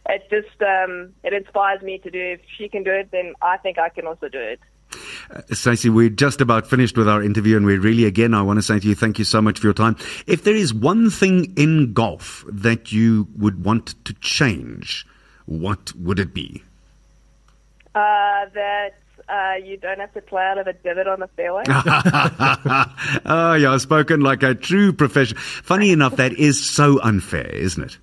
it 0.10 0.24
just 0.30 0.62
um, 0.62 1.14
it 1.24 1.34
inspires 1.34 1.82
me 1.82 1.98
to 2.00 2.12
do. 2.12 2.20
If 2.20 2.42
she 2.58 2.68
can 2.68 2.84
do 2.84 2.92
it, 2.92 3.10
then 3.12 3.34
I 3.42 3.58
think 3.58 3.80
I 3.80 3.90
can 3.90 4.06
also 4.06 4.28
do 4.28 4.40
it. 4.40 4.60
Stacy, 5.52 5.90
we're 5.90 6.10
just 6.10 6.42
about 6.42 6.68
finished 6.68 6.98
with 6.98 7.08
our 7.08 7.24
interview, 7.24 7.58
and 7.58 7.66
we 7.66 7.78
really, 7.78 8.06
again, 8.06 8.34
I 8.34 8.42
want 8.42 8.58
to 8.58 8.62
say 8.62 8.80
to 8.80 8.88
you, 8.88 8.94
thank 8.94 9.18
you 9.18 9.26
so 9.26 9.42
much 9.42 9.60
for 9.60 9.68
your 9.68 9.74
time. 9.74 9.96
If 10.28 10.44
there 10.44 10.56
is 10.56 10.74
one 10.74 11.10
thing 11.10 11.54
in 11.56 11.94
golf 11.94 12.44
that 12.48 12.92
you 12.92 13.28
would 13.38 13.64
want 13.64 13.96
to 14.06 14.14
change, 14.16 15.08
what 15.46 15.96
would 15.96 16.20
it 16.20 16.34
be? 16.34 16.64
Uh, 17.96 18.46
that 18.54 18.96
uh, 19.30 19.54
you 19.64 19.78
don't 19.78 20.00
have 20.00 20.14
to 20.14 20.22
play 20.22 20.44
out 20.44 20.58
of 20.58 20.68
a 20.68 20.74
divot 20.74 21.08
on 21.08 21.20
the 21.20 21.28
fairway. 21.36 21.64
oh, 23.26 23.54
yeah, 23.54 23.78
spoken 23.78 24.22
like 24.22 24.44
a 24.44 24.54
true 24.56 24.94
professional. 24.94 25.40
Funny 25.42 25.92
enough, 25.92 26.16
that 26.18 26.34
is 26.34 26.64
so 26.64 27.00
unfair, 27.02 27.48
isn't 27.48 27.84
it? 27.84 27.98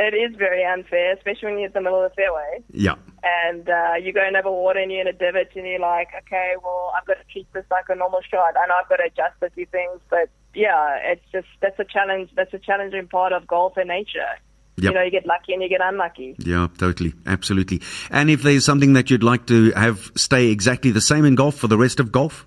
it 0.00 0.14
is 0.14 0.36
very 0.36 0.64
unfair, 0.64 1.12
especially 1.14 1.48
when 1.48 1.58
you're 1.58 1.66
in 1.66 1.72
the 1.72 1.80
middle 1.80 2.00
of 2.04 2.08
the 2.10 2.14
fairway 2.14 2.62
Yeah. 2.70 2.94
and 3.24 3.68
uh, 3.68 3.94
you're 4.00 4.12
going 4.12 4.36
over 4.36 4.48
water 4.48 4.78
and 4.78 4.92
you're 4.92 5.00
in 5.00 5.08
a 5.08 5.12
divot 5.12 5.50
and 5.56 5.66
you're 5.66 5.80
like, 5.80 6.06
okay, 6.20 6.54
well, 6.62 6.92
I've 6.96 7.04
got 7.04 7.14
to 7.14 7.24
treat 7.32 7.52
this 7.52 7.64
like 7.68 7.86
a 7.88 7.96
normal 7.96 8.20
shot. 8.30 8.54
I 8.56 8.66
know 8.68 8.74
I've 8.80 8.88
got 8.88 8.98
to 8.98 9.06
adjust 9.06 9.42
a 9.42 9.50
few 9.50 9.66
things, 9.66 9.98
but 10.08 10.30
yeah, 10.54 10.98
it's 11.02 11.24
just 11.32 11.48
that's 11.60 11.78
a 11.80 11.84
challenge. 11.84 12.30
That's 12.36 12.54
a 12.54 12.60
challenging 12.60 13.08
part 13.08 13.32
of 13.32 13.46
golf 13.48 13.76
and 13.76 13.88
nature. 13.88 14.38
Yep. 14.80 14.90
You 14.92 14.94
know, 14.98 15.02
you 15.02 15.10
get 15.10 15.26
lucky 15.26 15.52
and 15.54 15.62
you 15.62 15.68
get 15.68 15.80
unlucky. 15.82 16.34
Yeah, 16.38 16.68
totally. 16.78 17.12
Absolutely. 17.26 17.80
And 18.10 18.30
if 18.30 18.42
there's 18.42 18.64
something 18.64 18.92
that 18.92 19.10
you'd 19.10 19.22
like 19.24 19.46
to 19.46 19.72
have 19.72 20.10
stay 20.14 20.48
exactly 20.50 20.90
the 20.92 21.00
same 21.00 21.24
in 21.24 21.34
golf 21.34 21.56
for 21.56 21.66
the 21.66 21.76
rest 21.76 21.98
of 22.00 22.12
golf? 22.12 22.46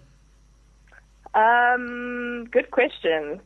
Um, 1.33 2.45
good 2.51 2.71
question. 2.71 3.41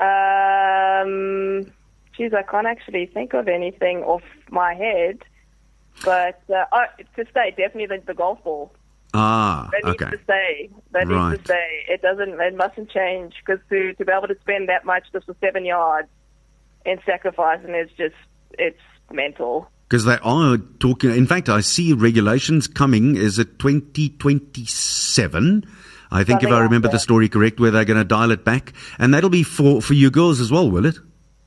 Um, 0.00 1.72
geez, 2.16 2.32
I 2.34 2.42
can't 2.42 2.66
actually 2.66 3.06
think 3.06 3.32
of 3.34 3.48
anything 3.48 4.02
off 4.02 4.22
my 4.50 4.74
head. 4.74 5.22
But 6.04 6.42
uh, 6.50 6.64
oh, 6.72 6.84
to 7.16 7.24
stay, 7.30 7.50
definitely 7.50 7.86
the, 7.86 8.02
the 8.06 8.14
golf 8.14 8.42
ball. 8.44 8.72
Ah, 9.16 9.68
That 9.70 9.88
okay. 9.90 10.04
needs 10.06 10.16
to 10.18 10.24
stay. 10.24 10.70
That 10.92 11.06
Right. 11.08 11.30
needs 11.30 11.42
to 11.42 11.44
stay. 11.52 11.84
It 11.88 12.02
doesn't. 12.02 12.40
It 12.40 12.56
mustn't 12.56 12.90
change 12.90 13.34
because 13.44 13.60
to 13.70 13.94
to 13.94 14.04
be 14.04 14.12
able 14.12 14.26
to 14.28 14.36
spend 14.40 14.68
that 14.68 14.84
much 14.84 15.04
just 15.12 15.26
for 15.26 15.36
seven 15.40 15.64
yards 15.64 16.08
and 16.84 17.00
sacrificing 17.06 17.74
is 17.74 17.90
just 17.96 18.14
it's 18.58 18.78
mental. 19.12 19.70
Because 19.88 20.04
they 20.06 20.18
are 20.22 20.56
talking. 20.80 21.10
In 21.10 21.26
fact, 21.26 21.48
I 21.48 21.60
see 21.60 21.92
regulations 21.92 22.66
coming. 22.66 23.16
Is 23.16 23.38
it 23.38 23.58
2027? 23.58 25.66
I 26.10 26.24
think, 26.24 26.42
if 26.42 26.50
I 26.50 26.60
remember 26.60 26.88
the 26.88 26.98
story 26.98 27.28
correct, 27.28 27.60
where 27.60 27.70
they're 27.70 27.84
going 27.84 27.98
to 27.98 28.04
dial 28.04 28.30
it 28.30 28.44
back, 28.44 28.72
and 28.98 29.12
that'll 29.12 29.30
be 29.30 29.42
for 29.42 29.82
for 29.82 29.94
you 29.94 30.10
girls 30.10 30.40
as 30.40 30.50
well, 30.50 30.70
will 30.70 30.86
it? 30.86 30.96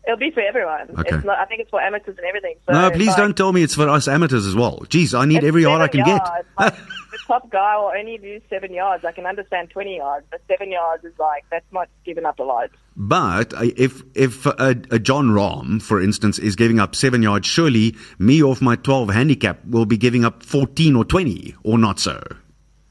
It'll 0.05 0.17
be 0.17 0.31
for 0.31 0.41
everyone. 0.41 0.89
Okay. 0.99 1.15
It's 1.15 1.25
not. 1.25 1.37
I 1.37 1.45
think 1.45 1.61
it's 1.61 1.69
for 1.69 1.81
amateurs 1.81 2.17
and 2.17 2.25
everything. 2.25 2.55
So 2.65 2.73
no, 2.73 2.91
please 2.91 3.07
like- 3.07 3.17
don't 3.17 3.35
tell 3.35 3.51
me 3.51 3.63
it's 3.63 3.75
for 3.75 3.89
us 3.89 4.07
amateurs 4.07 4.45
as 4.45 4.55
well. 4.55 4.83
Geez, 4.89 5.13
I 5.13 5.25
need 5.25 5.43
every 5.43 5.63
yard 5.63 5.81
I 5.81 5.87
can 5.87 6.05
yards. 6.05 6.29
get. 6.59 6.75
The 7.17 7.33
top 7.33 7.49
guy 7.49 7.77
will 7.77 7.91
only 7.97 8.17
do 8.17 8.39
seven 8.49 8.73
yards. 8.73 9.03
I 9.05 9.11
can 9.11 9.25
understand 9.25 9.69
20 9.71 9.97
yards, 9.97 10.25
but 10.29 10.41
seven 10.47 10.71
yards 10.71 11.03
is 11.03 11.13
like, 11.19 11.45
that's 11.49 11.65
not 11.71 11.89
giving 12.05 12.25
up 12.25 12.39
a 12.39 12.43
lot. 12.43 12.69
But 12.95 13.53
uh, 13.53 13.69
if 13.75 14.01
if 14.15 14.45
a, 14.45 14.75
a 14.91 14.99
Jon 14.99 15.29
Rahm, 15.29 15.81
for 15.81 16.01
instance, 16.01 16.39
is 16.39 16.55
giving 16.55 16.79
up 16.79 16.95
seven 16.95 17.21
yards, 17.23 17.47
surely 17.47 17.95
me 18.19 18.41
off 18.43 18.61
my 18.61 18.75
12 18.75 19.09
handicap 19.09 19.63
will 19.65 19.85
be 19.85 19.97
giving 19.97 20.25
up 20.25 20.43
14 20.43 20.95
or 20.95 21.05
20, 21.05 21.55
or 21.63 21.77
not 21.77 21.99
so. 21.99 22.21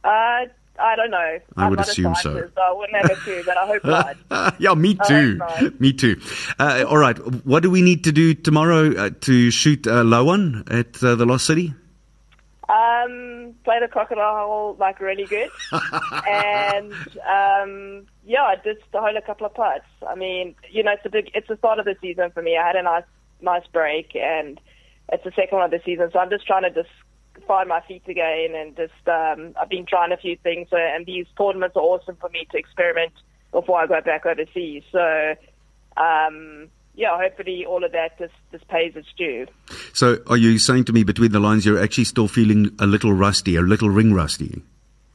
Uh, 0.05 0.47
I 0.79 0.95
don't 0.95 1.11
know. 1.11 1.39
I 1.57 1.65
I'm 1.65 1.71
would 1.71 1.81
assume 1.81 2.15
so. 2.17 2.35
so. 2.55 2.61
I 2.63 2.73
wouldn't 2.73 2.97
have 3.03 3.11
a 3.11 3.15
clue, 3.21 3.43
but 3.45 3.57
I 3.57 3.67
hope 3.67 3.85
not. 4.31 4.61
yeah, 4.61 4.75
me 4.75 4.97
too. 5.09 5.41
Me 5.79 5.93
too. 5.93 6.21
Uh, 6.59 6.85
all 6.89 6.99
right. 6.99 7.17
What 7.47 7.63
do 7.63 7.71
we 7.71 7.81
need 7.83 8.05
to 8.05 8.13
do 8.13 8.35
tomorrow 8.35 8.95
uh, 8.95 9.11
to 9.23 9.51
shoot 9.51 9.87
a 9.87 10.05
low 10.05 10.25
one 10.25 10.65
at 10.71 11.03
uh, 11.03 11.15
the 11.15 11.25
Lost 11.27 11.47
City? 11.47 11.75
Um, 12.69 13.26
play 13.67 13.81
the 13.81 13.89
crocodile 13.89 14.47
hole 14.47 14.77
like 14.79 15.01
really 15.01 15.25
good, 15.25 15.51
and 16.29 16.93
um, 17.29 18.07
yeah, 18.25 18.55
just 18.63 18.81
to 18.93 19.01
hold 19.01 19.17
a 19.17 19.21
couple 19.21 19.45
of 19.45 19.55
putts. 19.55 19.85
I 20.09 20.15
mean, 20.15 20.55
you 20.71 20.85
know, 20.85 20.93
it's 20.93 21.05
a 21.05 21.11
big, 21.11 21.33
it's 21.35 21.49
the 21.49 21.57
start 21.57 21.81
of 21.81 21.85
the 21.85 21.97
season 22.01 22.31
for 22.31 22.43
me. 22.43 22.57
I 22.57 22.65
had 22.65 22.77
a 22.77 22.83
nice, 22.83 23.03
nice 23.41 23.67
break, 23.73 24.15
and 24.15 24.61
it's 25.13 25.25
the 25.25 25.33
second 25.33 25.59
one 25.59 25.65
of 25.65 25.73
the 25.73 25.81
season, 25.85 26.09
so 26.13 26.21
I'm 26.21 26.31
just 26.31 26.47
trying 26.47 26.63
to 26.63 26.71
just 26.71 26.95
find 27.49 27.69
my 27.69 27.81
feet 27.81 28.05
again, 28.07 28.55
and 28.55 28.77
just 28.77 29.09
um, 29.09 29.57
I've 29.61 29.69
been 29.69 29.85
trying 29.85 30.13
a 30.13 30.17
few 30.17 30.37
things, 30.37 30.69
so, 30.71 30.77
and 30.77 31.05
these 31.05 31.27
tournaments 31.37 31.77
are 31.77 31.83
awesome 31.83 32.17
for 32.21 32.31
me 32.31 32.47
to 32.53 32.59
experiment 32.59 33.15
before 33.51 33.81
I 33.81 33.89
go 33.89 34.01
back 34.01 34.27
overseas. 34.27 34.85
So, 34.93 35.35
um, 35.97 36.69
yeah, 36.97 37.17
hopefully 37.21 37.65
all 37.65 37.85
of 37.85 37.93
that 37.93 38.19
just 38.19 38.35
just 38.51 38.67
pays 38.69 38.97
its 38.97 39.09
due. 39.17 39.47
So, 39.93 40.19
are 40.27 40.37
you 40.37 40.59
saying 40.59 40.85
to 40.87 40.93
me 40.93 41.05
between 41.05 41.31
the 41.33 41.41
lines 41.41 41.65
you're 41.65 41.83
actually 41.83 42.05
still 42.05 42.27
feeling 42.29 42.71
a 42.81 42.87
little 42.87 43.13
rusty, 43.13 43.55
a 43.57 43.61
little 43.63 43.91
ring 43.91 44.13
rusty? 44.15 44.63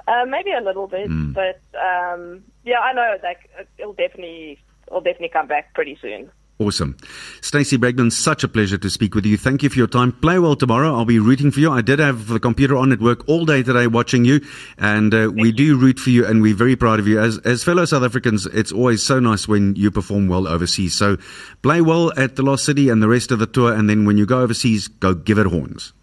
Uh, 0.08 0.26
maybe 0.28 0.52
a 0.52 0.62
little 0.62 0.88
bit, 0.88 1.08
Hmm. 1.08 1.32
but 1.34 1.62
um, 1.78 2.44
yeah, 2.64 2.80
I 2.80 2.94
know 2.94 3.18
like 3.24 3.50
it'll 3.78 3.94
definitely 3.94 4.60
it'll 4.88 5.02
definitely 5.02 5.30
come 5.30 5.48
back 5.48 5.74
pretty 5.74 5.98
soon. 6.02 6.30
Awesome. 6.62 6.96
Stacy 7.42 7.76
Bregman, 7.76 8.12
such 8.12 8.44
a 8.44 8.48
pleasure 8.48 8.78
to 8.78 8.88
speak 8.88 9.16
with 9.16 9.26
you. 9.26 9.36
Thank 9.36 9.64
you 9.64 9.70
for 9.70 9.80
your 9.80 9.88
time. 9.88 10.12
Play 10.12 10.38
well 10.38 10.56
tomorrow. 10.56 10.94
I'll 10.94 11.06
be 11.06 11.18
rooting 11.18 11.50
for 11.50 11.60
you. 11.60 11.72
I 11.72 11.82
did 11.82 11.98
have 11.98 12.28
the 12.28 12.40
computer 12.40 12.78
on 12.78 12.92
at 12.92 13.00
work 13.00 13.28
all 13.28 13.46
day 13.46 13.64
today 13.64 13.88
watching 13.88 14.26
you, 14.26 14.42
and 14.78 15.12
uh, 15.12 15.32
we 15.34 15.52
do 15.52 15.76
root 15.76 15.98
for 15.98 16.12
you, 16.12 16.24
and 16.24 16.40
we're 16.40 16.54
very 16.54 16.76
proud 16.76 17.00
of 17.00 17.08
you. 17.08 17.20
As, 17.20 17.40
as 17.40 17.64
fellow 17.64 17.86
South 17.86 18.04
Africans, 18.04 18.46
it's 18.46 18.72
always 18.72 19.02
so 19.02 19.20
nice 19.20 19.48
when 19.48 19.76
you 19.76 19.90
perform 19.90 20.28
well 20.28 20.48
overseas. 20.48 20.94
So 20.94 21.18
play 21.64 21.82
well 21.82 22.14
at 22.16 22.36
the 22.36 22.44
Lost 22.44 22.64
City 22.64 22.90
and 22.90 23.02
the 23.02 23.08
rest 23.10 23.32
of 23.32 23.40
the 23.40 23.48
tour, 23.48 23.74
and 23.74 23.90
then 23.90 24.06
when 24.06 24.18
you 24.18 24.28
go 24.28 24.42
overseas, 24.42 24.88
go 24.88 25.16
give 25.16 25.40
it 25.40 25.48
horns. 25.48 25.94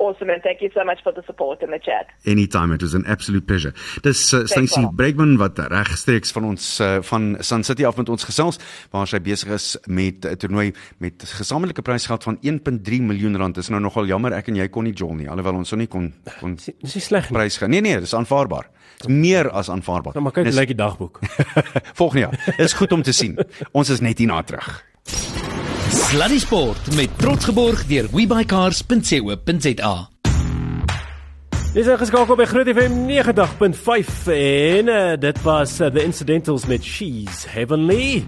Awesome, 0.00 0.30
and 0.30 0.42
thank 0.42 0.60
you 0.60 0.70
so 0.74 0.84
much 0.84 1.00
for 1.02 1.12
the 1.12 1.22
support 1.26 1.60
in 1.62 1.70
the 1.70 1.78
chat. 1.82 2.06
Anytime, 2.24 2.72
it 2.74 2.82
was 2.82 2.94
an 2.94 3.04
absolute 3.06 3.46
pleasure. 3.46 3.72
Dis 4.02 4.32
uh, 4.32 4.44
Stacey 4.46 4.82
wel. 4.82 4.92
Bregman 4.94 5.36
wat 5.40 5.58
regstreeks 5.58 6.30
van 6.32 6.44
ons 6.44 6.80
uh, 6.80 6.98
van 7.02 7.36
Sun 7.40 7.64
City 7.64 7.84
af 7.84 7.96
met 7.96 8.08
ons 8.08 8.24
gesels 8.24 8.58
waar 8.94 9.06
sy 9.10 9.18
besig 9.20 9.48
is 9.56 9.76
met 9.86 10.24
'n 10.24 10.36
toernooi 10.36 10.72
met 10.98 11.22
gesamentlike 11.26 11.82
prysgeld 11.82 12.22
van 12.22 12.38
1.3 12.42 13.02
miljoen 13.02 13.36
rand. 13.36 13.54
Dis 13.54 13.68
nou 13.68 13.80
nogal 13.80 14.06
jammer 14.06 14.32
ek 14.32 14.48
en 14.48 14.54
jy 14.56 14.68
kon 14.68 14.84
nie 14.84 14.92
jol 14.94 15.14
nie 15.14 15.28
alhoewel 15.28 15.54
ons 15.54 15.68
so 15.68 15.76
nie 15.76 15.86
kon 15.88 16.12
kon 16.40 16.54
Dis 16.54 16.94
nie 16.94 17.02
sleg 17.02 17.30
nie. 17.30 17.38
prys 17.38 17.58
gaan. 17.58 17.70
Nee 17.70 17.80
nee, 17.80 17.98
dis 18.00 18.14
aanvaarbaar. 18.14 18.68
Dis 18.98 19.06
meer 19.10 19.50
as 19.50 19.68
aanvaarbaar. 19.68 20.14
Nou 20.14 20.22
maar 20.22 20.32
kyk, 20.32 20.44
Dis- 20.44 20.54
lyk 20.56 20.66
die 20.68 20.76
dagboek. 20.78 21.18
Volgende 22.00 22.20
jaar. 22.28 22.54
Dis 22.56 22.72
goed 22.72 22.92
om 22.92 23.02
te 23.02 23.12
sien. 23.12 23.38
Ons 23.72 23.88
is 23.90 24.00
net 24.00 24.18
hierna 24.18 24.42
terug. 24.42 24.84
Sluddy 26.08 26.38
Sport 26.38 26.94
met 26.94 27.18
trots 27.20 27.44
geborg 27.44 27.82
deur 27.84 28.06
webycars.co.za. 28.12 29.92
Dis 31.74 31.90
ingeskakel 31.92 32.38
by 32.38 32.46
Groot 32.48 32.70
FM 32.72 32.94
90.5 33.10 34.30
en 34.32 34.88
uh, 34.88 35.18
dit 35.20 35.42
was 35.44 35.74
uh, 35.80 35.90
The 35.92 36.00
Incidentals 36.00 36.64
met 36.66 36.80
She's 36.80 37.44
Heavenly. 37.52 38.24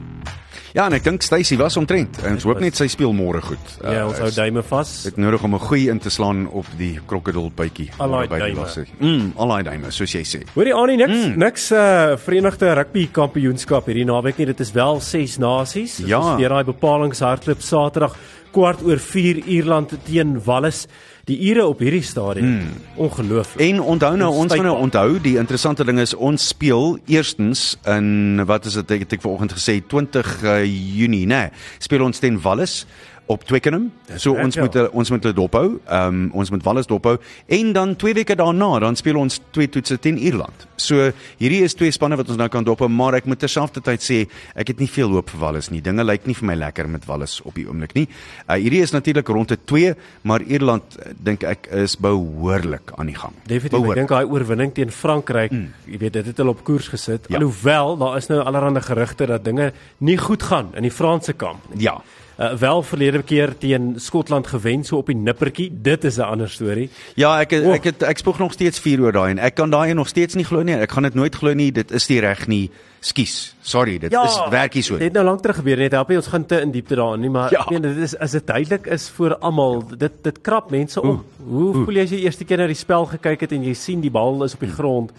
Ja, 0.72 0.84
en 0.86 0.94
ek 0.94 1.02
dink 1.02 1.22
Stacey 1.26 1.56
was 1.58 1.74
omtrent. 1.76 2.20
En 2.22 2.36
ons 2.36 2.44
hoop 2.46 2.60
net 2.62 2.76
sy 2.78 2.86
speel 2.86 3.10
môre 3.16 3.40
goed. 3.42 3.72
Ja, 3.82 4.04
ons 4.06 4.20
hou 4.22 4.28
duime 4.30 4.62
vas. 4.62 4.92
Dit 5.08 5.16
nodig 5.18 5.42
om 5.42 5.54
'n 5.54 5.58
goeie 5.58 5.90
in 5.90 5.98
te 5.98 6.10
slaan 6.10 6.46
op 6.48 6.66
die 6.78 7.00
krokodilbytjie. 7.06 7.90
By 7.98 8.28
die 8.28 8.54
duime. 8.54 8.68
City. 8.68 8.92
Mm, 9.00 9.32
allaai 9.36 9.62
duime, 9.62 9.90
soos 9.90 10.12
jy 10.12 10.22
sê. 10.22 10.42
Hoorie 10.54 10.74
Annie 10.74 10.96
niks 10.96 11.26
mm. 11.26 11.36
niks 11.38 11.70
uh 11.72 12.16
Verenigde 12.16 12.74
Rugby 12.74 13.08
Kampioenskap 13.12 13.86
hierdie 13.86 14.04
naweek 14.04 14.38
nie. 14.38 14.46
Dit 14.46 14.60
is 14.60 14.72
wel 14.72 15.00
6 15.00 15.38
nasies. 15.38 15.96
Dit 15.96 16.06
Ja. 16.08 16.20
is 16.20 16.38
Deur 16.38 16.48
daai 16.48 16.64
bepalings 16.64 17.20
hardloop 17.20 17.60
Saterdag 17.62 18.14
kwart 18.52 18.82
oor 18.82 18.98
4 18.98 19.44
Ierland 19.46 19.92
teen 20.04 20.40
Wallis. 20.44 20.86
Die 21.30 21.38
Ure 21.46 21.68
op 21.70 21.78
hierdie 21.78 22.02
stadium. 22.02 22.46
Mm. 22.46 22.70
Ongelooflik. 23.06 23.60
Hmm. 23.60 23.76
En 23.76 23.82
onthou 23.94 24.16
nou, 24.18 24.30
ons 24.34 24.52
gaan 24.52 24.66
nou 24.66 24.78
onthou, 24.82 25.20
die 25.22 25.36
interessante 25.38 25.84
ding 25.86 26.00
is 26.02 26.14
ons 26.14 26.48
speel 26.50 26.96
eerstens 27.06 27.76
in 27.86 28.42
wat 28.50 28.66
is 28.66 28.74
dit 28.80 28.96
ek 28.96 29.04
het 29.06 29.14
ek 29.18 29.22
vanoggend 29.22 29.54
gesê 29.54 29.78
20 29.78 30.32
uh, 30.42 30.56
Junie, 30.66 31.26
nê. 31.30 31.44
Nee, 31.46 31.78
speel 31.78 32.02
ons 32.08 32.18
teen 32.18 32.40
Wallis 32.42 32.82
op 33.30 33.44
Twickenham. 33.46 33.90
So 34.16 34.34
reg, 34.34 34.44
ons 34.44 34.58
ja. 34.58 34.64
moet 34.66 34.76
ons 34.90 35.10
moet 35.10 35.26
hulle 35.28 35.36
dophou. 35.36 35.66
Ehm 35.86 36.06
um, 36.08 36.30
ons 36.42 36.50
moet 36.50 36.64
Wallis 36.66 36.88
dophou 36.90 37.16
en 37.46 37.72
dan 37.72 37.94
2 37.96 38.14
weke 38.18 38.34
daarna 38.34 38.78
dan 38.82 38.96
speel 38.98 39.18
ons 39.20 39.38
twee 39.54 39.68
toetse 39.70 39.98
teen 40.02 40.18
Ierland. 40.18 40.66
So 40.80 41.10
hierdie 41.38 41.62
is 41.66 41.76
twee 41.78 41.92
spanne 41.94 42.18
wat 42.18 42.28
ons 42.32 42.38
nou 42.40 42.48
kan 42.50 42.66
dophou, 42.66 42.88
maar 42.90 43.14
ek 43.20 43.28
moet 43.30 43.38
terselfdertyd 43.42 44.02
sê 44.04 44.18
ek 44.58 44.72
het 44.72 44.82
nie 44.82 44.88
veel 44.90 45.12
hoop 45.14 45.30
vir 45.30 45.42
Wallis 45.44 45.70
nie. 45.70 45.82
Dinge 45.84 46.04
lyk 46.06 46.26
nie 46.26 46.34
vir 46.34 46.48
my 46.50 46.56
lekker 46.58 46.90
met 46.90 47.06
Wallis 47.06 47.38
op 47.46 47.54
die 47.58 47.66
oomblik 47.68 47.94
nie. 47.98 48.06
Uh, 48.48 48.56
hierdie 48.56 48.82
is 48.82 48.94
natuurlik 48.96 49.28
ronde 49.30 49.58
2, 49.70 49.94
maar 50.26 50.42
Ierland 50.42 50.96
eh, 50.98 51.12
dink 51.14 51.44
ek 51.46 51.68
is 51.84 51.94
behoorlik 52.00 52.94
aan 52.96 53.12
die 53.12 53.18
gang. 53.18 53.36
Definitief. 53.46 53.90
Ek 53.94 54.02
dink 54.02 54.14
daai 54.14 54.32
oorwinning 54.32 54.74
teen 54.74 54.94
Frankryk, 54.94 55.54
mm. 55.54 55.86
jy 55.92 56.00
weet 56.02 56.18
dit 56.18 56.32
het 56.32 56.42
hulle 56.42 56.56
op 56.56 56.64
koers 56.66 56.90
gesit. 56.90 57.28
Ja. 57.30 57.38
Alhoewel 57.38 57.94
daar 58.00 58.18
is 58.18 58.30
nou 58.32 58.40
allerlei 58.42 58.82
gerugte 58.84 59.30
dat 59.30 59.44
dinge 59.46 59.70
nie 59.98 60.18
goed 60.18 60.42
gaan 60.50 60.74
in 60.74 60.88
die 60.88 60.94
Franse 60.94 61.36
kamp 61.38 61.70
nie. 61.70 61.84
Ja. 61.86 62.00
Uh, 62.40 62.54
wel 62.56 62.82
verlede 62.82 63.22
keer 63.22 63.50
teen 63.58 63.94
Skotland 64.00 64.46
gewen 64.46 64.84
so 64.84 64.96
op 64.96 65.06
die 65.06 65.14
nippertjie. 65.16 65.68
Dit 65.82 66.04
is 66.04 66.16
'n 66.16 66.22
ander 66.22 66.48
storie. 66.48 66.88
Ja, 67.14 67.40
ek 67.40 67.52
Oh. 67.52 67.74
ek 67.74 67.84
het 67.84 68.02
ek 68.02 68.18
spoeg 68.18 68.38
nog 68.38 68.52
steeds 68.52 68.78
vuur 68.80 69.00
oor 69.00 69.12
daai 69.12 69.30
en 69.30 69.38
ek 69.38 69.54
kan 69.54 69.70
daai 69.70 69.92
nog 69.94 70.08
steeds 70.08 70.34
nie 70.34 70.44
glo 70.44 70.62
nie. 70.62 70.74
Ek 70.74 70.90
gaan 70.92 71.02
dit 71.02 71.14
nooit 71.14 71.34
glo 71.34 71.52
nie. 71.54 71.70
Dit 71.72 71.90
is 71.90 72.08
nie 72.08 72.20
reg 72.20 72.46
nie. 72.48 72.70
Skus. 73.00 73.54
Sorry, 73.60 73.98
dit 73.98 74.10
ja, 74.12 74.24
is 74.24 74.40
werkie 74.50 74.82
so. 74.82 74.94
Dit 74.94 75.02
het 75.02 75.12
nou 75.12 75.24
lank 75.24 75.42
terug 75.42 75.56
gebeur 75.56 75.76
net 75.76 75.92
help 75.92 76.08
nie 76.08 76.16
ons 76.16 76.26
gaan 76.26 76.46
te 76.46 76.60
in 76.60 76.70
diepte 76.70 76.94
daarin 76.94 77.20
nie, 77.20 77.30
maar 77.30 77.50
Ja. 77.52 77.60
ek 77.60 77.70
meen 77.70 77.82
dit 77.82 77.96
is 77.96 78.16
as 78.18 78.30
dit 78.32 78.46
duidelik 78.46 78.86
is 78.86 79.08
vir 79.10 79.36
almal, 79.38 79.82
dit 79.96 80.12
dit 80.22 80.40
krap 80.40 80.70
mense 80.70 81.02
om. 81.02 81.24
Hoe 81.48 81.72
voel 81.72 81.94
jy 81.94 82.02
as 82.02 82.10
jy 82.10 82.18
eerste 82.24 82.44
keer 82.44 82.56
na 82.58 82.66
die 82.66 82.74
spel 82.74 83.06
gekyk 83.06 83.40
het 83.40 83.52
en 83.52 83.62
jy 83.64 83.74
sien 83.74 84.00
die 84.00 84.10
bal 84.10 84.44
is 84.44 84.54
op 84.54 84.60
die 84.60 84.68
grond 84.72 85.12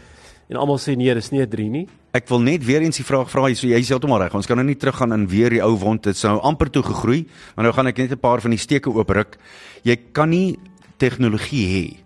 en 0.49 0.57
almal 0.57 0.77
sê 0.77 0.95
nee, 0.97 1.13
dis 1.13 1.31
nie 1.31 1.41
'n 1.41 1.49
3 1.49 1.69
nie? 1.69 1.87
Ek 2.11 2.27
wil 2.27 2.41
net 2.43 2.65
weer 2.67 2.83
eens 2.83 2.97
die 2.99 3.05
vraag 3.07 3.29
vra, 3.31 3.45
so 3.55 3.69
jy 3.69 3.77
is 3.79 3.89
heeltemal 3.93 4.19
reg. 4.19 4.33
Ons 4.35 4.49
kan 4.49 4.59
nou 4.59 4.65
nie 4.67 4.75
teruggaan 4.75 5.15
in 5.15 5.29
weer 5.31 5.53
die 5.53 5.61
ou 5.63 5.77
wond. 5.79 6.03
Dit 6.03 6.19
sou 6.19 6.33
amper 6.43 6.67
toe 6.67 6.83
gegroei, 6.83 7.21
maar 7.55 7.69
nou 7.69 7.71
gaan 7.73 7.87
ek 7.87 7.97
net 8.03 8.11
'n 8.11 8.19
paar 8.19 8.41
van 8.41 8.51
die 8.51 8.59
steke 8.59 8.91
oopruk. 8.91 9.37
Jy 9.83 9.95
kan 10.11 10.29
nie 10.29 10.59
tegnologie 10.97 11.65
hê 11.67 11.97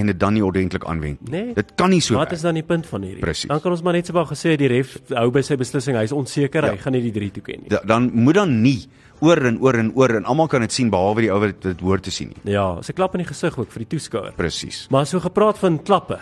en 0.00 0.06
dit 0.06 0.18
dan 0.18 0.32
nie 0.32 0.42
ordentlik 0.44 0.84
aanwend. 0.84 1.28
Nee. 1.28 1.52
Dit 1.54 1.74
kan 1.76 1.90
nie 1.90 2.00
so 2.00 2.14
Wat 2.14 2.30
werk. 2.30 2.32
is 2.38 2.42
dan 2.42 2.54
die 2.54 2.62
punt 2.62 2.86
van 2.86 3.02
hierdie? 3.02 3.20
Presies. 3.20 3.48
Dan 3.48 3.60
kan 3.60 3.72
ons 3.72 3.82
maar 3.82 3.92
net 3.92 4.08
wou 4.08 4.24
gesê 4.24 4.56
die 4.56 4.68
ref 4.68 4.96
hou 5.08 5.30
by 5.30 5.42
sy 5.42 5.56
beslissing. 5.56 5.96
Hy 5.96 6.04
is 6.04 6.12
onseker, 6.12 6.64
Ja. 6.64 6.70
hy 6.70 6.76
gaan 6.78 6.92
nie 6.92 7.02
die 7.02 7.12
3 7.12 7.30
toeken 7.30 7.60
nie. 7.60 7.68
Da, 7.68 7.80
dan 7.84 8.10
moet 8.14 8.34
dan 8.34 8.62
nie 8.62 8.88
oor 9.20 9.36
en 9.36 9.60
oor 9.60 9.74
en 9.74 9.92
oor 9.94 10.16
en 10.16 10.24
almal 10.24 10.48
kan 10.48 10.60
dit 10.60 10.72
sien 10.72 10.90
behalwe 10.90 11.20
die 11.20 11.30
ou 11.30 11.40
wat 11.40 11.60
dit 11.60 11.80
hoor 11.80 12.00
te 12.00 12.10
sien 12.10 12.28
nie. 12.28 12.52
Ja, 12.52 12.80
sy 12.80 12.92
klap 12.92 13.14
in 13.14 13.18
die 13.18 13.28
gesig 13.28 13.58
ook 13.58 13.70
vir 13.70 13.84
die 13.84 13.98
toeskouer. 13.98 14.32
Presies. 14.36 14.86
Maar 14.90 15.06
so 15.06 15.20
gepraat 15.20 15.58
van 15.58 15.82
klappe. 15.82 16.18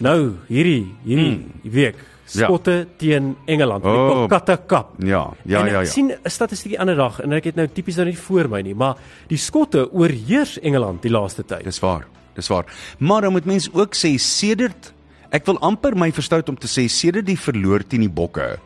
Nou, 0.00 0.36
hierdie 0.48 0.86
hierdie 1.04 1.34
hmm. 1.36 1.70
week 1.70 1.96
Ja. 2.32 2.46
skotte 2.46 2.86
teen 2.96 3.36
Engeland 3.46 3.84
Oh. 3.84 3.90
die 3.92 4.14
Kolkata 4.14 4.56
Cup. 4.66 4.94
Ja, 4.98 5.30
ja 5.44 5.60
en 5.60 5.66
ja 5.66 5.80
ek 5.80 5.86
ja. 5.86 5.92
sien 5.92 6.12
'n 6.12 6.30
statistiekie 6.30 6.80
ander 6.80 6.96
dag 6.96 7.20
en 7.20 7.32
ek 7.32 7.44
het 7.44 7.56
nou 7.56 7.66
tipies 7.66 7.96
nou 7.96 8.06
nie 8.06 8.18
voor 8.18 8.48
my 8.48 8.60
nie, 8.62 8.74
maar 8.74 8.96
die 9.28 9.38
skotte 9.38 9.92
oorheers 9.92 10.58
Engeland 10.60 11.02
die 11.02 11.10
laaste 11.10 11.42
tyd. 11.44 11.64
Dis 11.64 11.80
waar. 11.80 12.06
Dis 12.34 12.48
waar. 12.48 12.64
Maar 12.98 13.22
dan 13.22 13.32
moet 13.32 13.44
mens 13.44 13.68
ook 13.72 13.94
sê 13.94 14.16
sedert 14.18 14.92
ek 15.30 15.46
wil 15.46 15.58
amper 15.58 15.96
my 15.96 16.10
verstout 16.12 16.48
om 16.48 16.56
te 16.58 16.66
sê 16.66 16.88
sedert 16.88 17.26
die 17.26 17.38
verloor 17.38 17.82
teen 17.86 18.00
die 18.00 18.10
Bokke 18.10 18.58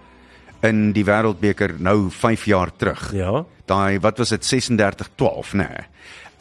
in 0.62 0.92
die 0.92 1.04
Wêreldbeker 1.04 1.76
nou 1.78 2.10
5 2.10 2.46
jaar 2.48 2.70
terug. 2.76 3.12
Ja. 3.12 3.44
Daai 3.68 4.00
wat 4.00 4.18
was 4.18 4.28
dit 4.28 4.44
36-12, 4.44 5.52
nê. 5.54 5.68
Nee. 5.68 5.84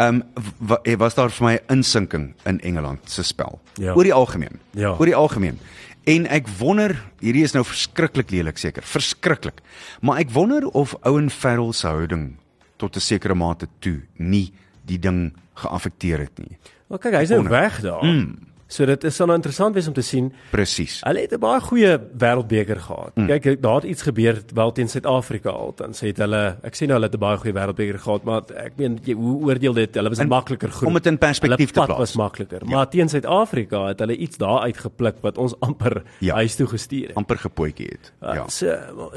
Ehm 0.01 0.21
um, 0.23 0.97
was 0.97 1.15
daar 1.15 1.29
vir 1.29 1.45
my 1.45 1.53
'n 1.53 1.73
insinking 1.77 2.33
in 2.45 2.59
Engeland 2.59 2.99
se 3.09 3.23
spel. 3.23 3.59
Ja. 3.75 3.93
Oor 3.93 4.03
die 4.03 4.13
algemeen. 4.13 4.59
Ja. 4.71 4.95
Oor 4.97 5.05
die 5.05 5.15
algemeen. 5.15 5.59
En 6.03 6.25
ek 6.27 6.49
wonder, 6.59 6.97
hierdie 7.23 7.45
is 7.47 7.53
nou 7.55 7.63
verskriklik 7.63 8.31
lelik 8.31 8.57
seker, 8.59 8.83
verskriklik. 8.83 9.61
Maar 10.03 10.23
ek 10.25 10.33
wonder 10.35 10.67
of 10.75 10.95
Owen 11.07 11.29
Farrell 11.31 11.71
se 11.71 11.87
houding 11.87 12.35
tot 12.77 12.95
'n 12.95 12.99
sekere 12.99 13.35
mate 13.35 13.67
toe 13.79 14.01
nie 14.17 14.51
die 14.85 14.99
ding 14.99 15.33
geaffekteer 15.55 16.19
het 16.19 16.37
nie. 16.37 16.57
Maar 16.87 16.99
kyk, 16.99 17.13
hy's 17.13 17.29
nou 17.29 17.47
weg 17.47 17.79
daar. 17.81 18.03
Mm. 18.03 18.52
So 18.73 18.85
dit 18.89 19.03
is 19.03 19.15
sal 19.19 19.27
nou 19.29 19.35
interessant 19.37 19.75
wees 19.77 19.87
om 19.87 19.93
te 19.93 20.01
sien. 20.01 20.31
Presies. 20.51 21.01
Hulle 21.05 21.19
het 21.27 21.33
'n 21.33 21.39
baie 21.39 21.59
goeie 21.61 21.97
wêreldbeker 22.17 22.79
gehad. 22.79 23.15
Mm. 23.15 23.27
Kyk, 23.27 23.61
daar 23.61 23.75
het 23.75 23.83
iets 23.83 24.01
gebeur 24.01 24.41
wel 24.53 24.71
teen 24.71 24.89
Suid-Afrika 24.89 25.49
altens. 25.49 25.99
Het 26.01 26.17
hulle 26.17 26.57
ek 26.63 26.73
sê 26.75 26.87
nou 26.87 26.93
hulle 26.97 27.05
het 27.05 27.13
'n 27.15 27.19
baie 27.19 27.37
goeie 27.37 27.53
wêreldbeker 27.53 27.99
gehad, 27.99 28.23
maar 28.23 28.41
ek 28.55 28.73
meen 28.77 28.99
jy, 29.03 29.13
hoe 29.13 29.45
oordeel 29.45 29.73
dit? 29.73 29.93
Hulle 29.95 30.09
was 30.09 30.19
'n 30.19 30.27
makliker 30.27 30.69
groep. 30.71 30.87
om 30.87 30.93
dit 30.93 31.05
in 31.05 31.17
perspektief 31.17 31.71
te 31.71 31.81
plaas. 31.85 31.97
was 31.97 32.15
makliker. 32.15 32.61
Ja. 32.65 32.69
Maar 32.75 32.89
teen 32.89 33.09
Suid-Afrika 33.09 33.87
het 33.87 33.99
hulle 33.99 34.15
iets 34.17 34.37
daar 34.37 34.59
uitgepluk 34.59 35.15
wat 35.21 35.37
ons 35.37 35.53
amper 35.67 36.03
Ja. 36.19 36.33
huis 36.35 36.55
toe 36.55 36.67
gestuur 36.67 37.07
het. 37.07 37.15
amper 37.15 37.37
gepootjie 37.37 37.87
het. 37.91 38.11
Ja. 38.21 38.33
Ja. 38.33 38.47
So 38.47 38.67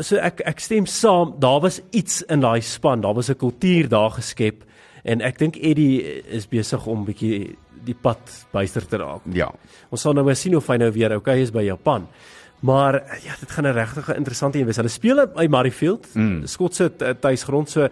so 0.00 0.16
ek 0.16 0.40
ek 0.40 0.58
stem 0.60 0.86
saam, 0.86 1.34
daar 1.38 1.60
was 1.60 1.80
iets 1.90 2.22
in 2.22 2.40
daai 2.40 2.60
span, 2.60 3.00
daar 3.00 3.14
was 3.14 3.28
'n 3.30 3.36
kultuur 3.36 3.88
daar 3.88 4.10
geskep 4.10 4.64
en 5.04 5.20
ek 5.20 5.38
dink 5.38 5.56
Eddie 5.56 6.02
is 6.28 6.46
besig 6.48 6.86
om 6.86 7.04
bietjie 7.04 7.56
die 7.86 7.96
pad 7.96 8.32
byster 8.54 8.86
te 8.86 9.00
raak. 9.00 9.26
Ja. 9.36 9.50
Ons 9.94 10.04
sal 10.06 10.16
nou 10.16 10.24
maar 10.26 10.38
sien 10.38 10.56
of 10.58 10.66
hy 10.70 10.78
nou 10.82 10.90
weer 10.94 11.16
okay 11.16 11.40
is 11.44 11.52
by 11.54 11.64
Japan. 11.66 12.08
Maar 12.66 13.02
ja, 13.22 13.34
dit 13.40 13.50
gaan 13.50 13.66
'n 13.66 13.72
regtig 13.72 14.14
interessante 14.16 14.58
een 14.58 14.66
wees. 14.66 14.76
Hulle 14.76 14.88
speel 14.88 15.26
by 15.34 15.46
Murrayfield, 15.46 16.06
mm. 16.14 16.46
Skotse 16.46 16.90
t- 16.96 17.20
tuisgrond. 17.20 17.70
So 17.70 17.88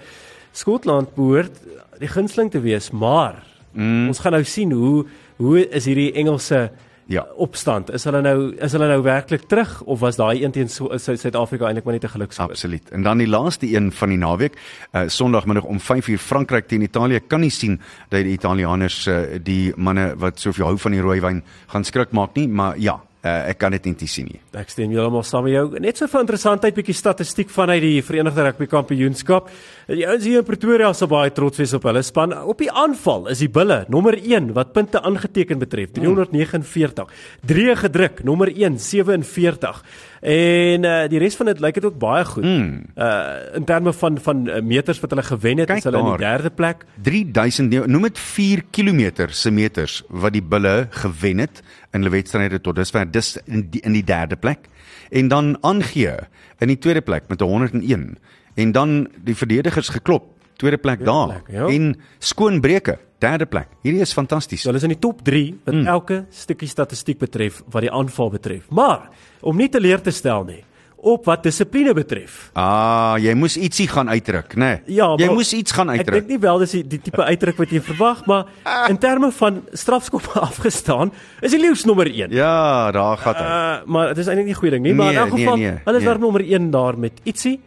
Skotland 0.53 1.15
behoort 1.15 1.61
die 1.99 2.09
gunsteling 2.09 2.51
te 2.51 2.61
wees, 2.61 2.91
maar 2.91 3.43
mm. 3.73 4.09
ons 4.09 4.19
gaan 4.19 4.33
nou 4.33 4.45
sien 4.45 4.73
hoe 4.73 5.07
hoe 5.37 5.69
is 5.69 5.85
hierdie 5.85 6.13
Engelse 6.13 6.71
Ja. 7.07 7.27
opstand. 7.37 7.91
Is 7.93 8.05
hulle 8.05 8.21
nou 8.23 8.55
is 8.57 8.73
hulle 8.73 8.87
nou 8.89 9.03
werklik 9.03 9.43
terug 9.49 9.83
of 9.85 10.01
was 10.01 10.17
daai 10.17 10.43
een 10.45 10.51
teen 10.53 10.69
Su- 10.69 10.89
Su- 10.99 11.17
Suid-Afrika 11.17 11.65
eintlik 11.67 11.85
maar 11.85 11.95
net 11.95 12.05
'n 12.05 12.09
geluksskoot? 12.09 12.51
Absoluut. 12.51 12.91
En 12.91 13.03
dan 13.03 13.19
die 13.19 13.29
laaste 13.29 13.67
een 13.77 13.93
van 13.93 14.09
die 14.09 14.19
naweek, 14.19 14.57
uh, 14.93 15.03
Sondagmiddag 15.07 15.65
om 15.65 15.79
5uur 15.81 16.19
Frankryk 16.19 16.67
teen 16.69 16.83
Italië. 16.83 17.21
Kan 17.27 17.41
nie 17.41 17.51
sien 17.51 17.81
dat 18.09 18.23
die 18.23 18.33
Italianers 18.33 19.07
uh, 19.07 19.19
die 19.43 19.73
manne 19.77 20.15
wat 20.17 20.41
soveel 20.41 20.65
hou 20.67 20.79
van 20.79 20.93
die 20.93 21.01
rooiwyn 21.01 21.43
gaan 21.67 21.85
skrik 21.85 22.11
maak 22.13 22.35
nie, 22.35 22.49
maar 22.49 22.79
ja, 22.79 23.01
uh, 23.25 23.51
ek 23.51 23.59
kan 23.63 23.75
dit 23.75 23.87
nie 23.89 24.09
sien 24.11 24.29
nie. 24.29 24.41
Ek 24.57 24.71
stem 24.73 24.93
heeltemal 24.93 25.25
saam 25.27 25.47
met 25.47 25.55
jou. 25.55 25.65
Net 25.83 25.99
so 25.99 26.09
vir 26.11 26.25
interessantheid 26.25 26.77
bietjie 26.77 26.97
statistiek 26.97 27.51
vanuit 27.53 27.83
die 27.83 28.03
Verenigde 28.05 28.45
Rugby 28.47 28.69
Kampioenskap. 28.71 29.51
Die 29.89 30.07
ouens 30.09 30.25
hier 30.25 30.43
in 30.43 30.49
Pretoria 30.49 30.93
sal 30.97 31.11
baie 31.13 31.33
trots 31.35 31.61
wees 31.61 31.75
op 31.77 31.89
hulle 31.89 32.05
span. 32.05 32.33
Op 32.33 32.61
die 32.63 32.71
aanval 32.71 33.29
is 33.33 33.43
die 33.45 33.51
Bulle 33.53 33.83
nommer 33.93 34.17
1 34.17 34.53
wat 34.57 34.73
punte 34.77 35.03
aangeteken 35.05 35.61
betref, 35.63 35.93
349. 35.97 37.13
Drie 37.45 37.71
gedruk, 37.81 38.25
nommer 38.25 38.53
1 38.53 38.79
47. 38.81 39.83
En 40.25 40.85
uh, 40.89 41.05
die 41.13 41.19
res 41.21 41.35
van 41.37 41.51
dit 41.51 41.59
lyk 41.61 41.77
dit 41.77 41.85
ook 41.85 41.99
baie 42.01 42.25
goed. 42.25 42.45
Mm. 42.45 42.81
Uh 42.97 43.57
in 43.59 43.65
terme 43.69 43.93
van 43.93 44.17
van 44.19 44.47
uh, 44.49 44.61
meters 44.65 45.01
wat 45.01 45.11
hulle 45.13 45.23
gewen 45.23 45.59
het, 45.61 45.69
Kyk 45.69 45.83
is 45.83 45.85
hulle 45.85 46.01
in 46.01 46.05
die 46.05 46.17
daar. 46.17 46.39
derde 46.39 46.51
plek. 46.51 46.87
3000 47.03 47.69
nee, 47.69 47.83
noem 47.87 48.09
dit 48.09 48.19
4 48.19 48.63
km 48.71 49.29
se 49.29 49.51
meters 49.51 50.03
wat 50.09 50.33
die 50.33 50.43
bulle 50.43 50.87
gewen 50.91 51.45
het 51.45 51.61
in 51.93 52.01
hulle 52.01 52.15
wedstryde 52.17 52.61
tot 52.61 52.77
dusver 52.77 53.11
dis 53.11 53.37
in 53.45 53.67
die, 53.71 53.83
in 53.85 53.93
die 53.93 54.05
derde 54.05 54.37
plek 54.41 54.71
en 55.11 55.29
dan 55.29 55.57
aangee 55.61 56.17
in 56.59 56.73
die 56.73 56.79
tweede 56.79 57.05
plek 57.05 57.29
met 57.29 57.41
101 57.41 58.17
en 58.55 58.73
dan 58.73 59.09
die 59.25 59.37
verdedigers 59.37 59.89
geklop 59.89 60.34
tweede 60.57 60.79
plek 60.79 61.03
Tweede 61.03 61.13
daar 61.13 61.43
plek, 61.43 61.49
ja. 61.57 61.67
en 61.69 61.95
skoonbreuke 62.19 62.99
derde 63.19 63.47
plek 63.47 63.69
hierdie 63.83 64.03
is 64.05 64.13
fantasties 64.13 64.63
So 64.63 64.71
hulle 64.71 64.83
is 64.83 64.87
in 64.89 64.95
die 64.95 65.01
top 65.03 65.25
3 65.25 65.47
wat 65.65 65.75
mm. 65.75 65.87
elke 65.87 66.25
stukkie 66.31 66.69
statistiek 66.69 67.19
betref 67.19 67.63
wat 67.71 67.83
die 67.87 67.93
aanval 67.93 68.31
betref. 68.31 68.69
Maar 68.71 69.11
om 69.41 69.57
nie 69.57 69.69
teleur 69.69 70.01
te 70.01 70.11
stel 70.15 70.45
nie 70.49 70.63
op 71.05 71.27
wat 71.29 71.43
dissipline 71.45 71.93
betref. 71.97 72.51
ah 72.57 73.17
jy 73.21 73.35
moes 73.37 73.59
ietsie 73.61 73.87
gaan 73.91 74.09
uitdruk 74.09 74.55
nê 74.57 74.71
nee. 74.71 74.97
Ja, 74.97 75.11
jy 75.21 75.29
moes 75.33 75.53
iets 75.53 75.75
gaan 75.77 75.93
Ek 75.93 76.01
dink 76.01 76.09
uitdruk 76.09 76.31
nie 76.33 76.39
wel 76.41 76.63
dis 76.65 76.77
die, 76.79 76.83
die 76.95 77.01
tipe 77.09 77.27
uitdruk 77.29 77.61
wat 77.61 77.75
jy 77.77 77.83
verwag, 77.85 78.25
maar 78.31 78.49
in 78.89 78.99
terme 79.01 79.31
van 79.37 79.61
strafskoppe 79.77 80.41
afgestaan, 80.49 81.13
is 81.45 81.53
die 81.53 81.61
leeu's 81.61 81.85
nommer 81.89 82.09
1. 82.09 82.33
ja 82.33 82.91
daar 82.97 83.21
gaan 83.21 83.37
hy 83.37 83.43
Uh, 83.45 83.77
maar 83.87 84.15
dit 84.15 84.23
is 84.25 84.29
eintlik 84.33 84.49
nie 84.49 84.55
'n 84.55 84.61
goeie 84.63 84.73
ding 84.73 84.85
nie, 84.85 84.95
maar 84.95 85.13
in 85.13 85.15
Nee, 85.15 85.23
elk 85.25 85.35
geval, 85.37 85.57
nee, 85.57 85.71
nee, 85.71 85.81
hulle 85.85 85.97
is 85.99 86.05
nee. 86.05 86.13
daar 86.13 86.21
nommer 86.21 86.41
1 86.41 86.71
daar 86.71 86.99
met 86.99 87.21
ietsie. 87.25 87.61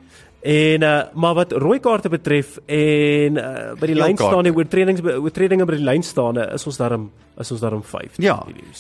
En 0.48 0.84
uh, 0.88 1.00
maar 1.14 1.34
wat 1.36 1.52
rooi 1.52 1.80
kaarte 1.84 2.10
betref 2.10 2.54
en 2.66 3.36
uh, 3.36 3.74
by 3.76 3.90
die 3.90 3.96
Geel 3.98 4.04
lyn 4.04 4.20
staan 4.20 4.46
die 4.48 4.54
oortredings 4.56 5.02
oortredinge 5.04 5.66
by 5.68 5.76
die 5.76 5.84
lyn 5.84 6.06
staan 6.08 6.40
is 6.40 6.64
ons 6.70 6.78
daarom 6.80 7.10
is 7.38 7.52
ons 7.52 7.62
daarom 7.62 7.82
5. 7.84 8.16
ja 8.24 8.38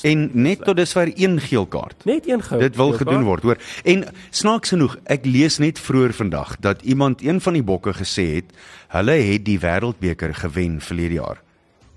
en 0.08 0.30
net 0.34 0.64
tot 0.64 0.78
dusver 0.80 1.12
een 1.12 1.36
geel 1.44 1.68
kaart 1.68 2.06
net 2.08 2.30
een 2.30 2.42
gou. 2.42 2.60
Dit 2.62 2.78
wil 2.80 2.94
gedoen 2.98 3.26
word, 3.28 3.44
hoor. 3.44 3.60
En 3.84 4.06
snaaks 4.30 4.72
genoeg, 4.74 4.96
ek 5.12 5.28
lees 5.28 5.60
net 5.60 5.80
vroeër 5.80 6.16
vandag 6.16 6.56
dat 6.64 6.82
iemand 6.82 7.22
een 7.26 7.42
van 7.44 7.60
die 7.60 7.64
bokke 7.64 7.94
gesê 7.94 8.26
het, 8.40 8.56
hulle 8.96 9.18
het 9.28 9.46
die 9.46 9.60
wêreldbeker 9.60 10.34
gewen 10.40 10.80
verlede 10.82 11.20
jaar 11.20 11.44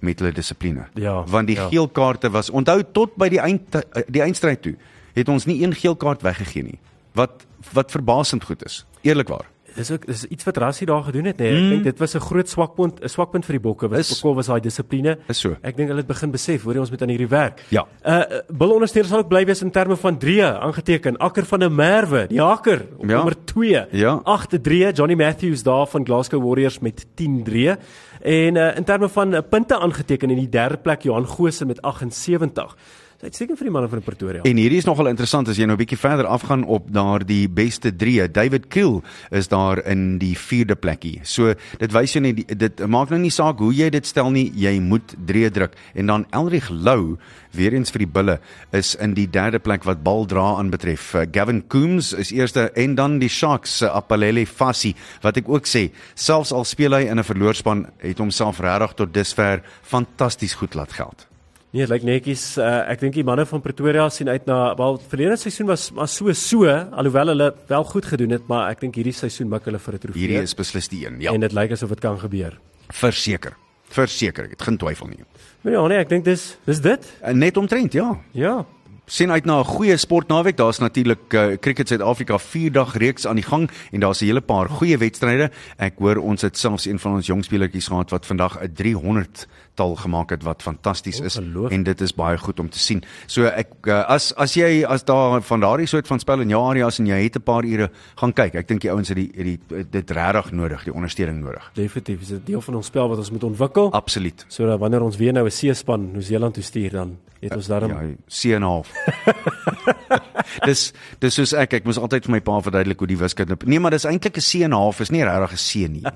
met 0.00 0.18
hulle 0.18 0.32
dissipline. 0.32 0.88
Ja, 0.98 1.20
Want 1.28 1.46
die 1.46 1.56
ja. 1.56 1.68
geel 1.68 1.88
kaarte 1.88 2.30
was 2.30 2.50
onthou 2.50 2.82
tot 2.92 3.14
by 3.20 3.28
die 3.28 3.40
eind 3.40 3.78
die 4.08 4.24
eindstryd 4.24 4.62
toe 4.66 4.74
het 5.14 5.28
ons 5.28 5.46
nie 5.46 5.60
een 5.62 5.74
geel 5.74 5.96
kaart 5.96 6.22
weggegee 6.26 6.66
nie. 6.66 6.78
Wat 7.14 7.46
wat 7.76 7.90
verbasend 7.92 8.44
goed 8.44 8.64
is. 8.64 8.84
Eerlikwaar. 9.04 9.46
Dis 9.74 9.90
ook 9.90 10.06
dis 10.06 10.24
iets 10.24 10.44
wat 10.44 10.56
Rassie 10.56 10.86
daar 10.86 11.02
gedoen 11.02 11.24
het, 11.24 11.38
nee. 11.38 11.52
Ek 11.54 11.60
mm. 11.62 11.68
dink 11.70 11.84
dit 11.84 11.98
was 11.98 12.14
'n 12.14 12.20
groot 12.20 12.48
swakpunt, 12.48 13.00
'n 13.02 13.08
swakpunt 13.08 13.44
vir 13.44 13.52
die 13.52 13.60
bokke. 13.60 13.88
Was 13.88 14.08
bekwel 14.14 14.34
was 14.34 14.46
daai 14.46 14.60
dissipline. 14.60 15.18
Is 15.28 15.38
so. 15.40 15.56
Ek 15.62 15.76
dink 15.76 15.88
hulle 15.88 16.00
het 16.00 16.06
begin 16.06 16.30
besef, 16.30 16.62
hoor 16.62 16.74
jy 16.74 16.80
ons 16.80 16.90
moet 16.90 17.02
aan 17.02 17.08
hierdie 17.08 17.28
werk. 17.28 17.64
Ja. 17.68 17.86
Uh 18.04 18.22
Bill 18.48 18.70
ondersteuners 18.70 19.10
sal 19.10 19.18
ook 19.18 19.28
bly 19.28 19.44
wees 19.44 19.62
in 19.62 19.70
terme 19.70 19.96
van 19.96 20.18
3 20.18 20.44
aangeteken. 20.44 21.16
Akker 21.18 21.44
van 21.44 21.62
'n 21.62 21.74
Merwe, 21.74 22.26
die 22.28 22.40
haker 22.40 22.86
op 22.98 23.08
Ja. 23.08 23.16
nommer 23.16 23.36
2. 23.44 23.86
Ja. 23.90 24.20
8-3 24.24 24.92
Johnny 24.92 25.14
Matthews 25.14 25.62
daar 25.62 25.86
van 25.86 26.04
Glasgow 26.04 26.42
Warriors 26.44 26.78
met 26.78 27.06
10-3. 27.14 27.76
En 28.20 28.54
uh 28.56 28.76
in 28.76 28.84
terme 28.84 29.08
van 29.08 29.34
uh, 29.34 29.40
punte 29.48 29.78
aangeteken 29.78 30.30
in 30.30 30.36
die 30.36 30.48
derde 30.48 30.76
plek 30.76 31.02
Johan 31.02 31.26
Gose 31.26 31.64
met 31.66 31.82
78. 31.82 32.76
Dis 33.20 33.34
uitstekend 33.34 33.58
vir 33.60 33.68
die 33.68 33.72
manne 33.74 33.88
van 33.92 34.00
Pretoria. 34.00 34.42
En 34.48 34.56
hierdie 34.56 34.78
is 34.80 34.86
nogal 34.88 35.10
interessant 35.10 35.48
as 35.52 35.58
jy 35.60 35.66
nou 35.68 35.74
'n 35.76 35.80
bietjie 35.82 35.98
verder 36.00 36.24
afgaan 36.24 36.64
op 36.64 36.86
daardie 36.88 37.50
beste 37.52 37.92
3. 37.92 38.30
David 38.32 38.68
Kiel 38.68 39.02
is 39.30 39.48
daar 39.48 39.84
in 39.84 40.16
die 40.16 40.34
4de 40.34 40.74
plekkie. 40.74 41.20
So 41.22 41.52
dit 41.78 41.92
wys 41.92 42.14
jou 42.14 42.22
net 42.22 42.58
dit 42.58 42.80
maak 42.88 43.10
nou 43.10 43.20
nie 43.20 43.30
saak 43.30 43.58
hoe 43.58 43.74
jy 43.74 43.90
dit 43.90 44.06
stel 44.06 44.30
nie, 44.30 44.50
jy 44.54 44.80
moet 44.80 45.14
3 45.26 45.50
druk. 45.50 45.76
En 45.94 46.06
dan 46.06 46.26
Elrich 46.32 46.70
Lou 46.70 47.18
weer 47.52 47.74
eens 47.74 47.90
vir 47.90 47.98
die 47.98 48.12
bulle 48.12 48.40
is 48.72 48.94
in 48.94 49.12
die 49.12 49.26
derde 49.26 49.58
plek 49.58 49.84
wat 49.84 50.02
bal 50.02 50.24
dra 50.24 50.56
aanbetref. 50.56 51.14
Uh, 51.14 51.26
Gavin 51.30 51.62
Coombs 51.68 52.14
is 52.14 52.32
eerste 52.32 52.72
en 52.74 52.94
dan 52.94 53.18
die 53.18 53.28
Sharks 53.28 53.76
se 53.76 53.90
Apalele 53.90 54.46
Fassi 54.46 54.94
wat 55.20 55.36
ek 55.36 55.48
ook 55.48 55.66
sê, 55.66 55.90
selfs 56.14 56.52
al 56.52 56.64
speel 56.64 56.92
hy 56.92 57.02
in 57.02 57.18
'n 57.18 57.24
verloorspan, 57.24 57.86
het 57.98 58.18
homself 58.18 58.60
regtig 58.60 58.94
tot 58.94 59.12
dusver 59.12 59.62
fantasties 59.82 60.54
goed 60.54 60.74
laat 60.74 60.92
geld. 60.92 61.29
Nee, 61.72 61.84
dit 61.86 61.90
lyk 61.92 62.02
netjies. 62.02 62.44
Uh, 62.58 62.90
ek 62.90 62.98
dink 63.00 63.14
die 63.14 63.22
manne 63.24 63.44
van 63.46 63.60
Pretoria 63.62 64.08
sien 64.10 64.28
uit 64.28 64.46
na 64.46 64.74
wel 64.74 64.98
verlede 65.08 65.36
seisoen 65.38 65.68
was 65.70 65.90
maar 65.94 66.08
so 66.10 66.32
so, 66.34 66.66
alhoewel 66.66 67.30
hulle 67.30 67.54
wel 67.68 67.84
goed 67.84 68.04
gedoen 68.10 68.30
het, 68.34 68.48
maar 68.50 68.70
ek 68.72 68.80
dink 68.80 68.94
hierdie 68.98 69.14
seisoen 69.14 69.48
mik 69.48 69.64
hulle 69.70 69.78
vir 69.78 69.94
'n 69.94 69.98
trofee. 69.98 70.20
Hierdie 70.20 70.42
is 70.42 70.54
beslis 70.54 70.88
die 70.88 71.06
een. 71.06 71.20
Ja, 71.20 71.32
en 71.32 71.40
dit 71.40 71.52
lyk 71.52 71.70
asof 71.72 71.88
dit 71.94 72.00
kan 72.00 72.18
gebeur. 72.18 72.58
verseker. 72.90 73.54
Verseker, 73.90 74.44
ek 74.44 74.50
het 74.50 74.62
geen 74.62 74.76
twyfel 74.78 75.06
nie. 75.06 75.24
Maar 75.62 75.72
ja, 75.72 75.86
nee, 75.86 75.98
ek 75.98 76.08
dink 76.08 76.24
dis 76.24 76.56
dis 76.66 76.80
dit. 76.80 77.06
Uh, 77.22 77.32
Net 77.32 77.56
omtrent, 77.56 77.92
ja. 77.92 78.18
Ja. 78.32 78.64
Sien 79.10 79.30
uit 79.30 79.44
na 79.44 79.58
'n 79.60 79.64
goeie 79.64 79.96
sportnaweek. 79.96 80.56
Daar's 80.56 80.78
natuurlik 80.78 81.34
uh, 81.34 81.56
Cricket 81.60 81.88
Suid-Afrika 81.88 82.38
4 82.38 82.72
dag 82.72 82.96
reeks 82.96 83.26
aan 83.26 83.34
die 83.34 83.44
gang 83.44 83.70
en 83.92 84.00
daar's 84.00 84.20
'n 84.20 84.24
hele 84.24 84.40
paar 84.40 84.68
goeie 84.68 84.98
wedstryde. 84.98 85.50
Ek 85.76 85.98
hoor 85.98 86.16
ons 86.16 86.42
het 86.42 86.58
selfs 86.58 86.84
een 86.84 86.98
van 86.98 87.12
ons 87.12 87.26
jong 87.26 87.44
speletjies 87.44 87.86
gehad 87.86 88.10
wat 88.10 88.26
vandag 88.26 88.62
'n 88.62 88.72
300 88.72 89.48
tal 89.74 89.96
gemaak 89.96 90.30
het 90.30 90.42
wat 90.42 90.62
fantasties 90.62 91.20
is 91.20 91.40
en 91.70 91.82
dit 91.82 92.00
is 92.00 92.14
baie 92.14 92.38
goed 92.38 92.60
om 92.60 92.68
te 92.68 92.78
sien. 92.78 93.02
So 93.26 93.44
ek 93.44 93.86
uh, 93.86 94.04
as 94.08 94.34
as 94.36 94.54
jy 94.54 94.84
as 94.84 95.04
daar 95.04 95.42
van 95.42 95.60
daardie 95.60 95.86
soort 95.86 96.06
van 96.06 96.18
spel 96.18 96.40
in 96.40 96.48
jou 96.48 96.62
areas 96.68 96.98
en 96.98 97.06
jy 97.06 97.22
het 97.22 97.36
'n 97.36 97.42
paar 97.42 97.64
ure 97.64 97.90
gaan 98.14 98.32
kyk. 98.32 98.54
Ek 98.54 98.68
dink 98.68 98.80
die 98.80 98.90
ouens 98.90 99.08
het 99.08 99.16
die 99.16 99.30
het 99.34 99.44
die 99.44 99.86
dit 99.90 100.10
regtig 100.10 100.52
nodig, 100.52 100.84
die 100.84 100.94
ondersteuning 100.94 101.40
nodig. 101.40 101.70
Definitief 101.74 102.20
is 102.20 102.28
dit 102.28 102.46
deel 102.46 102.60
van 102.60 102.74
ons 102.74 102.86
spel 102.86 103.08
wat 103.08 103.18
ons 103.18 103.30
moet 103.30 103.44
ontwikkel. 103.44 103.92
Absoluut. 103.92 104.44
So 104.48 104.78
wanneer 104.78 105.02
ons 105.02 105.16
weer 105.16 105.32
nou 105.32 105.46
'n 105.46 105.50
C-span 105.50 106.12
Nieu-Seeland 106.12 106.54
toe 106.54 106.62
stuur 106.62 106.90
dan 106.90 107.18
het 107.40 107.56
ons 107.56 107.66
daarom 107.66 107.90
Ja, 107.90 108.14
C 108.26 108.44
en 108.44 108.60
'n 108.60 108.62
half. 108.62 108.92
dis 110.68 110.92
dis 111.22 111.34
soos 111.34 111.52
ek 111.52 111.72
ek 111.80 111.84
moes 111.88 111.98
altyd 111.98 112.24
vir 112.26 112.32
my 112.36 112.40
pa 112.40 112.60
verduidelik 112.60 112.98
hoe 112.98 113.08
die 113.08 113.18
wiskunde. 113.20 113.56
Nee, 113.64 113.80
maar 113.80 113.90
dis 113.90 114.04
eintlik 114.04 114.36
'n 114.36 114.40
C 114.44 114.62
en 114.64 114.70
'n 114.70 114.76
half, 114.76 115.00
is 115.00 115.10
nie 115.10 115.24
regtig 115.24 115.52
'n 115.52 115.56
C 115.56 115.88
nie. 115.88 116.04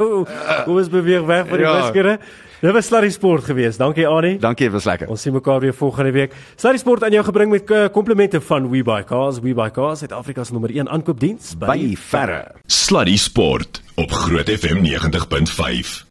Kom 0.00 0.76
ons 0.76 0.88
beweeg 0.88 1.24
weg 1.28 1.46
van 1.48 1.58
die 1.58 1.66
Ja. 1.66 1.80
wiskunde. 1.82 2.18
Dit 2.60 2.72
was 2.72 2.86
Sluddy 2.86 3.08
Sport 3.08 3.44
geweest. 3.44 3.78
Dankie 3.78 4.06
Annie. 4.06 4.38
Dankie, 4.38 4.66
dit 4.66 4.72
was 4.72 4.84
lekker. 4.84 5.08
Ons 5.08 5.22
sien 5.22 5.32
mekaar 5.32 5.60
weer 5.60 5.72
volgende 5.74 6.12
week. 6.12 6.32
Sluddy 6.56 6.78
Sport 6.78 7.04
aan 7.04 7.10
jou 7.12 7.24
gebring 7.24 7.50
met 7.50 7.70
eh, 7.70 7.88
komplimente 7.92 8.40
van 8.40 8.68
WeBuyCars. 8.70 9.40
WeBuyCars, 9.40 9.98
Suid-Afrika 9.98 10.44
se 10.44 10.52
nommer 10.52 10.70
1 10.70 10.88
aankoopdiens 10.88 11.56
By 11.58 11.96
verre. 11.96 12.52
Sluddy 12.66 13.16
Sport 13.16 13.82
op 13.96 14.10
Groot 14.12 14.48
FM 14.48 14.84
90.5. 14.84 16.09